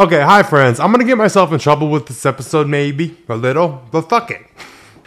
Okay, 0.00 0.22
hi 0.22 0.42
friends. 0.42 0.80
I'm 0.80 0.92
gonna 0.92 1.04
get 1.04 1.18
myself 1.18 1.52
in 1.52 1.58
trouble 1.58 1.90
with 1.90 2.06
this 2.06 2.24
episode, 2.24 2.66
maybe 2.66 3.18
a 3.28 3.36
little, 3.36 3.82
but 3.90 4.08
fuck 4.08 4.30
it. 4.30 4.40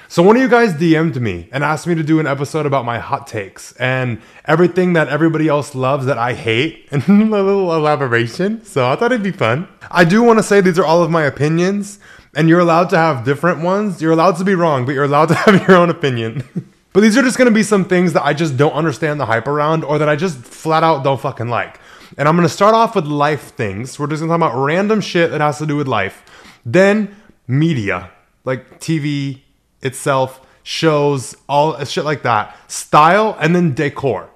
So 0.07 0.21
one 0.21 0.35
of 0.35 0.41
you 0.43 0.47
guys 0.47 0.71
DM'd 0.75 1.19
me 1.19 1.49
and 1.51 1.63
asked 1.63 1.87
me 1.87 1.95
to 1.95 2.03
do 2.03 2.19
an 2.19 2.27
episode 2.27 2.67
about 2.67 2.85
my 2.85 2.99
hot 2.99 3.25
takes 3.25 3.71
and 3.77 4.21
everything 4.45 4.93
that 4.93 5.07
everybody 5.07 5.47
else 5.47 5.73
loves 5.73 6.05
that 6.05 6.19
I 6.19 6.33
hate, 6.33 6.89
and 6.91 7.01
a 7.09 7.11
little 7.41 7.73
elaboration. 7.73 8.63
So 8.65 8.87
I 8.87 8.95
thought 8.95 9.11
it'd 9.11 9.23
be 9.23 9.31
fun. 9.31 9.67
I 9.89 10.05
do 10.05 10.21
want 10.21 10.37
to 10.37 10.43
say 10.43 10.61
these 10.61 10.77
are 10.77 10.85
all 10.85 11.01
of 11.01 11.09
my 11.09 11.23
opinions, 11.23 11.97
and 12.35 12.47
you're 12.47 12.59
allowed 12.59 12.91
to 12.91 12.97
have 12.97 13.25
different 13.25 13.63
ones. 13.63 13.99
You're 13.99 14.11
allowed 14.11 14.37
to 14.37 14.43
be 14.43 14.53
wrong, 14.53 14.85
but 14.85 14.91
you're 14.91 15.05
allowed 15.05 15.29
to 15.29 15.33
have 15.45 15.67
your 15.67 15.75
own 15.75 15.89
opinion. 15.89 16.43
but 16.93 17.01
these 17.01 17.17
are 17.17 17.23
just 17.23 17.39
gonna 17.39 17.49
be 17.49 17.63
some 17.63 17.83
things 17.83 18.13
that 18.13 18.23
I 18.23 18.35
just 18.35 18.57
don't 18.57 18.73
understand 18.73 19.19
the 19.19 19.25
hype 19.25 19.47
around, 19.47 19.85
or 19.85 19.97
that 19.97 20.07
I 20.07 20.15
just 20.15 20.37
flat 20.37 20.83
out 20.83 21.03
don't 21.03 21.19
fucking 21.19 21.47
like. 21.47 21.79
And 22.17 22.27
I'm 22.27 22.35
gonna 22.35 22.49
start 22.49 22.75
off 22.75 22.95
with 22.95 23.05
life 23.05 23.55
things. 23.55 23.97
We're 23.97 24.07
just 24.07 24.21
gonna 24.21 24.31
talk 24.31 24.51
about 24.51 24.63
random 24.63 25.01
shit 25.01 25.31
that 25.31 25.41
has 25.41 25.57
to 25.59 25.65
do 25.65 25.75
with 25.75 25.87
life. 25.87 26.23
Then 26.65 27.15
media, 27.47 28.11
like 28.45 28.79
TV 28.79 29.41
itself, 29.81 30.45
shows, 30.63 31.35
all 31.49 31.83
shit 31.85 32.05
like 32.05 32.23
that. 32.23 32.55
Style, 32.71 33.35
and 33.39 33.55
then 33.55 33.73
decor. 33.73 34.29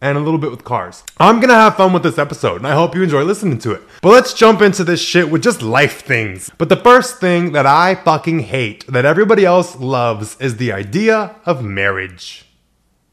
And 0.00 0.18
a 0.18 0.20
little 0.20 0.38
bit 0.38 0.50
with 0.50 0.64
cars. 0.64 1.02
I'm 1.18 1.40
gonna 1.40 1.54
have 1.54 1.76
fun 1.76 1.94
with 1.94 2.02
this 2.02 2.18
episode, 2.18 2.56
and 2.56 2.66
I 2.66 2.74
hope 2.74 2.94
you 2.94 3.02
enjoy 3.02 3.22
listening 3.22 3.58
to 3.60 3.72
it. 3.72 3.82
But 4.02 4.10
let's 4.10 4.34
jump 4.34 4.60
into 4.60 4.84
this 4.84 5.00
shit 5.00 5.30
with 5.30 5.42
just 5.42 5.62
life 5.62 6.02
things. 6.02 6.50
But 6.58 6.68
the 6.68 6.76
first 6.76 7.20
thing 7.20 7.52
that 7.52 7.64
I 7.64 7.94
fucking 7.94 8.40
hate, 8.40 8.86
that 8.86 9.06
everybody 9.06 9.46
else 9.46 9.76
loves, 9.76 10.36
is 10.40 10.58
the 10.58 10.72
idea 10.72 11.36
of 11.46 11.64
marriage. 11.64 12.44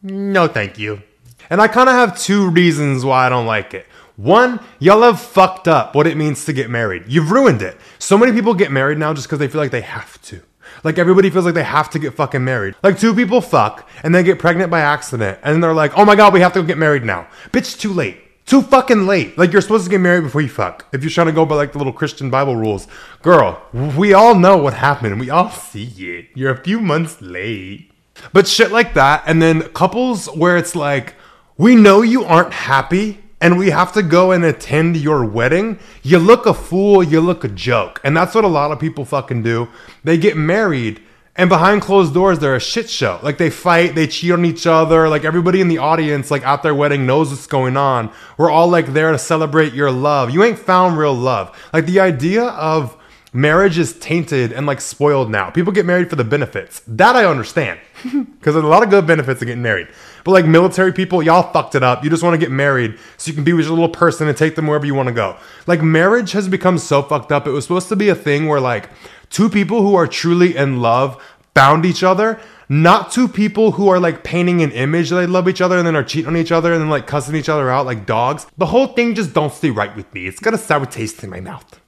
No, 0.04 0.48
thank 0.48 0.78
you. 0.78 1.02
And 1.50 1.62
I 1.62 1.70
kind 1.70 1.88
of 1.88 1.96
have 1.96 2.20
two 2.20 2.50
reasons 2.50 3.06
why 3.06 3.26
I 3.26 3.30
don't 3.30 3.46
like 3.46 3.74
it. 3.74 3.86
One, 4.18 4.60
y'all 4.80 5.02
have 5.02 5.20
fucked 5.20 5.68
up 5.68 5.96
what 5.96 6.08
it 6.08 6.18
means 6.18 6.46
to 6.46 6.54
get 6.54 6.70
married. 6.70 7.06
You've 7.08 7.32
ruined 7.32 7.62
it. 7.62 7.78
So 8.00 8.18
many 8.18 8.32
people 8.32 8.54
get 8.54 8.72
married 8.72 8.98
now 8.98 9.14
just 9.14 9.28
because 9.28 9.40
they 9.40 9.48
feel 9.48 9.62
like 9.62 9.72
they 9.72 9.82
have 9.82 10.22
to. 10.24 10.42
Like 10.84 10.98
everybody 10.98 11.30
feels 11.30 11.46
like 11.46 11.54
they 11.54 11.64
have 11.64 11.90
to 11.92 12.00
get 12.00 12.14
fucking 12.14 12.44
married. 12.44 12.76
Like 12.84 13.00
two 13.00 13.14
people 13.14 13.42
fuck 13.42 13.90
and 14.04 14.14
they 14.14 14.24
get 14.24 14.40
pregnant 14.40 14.72
by 14.72 14.82
accident 14.82 15.40
and 15.44 15.64
they're 15.64 15.74
like, 15.74 15.98
oh 15.98 16.06
my 16.06 16.16
god, 16.16 16.34
we 16.34 16.42
have 16.42 16.54
to 16.54 16.64
get 16.64 16.78
married 16.78 17.04
now. 17.04 17.28
Bitch, 17.52 17.80
too 17.80 17.94
late. 17.94 18.46
Too 18.46 18.62
fucking 18.62 19.06
late. 19.06 19.38
Like 19.38 19.52
you're 19.52 19.62
supposed 19.62 19.86
to 19.86 19.90
get 19.90 20.00
married 20.00 20.24
before 20.24 20.42
you 20.42 20.50
fuck. 20.50 20.88
If 20.92 21.04
you're 21.04 21.12
trying 21.12 21.28
to 21.28 21.34
go 21.34 21.46
by 21.46 21.56
like 21.56 21.72
the 21.72 21.78
little 21.78 21.94
Christian 21.94 22.30
Bible 22.30 22.56
rules. 22.56 22.88
Girl, 23.22 23.62
we 23.74 24.14
all 24.14 24.36
know 24.36 24.58
what 24.58 24.74
happened. 24.74 25.20
We 25.20 25.30
all 25.30 25.50
see 25.52 25.86
it. 25.86 26.30
You're 26.36 26.52
a 26.52 26.64
few 26.64 26.80
months 26.80 27.22
late. 27.22 27.92
But 28.34 28.48
shit 28.48 28.72
like 28.72 28.94
that. 28.96 29.24
And 29.26 29.42
then 29.42 29.70
couples 29.70 30.28
where 30.28 30.58
it's 30.58 30.76
like, 30.76 31.16
we 31.58 31.76
know 31.76 32.02
you 32.02 32.24
aren't 32.24 32.54
happy 32.54 33.20
and 33.42 33.58
we 33.58 33.72
have 33.72 33.92
to 33.94 34.04
go 34.04 34.32
and 34.32 34.46
attend 34.46 34.96
your 34.96 35.26
wedding, 35.26 35.80
you 36.04 36.20
look 36.20 36.46
a 36.46 36.54
fool, 36.54 37.04
you 37.04 37.20
look 37.20 37.44
a 37.44 37.48
joke. 37.50 38.00
And 38.04 38.16
that's 38.16 38.36
what 38.36 38.46
a 38.46 38.48
lot 38.48 38.72
of 38.72 38.80
people 38.80 39.04
fucking 39.04 39.42
do. 39.42 39.68
They 40.04 40.18
get 40.18 40.38
married 40.38 41.02
and 41.36 41.50
behind 41.50 41.82
closed 41.82 42.14
doors 42.14 42.40
they're 42.40 42.56
a 42.56 42.60
shit 42.60 42.90
show. 42.90 43.20
Like 43.24 43.40
they 43.40 43.50
fight, 43.50 43.96
they 43.96 44.06
cheat 44.06 44.32
on 44.32 44.46
each 44.46 44.68
other, 44.68 45.10
like 45.10 45.26
everybody 45.26 45.60
in 45.60 45.70
the 45.70 45.80
audience 45.80 46.30
like 46.30 46.46
at 46.46 46.62
their 46.62 46.76
wedding 46.76 47.06
knows 47.06 47.32
what's 47.32 47.48
going 47.48 47.78
on. 47.78 48.12
We're 48.38 48.52
all 48.52 48.68
like 48.68 48.94
there 48.94 49.12
to 49.12 49.18
celebrate 49.18 49.74
your 49.74 49.92
love. 49.92 50.30
You 50.30 50.44
ain't 50.44 50.60
found 50.60 50.98
real 50.98 51.16
love. 51.16 51.58
Like 51.74 51.88
the 51.88 52.00
idea 52.00 52.44
of 52.44 52.96
marriage 53.34 53.78
is 53.78 53.98
tainted 54.00 54.52
and 54.52 54.66
like 54.66 54.82
spoiled 54.82 55.30
now. 55.30 55.50
People 55.50 55.72
get 55.72 55.86
married 55.86 56.10
for 56.10 56.16
the 56.16 56.24
benefits. 56.24 56.82
That 56.88 57.16
I 57.16 57.26
understand. 57.26 57.80
Because 58.42 58.56
there's 58.56 58.66
a 58.66 58.68
lot 58.68 58.82
of 58.82 58.90
good 58.90 59.06
benefits 59.06 59.40
to 59.42 59.46
getting 59.46 59.62
married. 59.62 59.88
But 60.24 60.32
like 60.32 60.48
military 60.48 60.92
people, 60.92 61.22
y'all 61.22 61.54
fucked 61.54 61.76
it 61.76 61.84
up. 61.84 62.04
You 62.04 62.10
just 62.10 62.24
want 62.24 62.34
to 62.34 62.40
get 62.40 62.50
married 62.50 62.98
so 63.18 63.30
you 63.30 63.36
can 63.36 63.44
be 63.44 63.54
with 63.54 63.66
your 63.66 63.76
little 63.76 63.88
person 63.88 64.28
and 64.28 64.36
take 64.36 64.56
them 64.56 64.66
wherever 64.66 64.84
you 64.84 64.96
want 64.96 65.10
to 65.10 65.14
go. 65.14 65.38
Like 65.68 65.84
marriage 65.84 66.32
has 66.32 66.48
become 66.48 66.80
so 66.80 67.04
fucked 67.04 67.32
up. 67.32 67.46
It 67.46 67.52
was 67.52 67.66
supposed 67.66 67.90
to 67.90 67.96
be 67.96 68.10
a 68.10 68.16
thing 68.16 68.48
where 68.48 68.60
like 68.60 68.90
two 69.30 69.48
people 69.48 69.84
who 69.84 69.94
are 69.94 70.08
truly 70.08 70.58
in 70.58 70.82
love 70.82 71.22
found 71.54 71.86
each 71.86 72.02
other. 72.02 72.40
Not 72.68 73.12
two 73.12 73.28
people 73.28 73.74
who 73.74 73.90
are 73.90 74.00
like 74.00 74.24
painting 74.24 74.64
an 74.64 74.72
image 74.72 75.10
that 75.10 75.18
they 75.18 75.28
love 75.28 75.48
each 75.48 75.62
other 75.62 75.78
and 75.78 75.86
then 75.86 75.96
are 75.96 76.04
cheating 76.04 76.30
on 76.30 76.38
each 76.38 76.52
other 76.52 76.74
and 76.74 76.82
then 76.82 76.90
like 76.90 77.06
cussing 77.06 77.36
each 77.36 77.50
other 77.50 77.70
out 77.70 77.86
like 77.86 78.08
dogs. 78.08 78.48
The 78.58 78.66
whole 78.66 78.88
thing 78.88 79.14
just 79.14 79.34
don't 79.34 79.54
stay 79.54 79.70
right 79.70 79.96
with 79.96 80.12
me. 80.14 80.26
It's 80.26 80.40
got 80.40 80.56
a 80.56 80.58
sour 80.58 80.88
taste 80.88 81.24
in 81.24 81.30
my 81.30 81.42
mouth. 81.42 81.81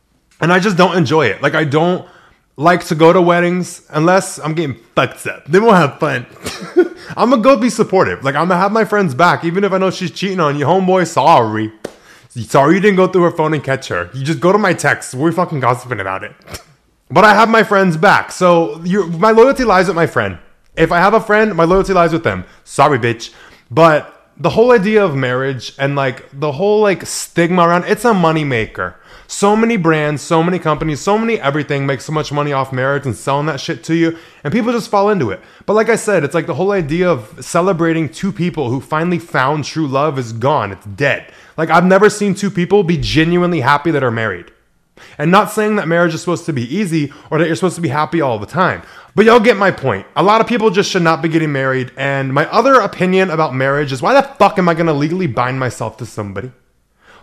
And 0.44 0.52
I 0.52 0.60
just 0.60 0.76
don't 0.76 0.98
enjoy 0.98 1.28
it. 1.28 1.42
Like 1.42 1.56
I 1.56 1.64
don't 1.64 2.06
like 2.58 2.86
to 2.88 2.96
go 2.96 3.14
to 3.14 3.22
weddings 3.22 3.88
unless 3.90 4.40
I'm 4.40 4.54
getting 4.54 4.76
fucked 4.94 5.26
up. 5.26 5.46
Then 5.46 5.64
we'll 5.64 5.74
have 5.74 6.00
fun. 6.00 6.26
I'm 7.16 7.30
gonna 7.30 7.42
go 7.42 7.56
be 7.58 7.70
supportive. 7.70 8.26
Like 8.26 8.36
I'm 8.36 8.50
gonna 8.50 8.60
have 8.60 8.74
my 8.74 8.84
friends 8.84 9.16
back, 9.16 9.46
even 9.46 9.64
if 9.64 9.72
I 9.72 9.78
know 9.78 9.90
she's 9.90 10.12
cheating 10.12 10.42
on 10.42 10.60
you, 10.60 10.66
homeboy. 10.66 11.08
Sorry, 11.08 11.72
sorry 12.30 12.76
you 12.76 12.82
didn't 12.82 12.98
go 12.98 13.08
through 13.08 13.24
her 13.24 13.32
phone 13.32 13.54
and 13.54 13.64
catch 13.64 13.88
her. 13.88 14.10
You 14.14 14.26
just 14.26 14.42
go 14.42 14.52
to 14.52 14.58
my 14.58 14.74
text. 14.74 15.14
We're 15.14 15.32
fucking 15.32 15.62
gossiping 15.62 16.00
about 16.00 16.24
it. 16.24 16.34
But 17.12 17.26
I 17.26 17.36
have 17.36 17.48
my 17.48 17.62
friends 17.62 17.96
back, 17.96 18.32
so 18.32 18.82
my 19.20 19.30
loyalty 19.30 19.66
lies 19.66 19.86
with 19.86 19.96
my 19.96 20.08
friend. 20.08 20.40
If 20.76 20.92
I 20.92 20.98
have 20.98 21.14
a 21.14 21.20
friend, 21.20 21.54
my 21.54 21.64
loyalty 21.64 21.94
lies 21.94 22.12
with 22.12 22.24
them. 22.24 22.44
Sorry, 22.64 22.98
bitch. 22.98 23.32
But 23.70 24.32
the 24.38 24.50
whole 24.50 24.72
idea 24.72 25.06
of 25.06 25.16
marriage 25.16 25.74
and 25.78 25.96
like 25.96 26.28
the 26.34 26.54
whole 26.54 26.82
like 26.82 27.06
stigma 27.06 27.68
around 27.68 27.84
it's 27.86 28.04
a 28.04 28.14
moneymaker. 28.14 28.96
So 29.28 29.56
many 29.56 29.78
brands, 29.78 30.22
so 30.22 30.44
many 30.44 30.60
companies, 30.60 31.00
so 31.00 31.18
many 31.18 31.40
everything 31.40 31.86
make 31.86 32.02
so 32.02 32.12
much 32.12 32.32
money 32.32 32.52
off 32.52 32.74
marriage 32.74 33.06
and 33.06 33.16
selling 33.16 33.46
that 33.48 33.60
shit 33.60 33.84
to 33.86 33.96
you, 33.96 34.18
and 34.44 34.54
people 34.54 34.72
just 34.72 34.90
fall 34.90 35.10
into 35.10 35.32
it. 35.32 35.40
But 35.66 35.74
like 35.74 35.90
I 35.90 35.96
said, 35.96 36.24
it's 36.24 36.36
like 36.36 36.46
the 36.46 36.54
whole 36.54 36.72
idea 36.72 37.10
of 37.10 37.44
celebrating 37.44 38.10
two 38.10 38.32
people 38.32 38.70
who 38.70 38.82
finally 38.82 39.20
found 39.20 39.66
true 39.66 39.88
love 39.88 40.20
is 40.20 40.34
gone. 40.34 40.72
It's 40.72 40.86
dead. 40.86 41.32
Like 41.58 41.70
I've 41.70 41.86
never 41.86 42.10
seen 42.10 42.36
two 42.36 42.52
people 42.52 42.84
be 42.84 42.98
genuinely 42.98 43.62
happy 43.62 43.92
that 43.92 44.04
are 44.04 44.12
married. 44.12 44.52
And 45.18 45.32
not 45.32 45.52
saying 45.52 45.76
that 45.76 45.88
marriage 45.88 46.14
is 46.14 46.22
supposed 46.22 46.46
to 46.46 46.54
be 46.54 46.64
easy 46.76 47.12
or 47.30 47.38
that 47.38 47.48
you're 47.48 47.56
supposed 47.56 47.76
to 47.76 47.82
be 47.82 47.90
happy 47.90 48.22
all 48.22 48.40
the 48.40 48.46
time. 48.46 48.84
But 49.16 49.26
y'all 49.26 49.40
get 49.40 49.58
my 49.58 49.72
point. 49.72 50.08
A 50.16 50.24
lot 50.24 50.42
of 50.42 50.48
people 50.48 50.70
just 50.70 50.90
should 50.90 51.02
not 51.02 51.22
be 51.22 51.30
getting 51.30 51.52
married. 51.52 51.92
And 51.98 52.34
my 52.34 52.50
other 52.52 52.76
opinion 52.76 53.30
about 53.30 53.54
marriage 53.54 53.92
is 53.92 54.02
why 54.02 54.14
the 54.14 54.24
fuck 54.24 54.58
am 54.58 54.70
I 54.70 54.74
gonna 54.74 54.94
legally 54.94 55.28
bind 55.28 55.60
myself 55.60 55.98
to 55.98 56.06
somebody? 56.06 56.52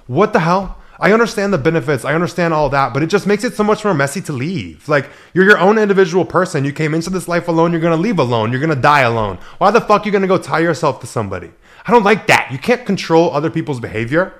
What 0.06 0.32
the 0.32 0.40
hell? 0.40 0.79
I 1.00 1.14
understand 1.14 1.50
the 1.50 1.58
benefits, 1.58 2.04
I 2.04 2.14
understand 2.14 2.52
all 2.52 2.68
that, 2.68 2.92
but 2.92 3.02
it 3.02 3.06
just 3.06 3.26
makes 3.26 3.42
it 3.42 3.54
so 3.54 3.64
much 3.64 3.84
more 3.84 3.94
messy 3.94 4.20
to 4.20 4.34
leave. 4.34 4.86
Like, 4.86 5.08
you're 5.32 5.46
your 5.46 5.58
own 5.58 5.78
individual 5.78 6.26
person. 6.26 6.62
You 6.62 6.74
came 6.74 6.92
into 6.92 7.08
this 7.08 7.26
life 7.26 7.48
alone, 7.48 7.72
you're 7.72 7.80
gonna 7.80 7.96
leave 7.96 8.18
alone, 8.18 8.52
you're 8.52 8.60
gonna 8.60 8.76
die 8.76 9.00
alone. 9.00 9.38
Why 9.56 9.70
the 9.70 9.80
fuck 9.80 10.02
are 10.02 10.04
you 10.04 10.12
gonna 10.12 10.26
go 10.26 10.36
tie 10.36 10.58
yourself 10.58 11.00
to 11.00 11.06
somebody? 11.06 11.50
I 11.86 11.90
don't 11.90 12.04
like 12.04 12.26
that. 12.26 12.50
You 12.52 12.58
can't 12.58 12.84
control 12.84 13.30
other 13.30 13.48
people's 13.48 13.80
behavior. 13.80 14.34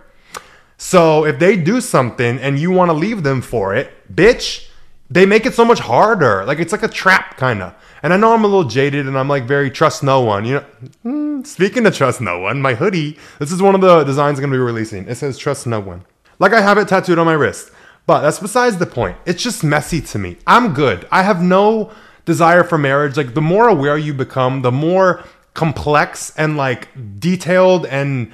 So 0.77 1.25
if 1.25 1.39
they 1.39 1.57
do 1.57 1.81
something 1.81 2.39
and 2.39 2.59
you 2.59 2.71
wanna 2.71 2.93
leave 2.93 3.23
them 3.23 3.41
for 3.41 3.75
it, 3.75 3.91
bitch, 4.15 4.69
they 5.09 5.25
make 5.25 5.47
it 5.47 5.55
so 5.55 5.65
much 5.65 5.81
harder. 5.81 6.45
Like, 6.45 6.59
it's 6.59 6.73
like 6.73 6.83
a 6.83 6.89
trap, 6.89 7.39
kinda. 7.39 7.75
And 8.03 8.13
I 8.13 8.19
know 8.19 8.35
I'm 8.35 8.45
a 8.45 8.47
little 8.47 8.65
jaded 8.65 9.07
and 9.09 9.19
I'm 9.19 9.29
like 9.29 9.45
very 9.45 9.71
trust 9.71 10.03
no 10.03 10.21
one. 10.21 10.45
You 10.45 10.55
know, 10.55 10.65
mm, 11.07 11.47
speaking 11.47 11.87
of 11.87 11.97
trust 11.97 12.21
no 12.21 12.39
one, 12.39 12.61
my 12.61 12.75
hoodie, 12.75 13.17
this 13.39 13.51
is 13.51 13.63
one 13.63 13.75
of 13.75 13.81
the 13.81 14.05
designs 14.05 14.39
I'm 14.39 14.43
gonna 14.43 14.53
be 14.53 14.59
releasing. 14.59 15.09
It 15.09 15.15
says 15.15 15.39
trust 15.39 15.67
no 15.67 15.81
one. 15.81 16.05
Like 16.41 16.53
I 16.53 16.61
have 16.61 16.79
it 16.79 16.89
tattooed 16.89 17.19
on 17.19 17.27
my 17.27 17.35
wrist. 17.35 17.71
But 18.07 18.23
that's 18.23 18.41
besides 18.41 18.79
the 18.79 18.87
point. 18.87 19.17
It's 19.27 19.41
just 19.41 19.63
messy 19.63 20.01
to 20.01 20.19
me. 20.19 20.39
I'm 20.47 20.75
good. 20.75 21.07
I 21.13 21.23
have 21.23 21.41
no 21.41 21.93
desire 22.25 22.65
for 22.65 22.79
marriage. 22.79 23.17
Like 23.17 23.35
the 23.35 23.41
more 23.41 23.69
aware 23.69 23.97
you 23.97 24.13
become, 24.13 24.63
the 24.63 24.73
more 24.73 25.23
complex 25.55 26.33
and 26.37 26.57
like 26.57 26.89
detailed 27.21 27.87
and 27.87 28.33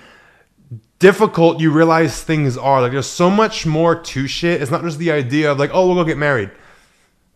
difficult 0.99 1.61
you 1.61 1.71
realize 1.71 2.23
things 2.23 2.57
are. 2.57 2.81
Like 2.81 2.93
there's 2.93 3.07
so 3.07 3.29
much 3.29 3.67
more 3.67 3.95
to 3.95 4.27
shit. 4.27 4.63
It's 4.63 4.71
not 4.71 4.83
just 4.83 4.99
the 4.99 5.11
idea 5.11 5.53
of 5.53 5.59
like, 5.59 5.71
oh, 5.75 5.87
we'll 5.87 5.97
go 5.97 6.05
get 6.05 6.17
married. 6.17 6.51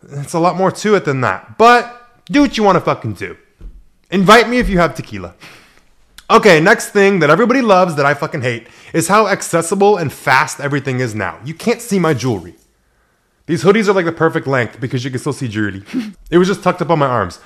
It's 0.02 0.32
a 0.32 0.40
lot 0.40 0.56
more 0.56 0.70
to 0.70 0.94
it 0.94 1.04
than 1.04 1.20
that. 1.20 1.58
But 1.58 2.08
do 2.26 2.40
what 2.40 2.56
you 2.56 2.62
want 2.62 2.76
to 2.76 2.80
fucking 2.80 3.14
do. 3.14 3.36
Invite 4.10 4.48
me 4.48 4.58
if 4.58 4.68
you 4.68 4.78
have 4.78 4.94
tequila. 4.94 5.34
Okay, 6.30 6.60
next 6.60 6.90
thing 6.90 7.18
that 7.18 7.28
everybody 7.28 7.60
loves 7.60 7.96
that 7.96 8.06
I 8.06 8.14
fucking 8.14 8.42
hate 8.42 8.68
is 8.92 9.08
how 9.08 9.26
accessible 9.26 9.96
and 9.96 10.12
fast 10.12 10.60
everything 10.60 11.00
is 11.00 11.12
now. 11.12 11.40
You 11.44 11.54
can't 11.54 11.80
see 11.80 11.98
my 11.98 12.14
jewelry. 12.14 12.54
These 13.46 13.64
hoodies 13.64 13.88
are 13.88 13.94
like 13.94 14.04
the 14.04 14.12
perfect 14.12 14.46
length 14.46 14.78
because 14.78 15.04
you 15.04 15.10
can 15.10 15.18
still 15.18 15.32
see 15.32 15.48
jewelry. 15.48 15.82
it 16.30 16.38
was 16.38 16.46
just 16.46 16.62
tucked 16.62 16.80
up 16.82 16.90
on 16.90 17.00
my 17.00 17.08
arms. 17.08 17.40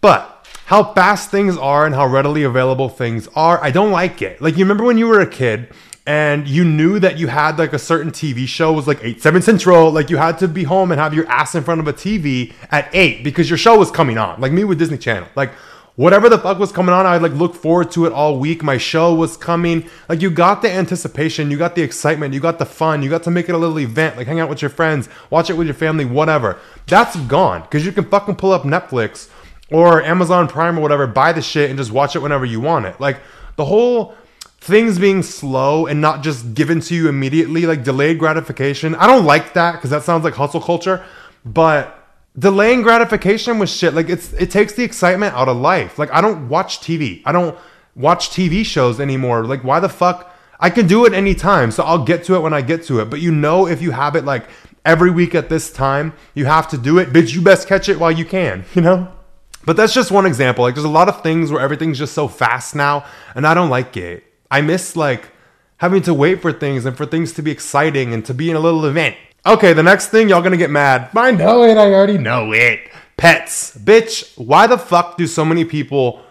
But 0.00 0.48
how 0.66 0.94
fast 0.94 1.30
things 1.30 1.58
are 1.58 1.84
and 1.84 1.94
how 1.94 2.06
readily 2.06 2.44
available 2.44 2.88
things 2.88 3.28
are, 3.36 3.62
I 3.62 3.70
don't 3.70 3.90
like 3.90 4.22
it. 4.22 4.40
Like, 4.40 4.56
you 4.56 4.64
remember 4.64 4.84
when 4.84 4.96
you 4.96 5.06
were 5.06 5.20
a 5.20 5.26
kid 5.26 5.68
and 6.06 6.48
you 6.48 6.64
knew 6.64 6.98
that 7.00 7.18
you 7.18 7.26
had 7.26 7.58
like 7.58 7.74
a 7.74 7.78
certain 7.78 8.10
TV 8.10 8.46
show 8.46 8.72
was 8.72 8.86
like 8.86 9.00
8 9.02 9.20
7 9.20 9.42
central 9.42 9.90
like 9.90 10.10
you 10.10 10.18
had 10.18 10.38
to 10.38 10.48
be 10.48 10.64
home 10.64 10.92
and 10.92 11.00
have 11.00 11.14
your 11.14 11.26
ass 11.28 11.54
in 11.54 11.64
front 11.64 11.80
of 11.80 11.88
a 11.88 11.94
TV 11.94 12.52
at 12.70 12.88
8 12.94 13.24
because 13.24 13.48
your 13.48 13.56
show 13.56 13.78
was 13.78 13.90
coming 13.90 14.18
on 14.18 14.38
like 14.38 14.52
me 14.52 14.64
with 14.64 14.78
Disney 14.78 14.98
Channel 14.98 15.30
like 15.34 15.52
whatever 15.96 16.28
the 16.28 16.38
fuck 16.38 16.58
was 16.58 16.72
coming 16.72 16.92
on 16.92 17.06
I'd 17.06 17.22
like 17.22 17.32
look 17.32 17.54
forward 17.54 17.90
to 17.92 18.06
it 18.06 18.12
all 18.12 18.38
week. 18.38 18.62
My 18.62 18.78
show 18.78 19.14
was 19.14 19.36
coming. 19.36 19.88
Like 20.08 20.22
you 20.22 20.30
got 20.30 20.62
the 20.62 20.70
anticipation 20.70 21.50
you 21.50 21.56
got 21.56 21.74
the 21.74 21.82
excitement 21.82 22.34
you 22.34 22.40
got 22.40 22.58
the 22.58 22.66
fun 22.66 23.02
you 23.02 23.10
got 23.10 23.22
to 23.24 23.30
make 23.30 23.48
it 23.48 23.54
a 23.54 23.58
little 23.58 23.78
event 23.78 24.16
like 24.16 24.26
hang 24.26 24.40
out 24.40 24.48
with 24.48 24.62
your 24.62 24.70
friends 24.70 25.08
watch 25.30 25.50
it 25.50 25.54
with 25.54 25.66
your 25.66 25.74
family 25.74 26.04
whatever. 26.04 26.58
That's 26.86 27.16
gone 27.16 27.62
because 27.62 27.86
you 27.86 27.92
can 27.92 28.04
fucking 28.04 28.36
pull 28.36 28.52
up 28.52 28.62
Netflix 28.62 29.28
or 29.70 30.02
Amazon 30.02 30.48
Prime 30.48 30.78
or 30.78 30.82
whatever 30.82 31.06
buy 31.06 31.32
the 31.32 31.42
shit 31.42 31.70
and 31.70 31.78
just 31.78 31.90
watch 31.90 32.16
it 32.16 32.20
whenever 32.20 32.44
you 32.44 32.60
want 32.60 32.86
it. 32.86 33.00
Like 33.00 33.20
the 33.56 33.64
whole 33.64 34.14
things 34.64 34.98
being 34.98 35.22
slow 35.22 35.86
and 35.86 36.00
not 36.00 36.22
just 36.22 36.54
given 36.54 36.80
to 36.80 36.94
you 36.94 37.08
immediately, 37.08 37.66
like 37.66 37.84
delayed 37.84 38.18
gratification. 38.18 38.94
I 38.94 39.06
don't 39.06 39.26
like 39.26 39.52
that 39.54 39.72
because 39.72 39.90
that 39.90 40.02
sounds 40.02 40.24
like 40.24 40.34
hustle 40.34 40.60
culture, 40.60 41.04
but 41.44 42.03
delaying 42.38 42.82
gratification 42.82 43.58
with 43.58 43.70
shit 43.70 43.94
like 43.94 44.08
it's 44.08 44.32
it 44.34 44.50
takes 44.50 44.72
the 44.72 44.82
excitement 44.82 45.34
out 45.34 45.48
of 45.48 45.56
life. 45.56 45.98
Like 45.98 46.12
I 46.12 46.20
don't 46.20 46.48
watch 46.48 46.80
TV. 46.80 47.22
I 47.24 47.32
don't 47.32 47.56
watch 47.94 48.30
TV 48.30 48.64
shows 48.64 49.00
anymore. 49.00 49.44
Like 49.44 49.62
why 49.62 49.80
the 49.80 49.88
fuck? 49.88 50.32
I 50.60 50.70
can 50.70 50.86
do 50.86 51.04
it 51.04 51.12
anytime, 51.12 51.70
so 51.70 51.82
I'll 51.82 52.04
get 52.04 52.24
to 52.24 52.36
it 52.36 52.40
when 52.40 52.54
I 52.54 52.62
get 52.62 52.84
to 52.84 53.00
it. 53.00 53.10
But 53.10 53.20
you 53.20 53.32
know, 53.32 53.66
if 53.66 53.82
you 53.82 53.90
have 53.90 54.16
it 54.16 54.24
like 54.24 54.46
every 54.84 55.10
week 55.10 55.34
at 55.34 55.48
this 55.48 55.72
time, 55.72 56.12
you 56.34 56.46
have 56.46 56.68
to 56.68 56.78
do 56.78 56.98
it. 56.98 57.12
Bitch, 57.12 57.34
you 57.34 57.42
best 57.42 57.68
catch 57.68 57.88
it 57.88 57.98
while 57.98 58.12
you 58.12 58.24
can. 58.24 58.64
You 58.74 58.82
know. 58.82 59.12
But 59.66 59.78
that's 59.78 59.94
just 59.94 60.10
one 60.10 60.26
example. 60.26 60.62
Like 60.62 60.74
there's 60.74 60.84
a 60.84 60.90
lot 60.90 61.08
of 61.08 61.22
things 61.22 61.50
where 61.50 61.60
everything's 61.60 61.98
just 61.98 62.12
so 62.12 62.28
fast 62.28 62.74
now, 62.74 63.06
and 63.34 63.46
I 63.46 63.54
don't 63.54 63.70
like 63.70 63.96
it. 63.96 64.24
I 64.50 64.60
miss 64.60 64.94
like 64.94 65.30
having 65.78 66.02
to 66.02 66.14
wait 66.14 66.42
for 66.42 66.52
things 66.52 66.84
and 66.84 66.96
for 66.96 67.06
things 67.06 67.32
to 67.32 67.42
be 67.42 67.50
exciting 67.50 68.12
and 68.12 68.24
to 68.26 68.34
be 68.34 68.50
in 68.50 68.56
a 68.56 68.60
little 68.60 68.84
event. 68.84 69.16
Okay, 69.46 69.74
the 69.74 69.82
next 69.82 70.08
thing 70.08 70.28
y'all 70.28 70.40
gonna 70.40 70.56
get 70.56 70.70
mad. 70.70 71.10
I 71.14 71.30
know 71.30 71.64
it, 71.64 71.76
I 71.76 71.92
already 71.92 72.16
know 72.16 72.52
it. 72.52 72.90
Pets. 73.18 73.76
Bitch, 73.76 74.36
why 74.38 74.66
the 74.66 74.78
fuck 74.78 75.18
do 75.18 75.26
so 75.26 75.44
many 75.44 75.64
people 75.66 76.22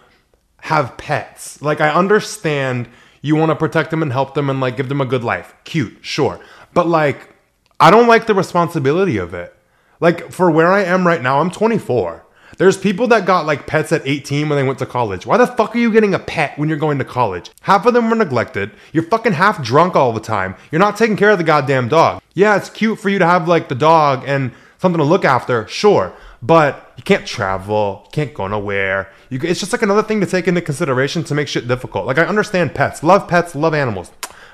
have 0.58 0.96
pets? 0.96 1.62
Like, 1.62 1.80
I 1.80 1.90
understand 1.90 2.88
you 3.22 3.36
wanna 3.36 3.54
protect 3.54 3.90
them 3.90 4.02
and 4.02 4.12
help 4.12 4.34
them 4.34 4.50
and 4.50 4.60
like 4.60 4.76
give 4.76 4.88
them 4.88 5.00
a 5.00 5.06
good 5.06 5.22
life. 5.22 5.54
Cute, 5.62 5.98
sure. 6.00 6.40
But 6.72 6.88
like, 6.88 7.34
I 7.78 7.92
don't 7.92 8.08
like 8.08 8.26
the 8.26 8.34
responsibility 8.34 9.16
of 9.16 9.32
it. 9.32 9.54
Like, 10.00 10.32
for 10.32 10.50
where 10.50 10.72
I 10.72 10.82
am 10.82 11.06
right 11.06 11.22
now, 11.22 11.40
I'm 11.40 11.52
24. 11.52 12.23
There's 12.56 12.76
people 12.76 13.08
that 13.08 13.26
got 13.26 13.46
like 13.46 13.66
pets 13.66 13.92
at 13.92 14.06
18 14.06 14.48
when 14.48 14.56
they 14.56 14.62
went 14.62 14.78
to 14.78 14.86
college. 14.86 15.26
Why 15.26 15.36
the 15.36 15.46
fuck 15.46 15.74
are 15.74 15.78
you 15.78 15.92
getting 15.92 16.14
a 16.14 16.18
pet 16.18 16.58
when 16.58 16.68
you're 16.68 16.78
going 16.78 16.98
to 16.98 17.04
college? 17.04 17.50
Half 17.62 17.86
of 17.86 17.94
them 17.94 18.08
were 18.10 18.16
neglected. 18.16 18.70
You're 18.92 19.04
fucking 19.04 19.32
half 19.32 19.62
drunk 19.62 19.96
all 19.96 20.12
the 20.12 20.20
time. 20.20 20.54
You're 20.70 20.80
not 20.80 20.96
taking 20.96 21.16
care 21.16 21.30
of 21.30 21.38
the 21.38 21.44
goddamn 21.44 21.88
dog. 21.88 22.22
Yeah, 22.34 22.56
it's 22.56 22.70
cute 22.70 22.98
for 22.98 23.08
you 23.08 23.18
to 23.18 23.26
have 23.26 23.48
like 23.48 23.68
the 23.68 23.74
dog 23.74 24.24
and 24.26 24.52
something 24.78 24.98
to 24.98 25.04
look 25.04 25.24
after, 25.24 25.66
sure. 25.66 26.12
But 26.42 26.92
you 26.96 27.02
can't 27.02 27.26
travel, 27.26 28.02
you 28.04 28.10
can't 28.12 28.34
go 28.34 28.46
nowhere. 28.46 29.10
You, 29.30 29.40
it's 29.42 29.60
just 29.60 29.72
like 29.72 29.82
another 29.82 30.02
thing 30.02 30.20
to 30.20 30.26
take 30.26 30.46
into 30.46 30.60
consideration 30.60 31.24
to 31.24 31.34
make 31.34 31.48
shit 31.48 31.66
difficult. 31.66 32.06
Like 32.06 32.18
I 32.18 32.24
understand 32.24 32.74
pets, 32.74 33.02
love 33.02 33.26
pets, 33.26 33.54
love 33.54 33.74
animals. 33.74 34.12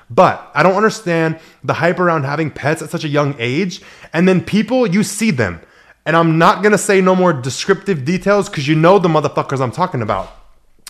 But 0.09 0.51
I 0.53 0.63
don't 0.63 0.75
understand 0.75 1.39
the 1.63 1.75
hype 1.75 1.99
around 1.99 2.23
having 2.23 2.51
pets 2.51 2.81
at 2.81 2.89
such 2.89 3.03
a 3.03 3.09
young 3.09 3.35
age. 3.39 3.81
And 4.11 4.27
then 4.27 4.43
people, 4.43 4.87
you 4.87 5.03
see 5.03 5.31
them 5.31 5.61
and 6.05 6.15
I'm 6.15 6.37
not 6.37 6.63
gonna 6.63 6.77
say 6.77 7.01
no 7.01 7.15
more 7.15 7.33
descriptive 7.33 8.05
details 8.05 8.49
because 8.49 8.67
you 8.67 8.75
know 8.75 8.99
the 8.99 9.09
motherfuckers 9.09 9.61
I'm 9.61 9.71
talking 9.71 10.01
about. 10.01 10.29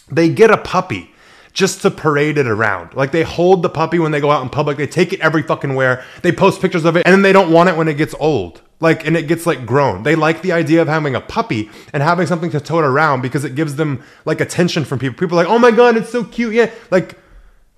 They 0.10 0.30
get 0.30 0.52
a 0.52 0.58
puppy 0.58 1.12
just 1.54 1.82
to 1.82 1.92
parade 1.92 2.38
it 2.38 2.48
around. 2.48 2.94
Like 2.94 3.12
they 3.12 3.24
hold 3.24 3.62
the 3.62 3.70
puppy 3.70 4.00
when 4.00 4.12
they 4.12 4.22
go 4.22 4.32
out 4.32 4.44
in 4.44 4.50
public, 4.50 4.78
they 4.78 4.88
take 4.88 5.14
it 5.14 5.20
every 5.20 5.44
fucking 5.44 5.76
where, 5.76 6.04
they 6.22 6.32
post 6.32 6.62
pictures 6.62 6.86
of 6.86 6.96
it, 6.96 7.04
and 7.06 7.14
then 7.14 7.22
they 7.22 7.34
don't 7.34 7.52
want 7.52 7.70
it 7.70 7.76
when 7.76 7.88
it 7.88 7.96
gets 7.96 8.16
old. 8.20 8.62
Like, 8.80 9.06
and 9.06 9.16
it 9.16 9.28
gets 9.28 9.46
like 9.46 9.66
grown. 9.66 10.04
They 10.04 10.16
like 10.16 10.42
the 10.42 10.54
idea 10.54 10.82
of 10.82 10.88
having 10.88 11.14
a 11.14 11.22
puppy 11.22 11.70
and 11.94 12.02
having 12.02 12.26
something 12.26 12.50
to 12.50 12.60
tote 12.60 12.84
around 12.84 13.22
because 13.22 13.46
it 13.46 13.54
gives 13.54 13.76
them 13.76 14.04
like 14.26 14.42
attention 14.42 14.86
from 14.86 14.98
people. 14.98 15.18
People 15.20 15.38
like, 15.38 15.48
oh 15.48 15.60
my 15.60 15.70
god, 15.70 15.98
it's 15.98 16.10
so 16.10 16.24
cute. 16.24 16.56
Yeah. 16.56 16.72
Like, 16.90 17.16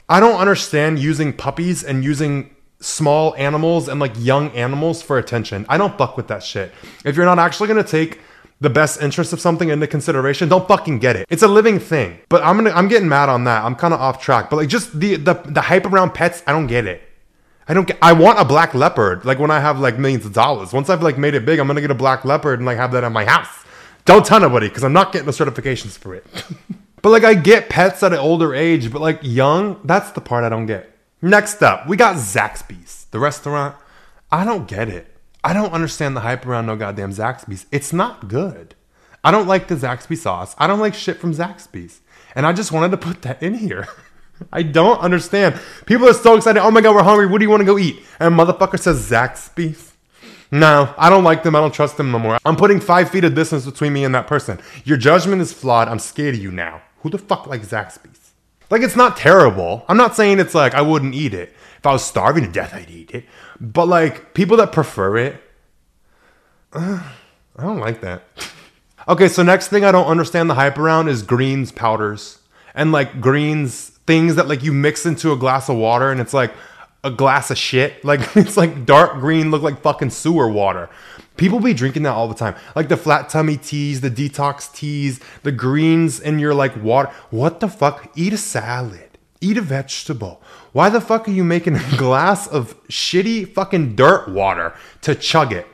I 0.08 0.22
don't 0.22 0.40
understand 0.40 1.00
using 1.00 1.34
puppies 1.34 1.84
and 1.84 2.06
using 2.06 2.56
small 2.84 3.34
animals 3.36 3.88
and 3.88 4.00
like 4.00 4.12
young 4.18 4.52
animals 4.52 5.02
for 5.02 5.18
attention. 5.18 5.66
I 5.70 5.78
don't 5.78 5.98
fuck 5.98 6.18
with 6.18 6.28
that 6.28 6.44
shit. 6.44 6.74
If 7.06 7.16
you're 7.16 7.26
not 7.26 7.40
actually 7.40 7.70
gonna 7.70 7.84
take 7.84 8.20
the 8.60 8.70
best 8.70 9.02
interest 9.02 9.34
of 9.34 9.40
something 9.40 9.70
into 9.70 9.88
consideration, 9.88 10.50
don't 10.50 10.68
fucking 10.68 11.00
get 11.00 11.16
it. 11.16 11.26
It's 11.30 11.44
a 11.44 11.48
living 11.48 11.80
thing. 11.80 12.20
But 12.30 12.44
I'm 12.44 12.58
gonna 12.58 12.72
I'm 12.72 12.88
getting 12.88 13.08
mad 13.08 13.30
on 13.30 13.46
that. 13.46 13.64
I'm 13.64 13.76
kind 13.76 13.94
of 13.94 14.02
off 14.02 14.22
track. 14.22 14.50
But 14.50 14.58
like 14.58 14.70
just 14.70 15.00
the 15.00 15.16
the 15.16 15.34
the 15.34 15.62
hype 15.62 15.86
around 15.86 16.14
pets, 16.14 16.44
I 16.46 16.52
don't 16.52 16.68
get 16.68 16.86
it. 16.86 17.02
I 17.68 17.74
don't 17.74 17.88
get 17.88 17.98
I 18.02 18.12
want 18.12 18.40
a 18.40 18.46
black 18.46 18.74
leopard 18.74 19.24
like 19.24 19.40
when 19.40 19.50
I 19.50 19.62
have 19.62 19.80
like 19.80 19.98
millions 19.98 20.26
of 20.26 20.34
dollars. 20.34 20.74
Once 20.74 20.90
I've 20.90 21.02
like 21.02 21.18
made 21.18 21.36
it 21.36 21.46
big, 21.46 21.60
I'm 21.60 21.68
gonna 21.68 21.82
get 21.82 21.92
a 21.92 21.96
black 21.96 22.26
leopard 22.26 22.60
and 22.60 22.66
like 22.66 22.78
have 22.78 22.92
that 22.92 23.04
in 23.04 23.14
my 23.14 23.26
house. 23.26 23.64
Don't 24.06 24.26
tell 24.26 24.42
nobody 24.42 24.68
because 24.68 24.84
I'm 24.84 24.92
not 24.92 25.14
getting 25.14 25.26
the 25.26 25.32
certifications 25.32 25.98
for 25.98 26.16
it. 26.16 26.26
but 27.02 27.10
like 27.10 27.24
I 27.24 27.36
get 27.36 27.70
pets 27.70 28.04
at 28.04 28.12
an 28.12 28.20
older 28.20 28.54
age, 28.54 28.92
but 28.92 29.02
like 29.02 29.20
young, 29.22 29.80
that's 29.86 30.12
the 30.12 30.20
part 30.20 30.44
I 30.44 30.50
don't 30.50 30.66
get. 30.66 30.93
Next 31.24 31.64
up, 31.64 31.88
we 31.88 31.96
got 31.96 32.18
Zaxby's, 32.18 33.06
the 33.12 33.20
restaurant. 33.20 33.78
I 34.30 34.44
don't 34.44 34.68
get 34.68 34.90
it. 34.90 35.08
I 35.42 35.54
don't 35.54 35.72
understand 35.72 36.18
the 36.18 36.20
hype 36.20 36.46
around 36.46 36.66
no 36.66 36.76
goddamn 36.76 37.14
Zaxby's. 37.14 37.66
It's 37.72 37.94
not 37.94 38.28
good. 38.28 38.76
I 39.24 39.32
don't 39.32 39.48
like 39.48 39.70
the 39.70 39.76
Zaxby 39.76 40.18
sauce. 40.18 40.54
I 40.58 40.68
don't 40.68 40.82
like 40.82 40.94
shit 40.94 41.16
from 41.16 41.34
Zaxby's. 41.34 42.02
And 42.36 42.46
I 42.46 42.52
just 42.52 42.74
wanted 42.74 42.92
to 42.92 42.98
put 42.98 43.22
that 43.22 43.42
in 43.42 43.54
here. 43.54 43.88
I 44.52 44.64
don't 44.64 45.00
understand. 45.00 45.58
People 45.86 46.10
are 46.10 46.14
so 46.14 46.36
excited. 46.36 46.60
Oh 46.62 46.72
my 46.72 46.82
god, 46.82 46.94
we're 46.94 47.04
hungry. 47.04 47.28
What 47.28 47.38
do 47.38 47.46
you 47.46 47.50
want 47.50 47.62
to 47.62 47.66
go 47.66 47.78
eat? 47.78 48.04
And 48.20 48.38
motherfucker 48.38 48.78
says 48.78 49.10
Zaxby's. 49.10 49.94
No, 50.52 50.94
I 50.98 51.10
don't 51.10 51.24
like 51.24 51.44
them. 51.44 51.56
I 51.56 51.62
don't 51.62 51.74
trust 51.74 51.96
them 51.96 52.12
no 52.12 52.20
more. 52.20 52.38
I'm 52.44 52.58
putting 52.58 52.82
five 52.82 53.10
feet 53.10 53.24
of 53.24 53.34
distance 53.34 53.64
between 53.64 53.94
me 53.94 54.04
and 54.04 54.14
that 54.14 54.28
person. 54.28 54.60
Your 54.84 54.98
judgment 54.98 55.42
is 55.42 55.54
flawed. 55.54 55.88
I'm 55.88 56.00
scared 56.00 56.36
of 56.36 56.42
you 56.42 56.52
now. 56.52 56.82
Who 57.00 57.10
the 57.10 57.18
fuck 57.18 57.48
likes 57.48 57.70
Zaxby's? 57.70 58.23
Like 58.74 58.82
it's 58.82 58.96
not 58.96 59.18
terrible. 59.18 59.86
I'm 59.88 59.98
not 59.98 60.16
saying 60.16 60.40
it's 60.40 60.56
like 60.56 60.74
I 60.74 60.82
wouldn't 60.82 61.14
eat 61.14 61.36
it. 61.36 61.54
If 61.78 61.86
I 61.86 61.92
was 61.92 62.04
starving 62.04 62.44
to 62.44 62.50
death, 62.50 62.74
I'd 62.74 62.90
eat 62.90 63.12
it. 63.12 63.24
But 63.62 63.86
like 63.86 64.34
people 64.34 64.58
that 64.58 64.72
prefer 64.72 65.16
it, 65.16 65.36
uh, 66.74 67.08
I 67.56 67.62
don't 67.62 67.78
like 67.78 68.02
that. 68.02 68.24
okay, 69.08 69.28
so 69.28 69.44
next 69.44 69.68
thing 69.68 69.86
I 69.86 69.92
don't 69.92 70.08
understand 70.08 70.50
the 70.50 70.56
hype 70.56 70.80
around 70.80 71.08
is 71.08 71.22
greens 71.22 71.72
powders 71.72 72.40
and 72.74 72.92
like 72.92 73.22
greens 73.22 73.90
things 74.08 74.38
that 74.38 74.48
like 74.48 74.64
you 74.64 74.74
mix 74.74 75.06
into 75.06 75.32
a 75.32 75.38
glass 75.38 75.70
of 75.70 75.76
water 75.76 76.10
and 76.10 76.20
it's 76.20 76.34
like 76.34 76.52
a 77.04 77.12
glass 77.12 77.52
of 77.52 77.58
shit. 77.58 78.04
Like 78.04 78.36
it's 78.36 78.58
like 78.58 78.86
dark 78.86 79.20
green, 79.20 79.52
look 79.52 79.62
like 79.62 79.82
fucking 79.82 80.12
sewer 80.12 80.48
water. 80.48 80.90
People 81.36 81.60
be 81.60 81.74
drinking 81.74 82.04
that 82.04 82.14
all 82.14 82.28
the 82.28 82.36
time. 82.36 82.56
Like 82.76 82.90
the 82.90 82.98
flat 82.98 83.30
tummy 83.30 83.58
teas, 83.58 84.02
the 84.02 84.12
detox 84.12 84.72
teas, 84.74 85.20
the 85.42 85.52
greens 85.52 86.20
in 86.20 86.38
your 86.38 86.54
like 86.54 86.76
water. 86.82 87.12
What 87.32 87.60
the 87.60 87.68
fuck? 87.68 88.12
Eat 88.16 88.34
a 88.34 88.38
salad. 88.38 89.10
Eat 89.42 89.58
a 89.58 89.62
vegetable. 89.62 90.42
Why 90.74 90.90
the 90.90 91.02
fuck 91.02 91.28
are 91.28 91.32
you 91.32 91.44
making 91.44 91.76
a 91.76 91.84
glass 91.98 92.48
of 92.48 92.82
shitty 92.88 93.52
fucking 93.54 93.96
dirt 93.96 94.30
water 94.30 94.74
to 95.02 95.16
chug 95.16 95.52
it? 95.52 95.68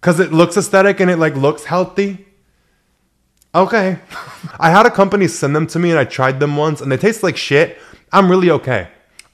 Cause 0.00 0.20
it 0.20 0.32
looks 0.32 0.56
aesthetic 0.56 1.00
and 1.00 1.10
it 1.10 1.18
like 1.18 1.34
looks 1.34 1.64
healthy? 1.64 2.26
Okay. 3.54 3.98
I 4.60 4.70
had 4.70 4.86
a 4.86 4.90
company 4.90 5.28
send 5.28 5.54
them 5.54 5.66
to 5.68 5.78
me 5.78 5.90
and 5.90 5.98
I 5.98 6.04
tried 6.04 6.40
them 6.40 6.56
once 6.56 6.80
and 6.80 6.90
they 6.90 6.96
taste 6.96 7.22
like 7.22 7.36
shit. 7.36 7.78
I'm 8.12 8.30
really 8.30 8.50
okay. 8.50 8.88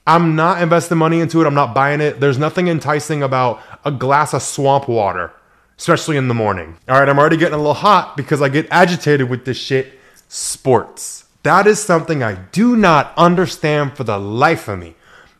I'm 0.05 0.35
not 0.35 0.61
investing 0.61 0.97
money 0.97 1.19
into 1.19 1.41
it. 1.41 1.47
I'm 1.47 1.53
not 1.53 1.73
buying 1.73 2.01
it. 2.01 2.19
There's 2.19 2.37
nothing 2.37 2.67
enticing 2.67 3.23
about 3.23 3.61
a 3.85 3.91
glass 3.91 4.33
of 4.33 4.41
swamp 4.41 4.87
water 4.87 5.31
especially 5.77 6.17
in 6.17 6.27
the 6.27 6.33
morning. 6.33 6.77
All 6.87 6.99
right, 6.99 7.09
I'm 7.09 7.19
already 7.19 7.37
getting 7.37 7.55
a 7.55 7.57
little 7.57 7.73
hot 7.73 8.15
because 8.15 8.41
I 8.41 8.49
get 8.49 8.67
agitated 8.71 9.29
with 9.29 9.45
this 9.45 9.57
shit. 9.57 9.99
Sports. 10.27 11.25
That 11.43 11.67
is 11.67 11.79
something 11.79 12.23
I 12.23 12.35
do 12.35 12.75
not 12.75 13.13
understand 13.17 13.97
for 13.97 14.03
the 14.03 14.17
life 14.17 14.67
of 14.67 14.79
me. 14.79 14.95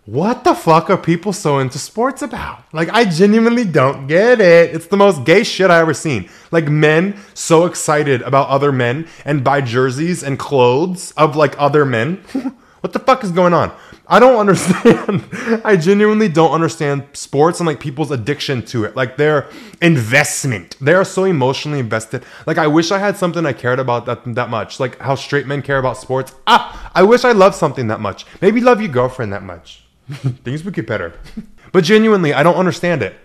What 0.06 0.44
the 0.44 0.54
fuck 0.54 0.90
are 0.90 0.98
people 0.98 1.32
so 1.32 1.60
into 1.60 1.80
sports 1.80 2.22
about? 2.22 2.66
Like, 2.74 2.90
I 2.90 3.06
genuinely 3.06 3.64
don't 3.64 4.08
get 4.08 4.42
it. 4.42 4.76
It's 4.76 4.88
the 4.88 4.98
most 4.98 5.24
gay 5.24 5.46
shit 5.46 5.72
I 5.72 5.80
ever 5.80 5.94
seen. 5.94 6.30
Like, 6.52 6.68
men 6.68 7.18
so 7.34 7.66
excited 7.66 8.22
about 8.22 8.50
other 8.50 8.74
men 8.74 9.08
and 9.24 9.46
buy 9.46 9.62
jerseys 9.62 10.22
and 10.22 10.38
clothes 10.38 11.12
of 11.12 11.38
like 11.38 11.56
other 11.58 11.86
men. 11.86 12.22
what 12.84 12.92
the 12.92 13.00
fuck 13.00 13.24
is 13.24 13.32
going 13.32 13.54
on? 13.54 13.72
I 14.08 14.20
don't 14.20 14.36
understand. 14.46 15.24
I 15.64 15.78
genuinely 15.78 16.28
don't 16.28 16.52
understand 16.52 17.08
sports 17.14 17.62
and 17.62 17.66
like 17.66 17.80
people's 17.80 18.12
addiction 18.12 18.62
to 18.66 18.84
it. 18.84 18.98
Like 18.98 19.16
their 19.16 19.48
investment. 19.82 20.76
They 20.82 20.94
are 20.94 21.06
so 21.06 21.24
emotionally 21.24 21.80
invested. 21.80 22.26
Like 22.46 22.58
I 22.58 22.68
wish 22.68 22.92
I 22.92 23.00
had 23.00 23.16
something 23.16 23.46
I 23.46 23.54
cared 23.54 23.80
about 23.80 24.06
that 24.08 24.36
that 24.36 24.50
much. 24.50 24.82
Like 24.82 25.00
how 25.00 25.16
straight 25.16 25.48
men 25.48 25.62
care 25.62 25.78
about 25.78 25.96
sports. 25.96 26.34
Ah, 26.46 26.92
I 26.94 27.04
wish 27.04 27.24
I 27.24 27.32
loved 27.32 27.56
something 27.56 27.88
that 27.88 28.02
much. 28.02 28.26
Maybe 28.42 28.60
love 28.60 28.82
your 28.82 28.92
girlfriend 28.92 29.32
that 29.32 29.44
much. 29.44 29.86
Things 30.44 30.66
would 30.66 30.74
get 30.74 30.86
better. 30.86 31.14
but 31.72 31.86
genuinely, 31.86 32.34
I 32.34 32.44
don't 32.44 32.58
understand 32.58 33.02
it. 33.02 33.16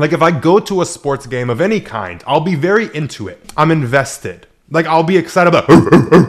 Like 0.00 0.12
if 0.12 0.20
I 0.20 0.32
go 0.32 0.58
to 0.58 0.80
a 0.80 0.84
sports 0.86 1.28
game 1.28 1.48
of 1.48 1.60
any 1.60 1.78
kind, 1.78 2.24
I'll 2.26 2.40
be 2.40 2.56
very 2.56 2.92
into 2.92 3.28
it. 3.28 3.52
I'm 3.56 3.70
invested. 3.70 4.48
Like 4.68 4.86
I'll 4.86 5.04
be 5.04 5.16
excited 5.16 5.54
about 5.54 5.68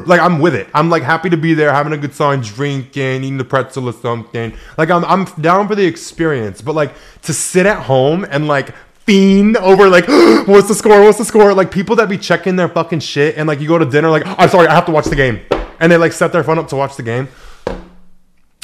like 0.08 0.20
I'm 0.20 0.40
with 0.40 0.54
it. 0.54 0.68
I'm 0.74 0.90
like 0.90 1.02
happy 1.02 1.30
to 1.30 1.38
be 1.38 1.56
there, 1.56 1.74
having 1.74 1.94
a 1.94 1.98
good 1.98 2.14
time, 2.14 2.42
drinking, 2.42 3.24
eating 3.24 3.38
the 3.38 3.44
pretzel 3.44 3.90
or 3.90 3.94
something. 3.94 4.54
Like 4.78 4.92
I'm 4.92 5.04
I'm 5.06 5.26
down 5.42 5.68
for 5.68 5.74
the 5.74 5.86
experience. 5.86 6.62
But 6.62 6.76
like 6.76 6.94
to 7.24 7.34
sit 7.34 7.66
at 7.66 7.84
home 7.84 8.26
and 8.30 8.48
like 8.48 8.76
fiend 9.06 9.58
over 9.58 9.90
like 9.90 10.08
what's 10.48 10.68
the 10.68 10.76
score? 10.76 11.02
What's 11.02 11.18
the 11.18 11.26
score? 11.26 11.54
Like 11.56 11.72
people 11.72 11.96
that 11.96 12.10
be 12.10 12.18
checking 12.18 12.56
their 12.56 12.70
fucking 12.70 13.00
shit 13.00 13.38
and 13.38 13.48
like 13.48 13.60
you 13.60 13.68
go 13.68 13.80
to 13.80 13.86
dinner 13.86 14.10
like 14.10 14.24
I'm 14.26 14.50
sorry, 14.50 14.68
I 14.68 14.76
have 14.76 14.86
to 14.86 14.92
watch 14.92 15.06
the 15.06 15.16
game. 15.16 15.42
And 15.80 15.92
they 15.92 15.98
like 15.98 16.14
set 16.14 16.32
their 16.32 16.44
phone 16.44 16.60
up 16.60 16.68
to 16.70 16.76
watch 16.76 16.96
the 16.96 17.04
game. 17.04 17.28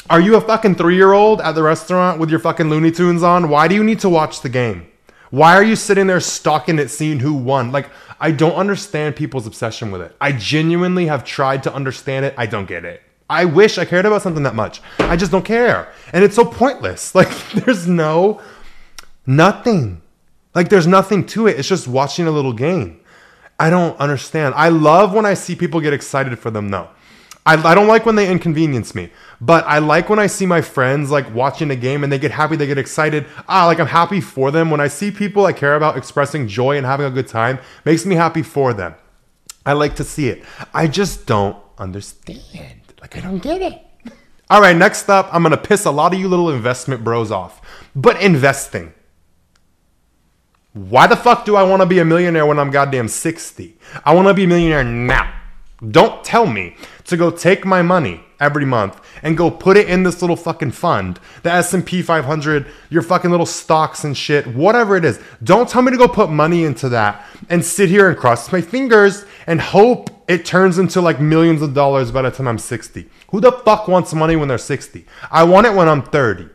Are 0.08 0.20
you 0.20 0.36
a 0.36 0.40
fucking 0.40 0.76
three 0.76 0.94
year 0.94 1.12
old 1.12 1.40
at 1.40 1.52
the 1.52 1.62
restaurant 1.64 2.20
with 2.20 2.30
your 2.30 2.38
fucking 2.38 2.68
Looney 2.68 2.92
Tunes 2.92 3.24
on? 3.24 3.48
Why 3.48 3.66
do 3.66 3.74
you 3.74 3.82
need 3.82 3.98
to 4.00 4.08
watch 4.08 4.42
the 4.42 4.48
game? 4.48 4.86
Why 5.34 5.56
are 5.56 5.64
you 5.64 5.74
sitting 5.74 6.06
there 6.06 6.20
stalking 6.20 6.78
it, 6.78 6.90
seeing 6.90 7.18
who 7.18 7.34
won? 7.34 7.72
Like, 7.72 7.90
I 8.20 8.30
don't 8.30 8.54
understand 8.54 9.16
people's 9.16 9.48
obsession 9.48 9.90
with 9.90 10.00
it. 10.00 10.14
I 10.20 10.30
genuinely 10.30 11.06
have 11.06 11.24
tried 11.24 11.64
to 11.64 11.74
understand 11.74 12.24
it. 12.24 12.34
I 12.38 12.46
don't 12.46 12.68
get 12.68 12.84
it. 12.84 13.02
I 13.28 13.44
wish 13.44 13.76
I 13.76 13.84
cared 13.84 14.06
about 14.06 14.22
something 14.22 14.44
that 14.44 14.54
much. 14.54 14.80
I 15.00 15.16
just 15.16 15.32
don't 15.32 15.44
care. 15.44 15.92
And 16.12 16.22
it's 16.22 16.36
so 16.36 16.44
pointless. 16.44 17.14
Like, 17.16 17.50
there's 17.50 17.88
no, 17.88 18.42
nothing. 19.26 20.02
Like, 20.54 20.68
there's 20.68 20.86
nothing 20.86 21.26
to 21.26 21.48
it. 21.48 21.58
It's 21.58 21.68
just 21.68 21.88
watching 21.88 22.28
a 22.28 22.30
little 22.30 22.52
game. 22.52 23.00
I 23.58 23.70
don't 23.70 23.98
understand. 23.98 24.54
I 24.54 24.68
love 24.68 25.12
when 25.14 25.26
I 25.26 25.34
see 25.34 25.56
people 25.56 25.80
get 25.80 25.92
excited 25.92 26.38
for 26.38 26.52
them, 26.52 26.70
though. 26.70 26.90
I, 27.46 27.56
I 27.62 27.74
don't 27.74 27.88
like 27.88 28.06
when 28.06 28.14
they 28.14 28.30
inconvenience 28.30 28.94
me, 28.94 29.10
but 29.40 29.64
I 29.66 29.78
like 29.78 30.08
when 30.08 30.18
I 30.18 30.26
see 30.26 30.46
my 30.46 30.62
friends 30.62 31.10
like 31.10 31.32
watching 31.34 31.70
a 31.70 31.76
game 31.76 32.02
and 32.02 32.10
they 32.10 32.18
get 32.18 32.30
happy, 32.30 32.56
they 32.56 32.66
get 32.66 32.78
excited. 32.78 33.26
Ah, 33.48 33.66
like 33.66 33.78
I'm 33.78 33.86
happy 33.86 34.20
for 34.20 34.50
them. 34.50 34.70
When 34.70 34.80
I 34.80 34.88
see 34.88 35.10
people 35.10 35.44
I 35.44 35.52
care 35.52 35.76
about 35.76 35.98
expressing 35.98 36.48
joy 36.48 36.78
and 36.78 36.86
having 36.86 37.06
a 37.06 37.10
good 37.10 37.28
time, 37.28 37.58
makes 37.84 38.06
me 38.06 38.14
happy 38.14 38.42
for 38.42 38.72
them. 38.72 38.94
I 39.66 39.74
like 39.74 39.94
to 39.96 40.04
see 40.04 40.28
it. 40.28 40.42
I 40.72 40.86
just 40.86 41.26
don't 41.26 41.56
understand. 41.76 42.80
Like 43.02 43.16
I 43.16 43.20
don't 43.20 43.42
get 43.42 43.60
it. 43.60 43.78
All 44.50 44.62
right, 44.62 44.76
next 44.76 45.10
up, 45.10 45.28
I'm 45.30 45.42
gonna 45.42 45.58
piss 45.58 45.84
a 45.84 45.90
lot 45.90 46.14
of 46.14 46.20
you 46.20 46.28
little 46.28 46.50
investment 46.50 47.04
bros 47.04 47.30
off. 47.30 47.60
But 47.94 48.22
investing. 48.22 48.94
Why 50.72 51.06
the 51.06 51.16
fuck 51.16 51.44
do 51.44 51.56
I 51.56 51.62
wanna 51.62 51.86
be 51.86 51.98
a 51.98 52.04
millionaire 52.06 52.46
when 52.46 52.58
I'm 52.58 52.70
goddamn 52.70 53.08
60? 53.08 53.76
I 54.02 54.14
wanna 54.14 54.32
be 54.32 54.44
a 54.44 54.48
millionaire 54.48 54.84
now. 54.84 55.33
Don't 55.90 56.24
tell 56.24 56.46
me 56.46 56.76
to 57.04 57.16
go 57.16 57.30
take 57.30 57.64
my 57.64 57.82
money 57.82 58.20
every 58.40 58.64
month 58.64 59.00
and 59.22 59.36
go 59.36 59.50
put 59.50 59.76
it 59.76 59.88
in 59.88 60.02
this 60.02 60.20
little 60.20 60.36
fucking 60.36 60.70
fund, 60.70 61.18
the 61.42 61.50
S&P 61.50 62.02
500, 62.02 62.66
your 62.90 63.02
fucking 63.02 63.30
little 63.30 63.46
stocks 63.46 64.04
and 64.04 64.16
shit, 64.16 64.46
whatever 64.46 64.96
it 64.96 65.04
is. 65.04 65.20
Don't 65.42 65.68
tell 65.68 65.82
me 65.82 65.90
to 65.90 65.96
go 65.96 66.08
put 66.08 66.30
money 66.30 66.64
into 66.64 66.88
that 66.90 67.24
and 67.48 67.64
sit 67.64 67.88
here 67.88 68.08
and 68.08 68.18
cross 68.18 68.50
my 68.52 68.60
fingers 68.60 69.24
and 69.46 69.60
hope 69.60 70.10
it 70.28 70.44
turns 70.44 70.78
into 70.78 71.00
like 71.00 71.20
millions 71.20 71.62
of 71.62 71.74
dollars 71.74 72.10
by 72.10 72.22
the 72.22 72.30
time 72.30 72.48
I'm 72.48 72.58
60. 72.58 73.08
Who 73.28 73.40
the 73.40 73.52
fuck 73.52 73.88
wants 73.88 74.14
money 74.14 74.36
when 74.36 74.48
they're 74.48 74.58
60? 74.58 75.04
I 75.30 75.44
want 75.44 75.66
it 75.66 75.74
when 75.74 75.88
I'm 75.88 76.02
30. 76.02 76.48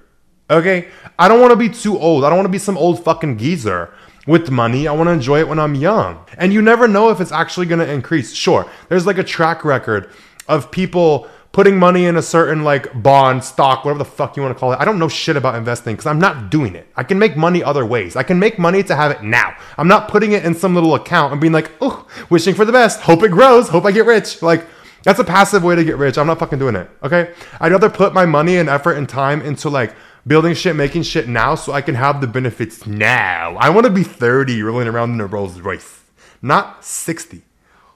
Okay? 0.49 0.87
I 1.17 1.27
don't 1.27 1.39
want 1.39 1.51
to 1.51 1.57
be 1.57 1.69
too 1.69 1.97
old. 1.99 2.23
I 2.23 2.29
don't 2.29 2.37
want 2.37 2.47
to 2.47 2.51
be 2.51 2.57
some 2.57 2.77
old 2.77 3.03
fucking 3.03 3.37
geezer 3.37 3.93
with 4.27 4.49
money. 4.49 4.87
I 4.87 4.93
want 4.93 5.07
to 5.07 5.11
enjoy 5.11 5.39
it 5.39 5.47
when 5.47 5.59
I'm 5.59 5.75
young. 5.75 6.25
And 6.37 6.53
you 6.53 6.61
never 6.61 6.87
know 6.87 7.09
if 7.09 7.19
it's 7.21 7.31
actually 7.31 7.65
going 7.65 7.79
to 7.79 7.91
increase. 7.91 8.33
Sure, 8.33 8.69
there's 8.89 9.05
like 9.05 9.17
a 9.17 9.23
track 9.23 9.65
record 9.65 10.09
of 10.47 10.71
people 10.71 11.27
putting 11.51 11.77
money 11.77 12.05
in 12.05 12.15
a 12.15 12.21
certain 12.21 12.63
like 12.63 13.01
bond, 13.01 13.43
stock, 13.43 13.83
whatever 13.83 13.97
the 13.99 14.05
fuck 14.05 14.37
you 14.37 14.43
want 14.43 14.55
to 14.55 14.59
call 14.59 14.71
it. 14.71 14.79
I 14.79 14.85
don't 14.85 14.99
know 14.99 15.09
shit 15.09 15.35
about 15.35 15.55
investing 15.55 15.95
because 15.95 16.05
I'm 16.05 16.19
not 16.19 16.51
doing 16.51 16.75
it. 16.75 16.87
I 16.95 17.03
can 17.03 17.17
make 17.17 17.35
money 17.35 17.63
other 17.63 17.85
ways. 17.85 18.15
I 18.15 18.23
can 18.23 18.39
make 18.39 18.59
money 18.59 18.83
to 18.83 18.95
have 18.95 19.11
it 19.11 19.23
now. 19.23 19.55
I'm 19.77 19.87
not 19.87 20.09
putting 20.09 20.33
it 20.33 20.45
in 20.45 20.53
some 20.53 20.75
little 20.75 20.93
account 20.95 21.31
and 21.31 21.41
being 21.41 21.53
like, 21.53 21.71
oh, 21.81 22.07
wishing 22.29 22.53
for 22.53 22.65
the 22.65 22.71
best, 22.71 23.01
hope 23.01 23.23
it 23.23 23.31
grows, 23.31 23.69
hope 23.69 23.85
I 23.85 23.91
get 23.91 24.05
rich. 24.05 24.41
Like, 24.41 24.65
that's 25.03 25.19
a 25.19 25.23
passive 25.23 25.63
way 25.63 25.75
to 25.75 25.83
get 25.83 25.97
rich. 25.97 26.17
I'm 26.17 26.27
not 26.27 26.39
fucking 26.39 26.59
doing 26.59 26.75
it. 26.75 26.89
Okay. 27.03 27.33
I'd 27.59 27.71
rather 27.71 27.89
put 27.89 28.13
my 28.13 28.25
money 28.25 28.57
and 28.57 28.69
effort 28.69 28.93
and 28.93 29.07
time 29.07 29.41
into 29.41 29.69
like 29.69 29.95
building 30.29 30.53
shit, 30.53 30.75
making 30.75 31.01
shit 31.01 31.27
now 31.27 31.55
so 31.55 31.73
I 31.73 31.81
can 31.81 31.95
have 31.95 32.21
the 32.21 32.27
benefits 32.27 32.85
now. 32.85 33.57
I 33.57 33.69
want 33.71 33.87
to 33.87 33.91
be 33.91 34.03
30 34.03 34.61
rolling 34.61 34.87
around 34.87 35.11
in 35.11 35.19
a 35.19 35.25
Rolls 35.25 35.59
Royce, 35.59 36.03
not 36.39 36.85
60. 36.85 37.41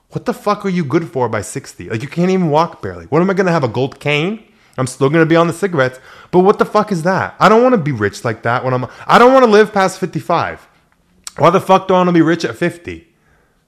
What 0.09 0.25
the 0.25 0.33
fuck 0.33 0.65
are 0.65 0.69
you 0.69 0.83
good 0.83 1.07
for 1.07 1.29
by 1.29 1.41
60? 1.41 1.89
Like, 1.89 2.01
you 2.01 2.07
can't 2.07 2.31
even 2.31 2.49
walk 2.49 2.81
barely. 2.81 3.05
What 3.05 3.21
am 3.21 3.29
I 3.29 3.35
gonna 3.35 3.51
have? 3.51 3.63
A 3.63 3.67
gold 3.67 3.99
cane? 3.99 4.43
I'm 4.79 4.87
still 4.87 5.11
gonna 5.11 5.27
be 5.27 5.35
on 5.35 5.45
the 5.45 5.53
cigarettes, 5.53 5.99
but 6.31 6.39
what 6.39 6.57
the 6.57 6.65
fuck 6.65 6.91
is 6.91 7.03
that? 7.03 7.35
I 7.39 7.49
don't 7.49 7.61
wanna 7.61 7.77
be 7.77 7.91
rich 7.91 8.25
like 8.25 8.41
that 8.41 8.65
when 8.65 8.73
I'm. 8.73 8.87
I 9.05 9.19
don't 9.19 9.31
wanna 9.31 9.45
live 9.45 9.71
past 9.71 9.99
55. 9.99 10.67
Why 11.37 11.51
the 11.51 11.61
fuck 11.61 11.87
do 11.87 11.93
I 11.93 11.97
wanna 11.97 12.13
be 12.13 12.21
rich 12.21 12.43
at 12.43 12.57
50? 12.57 13.07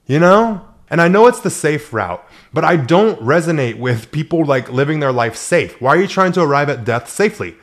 You 0.06 0.18
know? 0.18 0.66
And 0.88 1.00
I 1.00 1.08
know 1.08 1.26
it's 1.26 1.40
the 1.40 1.50
safe 1.50 1.92
route, 1.92 2.24
but 2.52 2.64
I 2.64 2.76
don't 2.76 3.20
resonate 3.20 3.78
with 3.78 4.12
people 4.12 4.44
like 4.44 4.70
living 4.70 5.00
their 5.00 5.12
life 5.12 5.36
safe. 5.36 5.80
Why 5.80 5.96
are 5.96 6.00
you 6.00 6.06
trying 6.06 6.32
to 6.32 6.42
arrive 6.42 6.68
at 6.68 6.84
death 6.84 7.08
safely? 7.08 7.56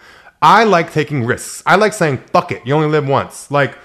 I 0.43 0.65
like 0.65 0.91
taking 0.91 1.23
risks. 1.23 1.63
I 1.65 1.77
like 1.77 1.93
saying, 1.93 2.17
fuck 2.33 2.51
it, 2.51 2.67
you 2.67 2.75
only 2.75 2.89
live 2.89 3.07
once. 3.07 3.49
Like, 3.49 3.77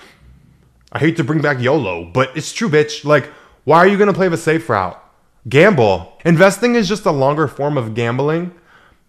I 0.91 0.99
hate 0.99 1.17
to 1.19 1.25
bring 1.25 1.41
back 1.41 1.61
YOLO, 1.61 2.07
but 2.07 2.37
it's 2.37 2.53
true, 2.53 2.69
bitch. 2.69 3.05
Like, 3.05 3.27
why 3.63 3.79
are 3.79 3.87
you 3.87 3.97
gonna 3.97 4.13
play 4.13 4.29
the 4.29 4.37
safe 4.37 4.69
route? 4.69 5.01
Gamble. 5.49 6.19
Investing 6.25 6.75
is 6.75 6.89
just 6.89 7.07
a 7.07 7.13
longer 7.13 7.47
form 7.47 7.79
of 7.79 7.95
gambling. 7.95 8.53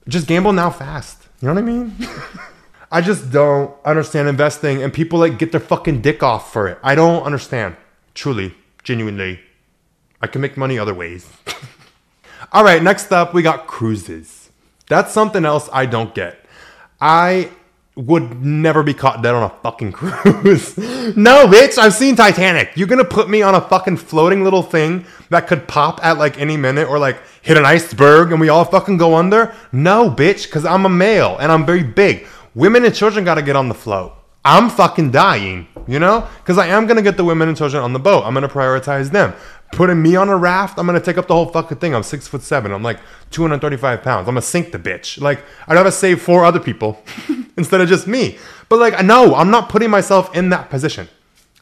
Just 0.08 0.28
gamble 0.28 0.54
now 0.54 0.70
fast. 0.70 1.28
You 1.42 1.48
know 1.48 1.56
what 1.56 1.64
I 1.64 1.66
mean? 1.66 1.96
I 2.92 3.02
just 3.02 3.32
don't 3.32 3.76
understand 3.84 4.28
investing 4.28 4.84
and 4.84 4.94
people 4.94 5.20
like 5.20 5.40
get 5.40 5.52
their 5.52 5.60
fucking 5.60 6.02
dick 6.02 6.22
off 6.22 6.54
for 6.54 6.68
it. 6.68 6.78
I 6.84 6.94
don't 6.94 7.24
understand. 7.24 7.78
Truly, 8.14 8.54
genuinely. 8.84 9.40
I 10.22 10.28
can 10.28 10.42
make 10.42 10.56
money 10.56 10.78
other 10.78 10.94
ways. 10.94 11.28
All 12.52 12.64
right, 12.64 12.82
next 12.84 13.12
up, 13.12 13.34
we 13.34 13.42
got 13.42 13.66
cruises. 13.66 14.52
That's 14.88 15.12
something 15.14 15.46
else 15.46 15.68
I 15.74 15.88
don't 15.88 16.14
get. 16.14 16.46
I 17.02 17.50
would 17.96 18.44
never 18.46 18.82
be 18.82 18.94
caught 18.94 19.22
dead 19.22 19.36
on 19.36 19.44
a 19.44 19.54
fucking 19.62 19.92
cruise. 19.94 20.78
no, 21.18 21.48
bitch, 21.48 21.78
I've 21.78 21.94
seen 21.94 22.16
Titanic. 22.16 22.72
You're 22.76 22.88
gonna 22.88 23.04
put 23.04 23.30
me 23.30 23.42
on 23.42 23.56
a 23.56 23.62
fucking 23.62 23.98
floating 23.98 24.44
little 24.44 24.64
thing 24.64 25.06
that 25.30 25.48
could 25.48 25.68
pop 25.68 26.04
at 26.04 26.18
like 26.18 26.40
any 26.40 26.56
minute 26.58 26.88
or 26.88 26.98
like 26.98 27.18
hit 27.42 27.58
an 27.58 27.66
iceberg 27.66 28.32
and 28.32 28.40
we 28.40 28.50
all 28.50 28.66
fucking 28.66 28.98
go 28.98 29.16
under? 29.16 29.54
No, 29.72 30.10
bitch, 30.10 30.46
because 30.46 30.66
I'm 30.66 30.86
a 30.86 30.90
male 30.90 31.38
and 31.40 31.52
I'm 31.52 31.66
very 31.66 31.84
big. 31.84 32.26
Women 32.56 32.86
and 32.86 32.96
children 32.96 33.26
gotta 33.26 33.42
get 33.42 33.56
on 33.56 33.68
the 33.68 33.76
float. 33.76 34.14
I'm 34.46 34.70
fucking 34.70 35.12
dying, 35.12 35.68
you 35.88 36.00
know? 36.00 36.28
Because 36.40 36.58
I 36.58 36.68
am 36.68 36.88
gonna 36.88 37.02
get 37.02 37.18
the 37.18 37.26
women 37.26 37.48
and 37.50 37.58
children 37.58 37.84
on 37.84 37.94
the 37.94 38.00
boat. 38.00 38.24
I'm 38.26 38.34
gonna 38.34 38.50
prioritize 38.50 39.12
them 39.12 39.34
putting 39.72 40.02
me 40.02 40.16
on 40.16 40.30
a 40.30 40.38
raft, 40.38 40.78
I'm 40.78 40.86
gonna 40.86 41.00
take 41.00 41.18
up 41.18 41.28
the 41.28 41.34
whole 41.34 41.48
fucking 41.48 41.78
thing. 41.78 41.94
I'm 41.94 42.04
six 42.04 42.28
foot 42.28 42.42
seven. 42.42 42.72
I'm 42.72 42.84
like 42.84 43.00
235 43.32 44.02
pounds. 44.02 44.28
I'm 44.28 44.34
gonna 44.34 44.42
sink 44.42 44.72
the 44.72 44.80
bitch. 44.80 45.22
Like 45.22 45.44
I'd 45.68 45.76
rather 45.76 45.92
save 45.92 46.22
four 46.22 46.46
other 46.46 46.60
people 46.60 47.02
instead 47.58 47.82
of 47.82 47.90
just 47.90 48.08
me. 48.08 48.38
But 48.68 48.80
like, 48.80 49.04
no, 49.06 49.36
I'm 49.36 49.52
not 49.52 49.70
putting 49.70 49.90
myself 49.90 50.36
in 50.36 50.50
that 50.50 50.70
position 50.70 51.08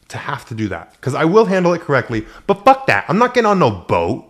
to 0.08 0.18
have 0.18 0.46
to 0.46 0.54
do 0.54 0.68
that 0.68 0.92
because 0.92 1.14
I 1.14 1.24
will 1.24 1.44
handle 1.44 1.72
it 1.74 1.82
correctly. 1.82 2.26
But 2.46 2.64
fuck 2.64 2.86
that. 2.86 3.04
I'm 3.08 3.18
not 3.18 3.34
getting 3.34 3.46
on 3.46 3.58
no 3.58 3.70
boat. 3.70 4.24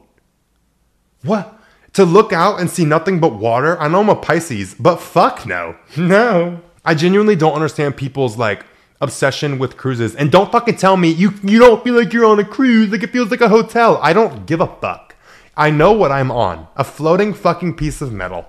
What? 1.23 1.55
To 1.95 2.05
look 2.05 2.33
out 2.33 2.61
and 2.61 2.71
see 2.71 2.85
nothing 2.85 3.19
but 3.19 3.35
water? 3.35 3.81
I 3.81 3.89
know 3.89 4.01
I'm 4.01 4.09
a 4.09 4.17
Pisces, 4.17 4.75
but 4.75 4.97
fuck 4.97 5.47
no. 5.47 5.77
No. 5.97 6.61
I 6.89 6.95
genuinely 6.95 7.37
don't 7.37 7.53
understand 7.53 7.99
people's 7.99 8.39
like 8.39 8.65
obsession 8.99 9.59
with 9.59 9.77
cruises. 9.77 10.15
And 10.15 10.33
don't 10.33 10.51
fucking 10.51 10.77
tell 10.77 10.97
me 10.97 11.11
you 11.11 11.35
you 11.43 11.59
don't 11.59 11.85
feel 11.85 11.95
like 11.95 12.15
you're 12.15 12.25
on 12.25 12.39
a 12.39 12.45
cruise, 12.45 12.91
like 12.91 13.03
it 13.03 13.11
feels 13.11 13.31
like 13.31 13.43
a 13.43 13.51
hotel. 13.51 13.99
I 14.03 14.15
don't 14.15 14.47
give 14.47 14.63
a 14.63 14.67
fuck. 14.67 15.15
I 15.55 15.69
know 15.69 15.93
what 15.93 16.11
I'm 16.11 16.31
on. 16.31 16.67
A 16.77 16.85
floating 16.85 17.35
fucking 17.35 17.77
piece 17.77 18.01
of 18.01 18.11
metal 18.11 18.49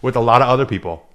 with 0.00 0.14
a 0.14 0.20
lot 0.20 0.40
of 0.40 0.46
other 0.46 0.64
people. 0.64 1.08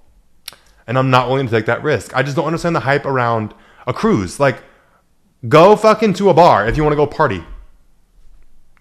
And 0.86 0.98
I'm 0.98 1.08
not 1.08 1.30
willing 1.30 1.46
to 1.46 1.50
take 1.50 1.64
that 1.64 1.82
risk. 1.82 2.14
I 2.14 2.22
just 2.22 2.36
don't 2.36 2.44
understand 2.44 2.76
the 2.76 2.80
hype 2.80 3.06
around 3.06 3.54
a 3.86 3.94
cruise. 3.94 4.38
Like 4.38 4.62
go 5.48 5.76
fucking 5.76 6.12
to 6.14 6.28
a 6.28 6.34
bar 6.34 6.68
if 6.68 6.76
you 6.76 6.82
want 6.82 6.92
to 6.92 6.96
go 6.96 7.06
party. 7.06 7.42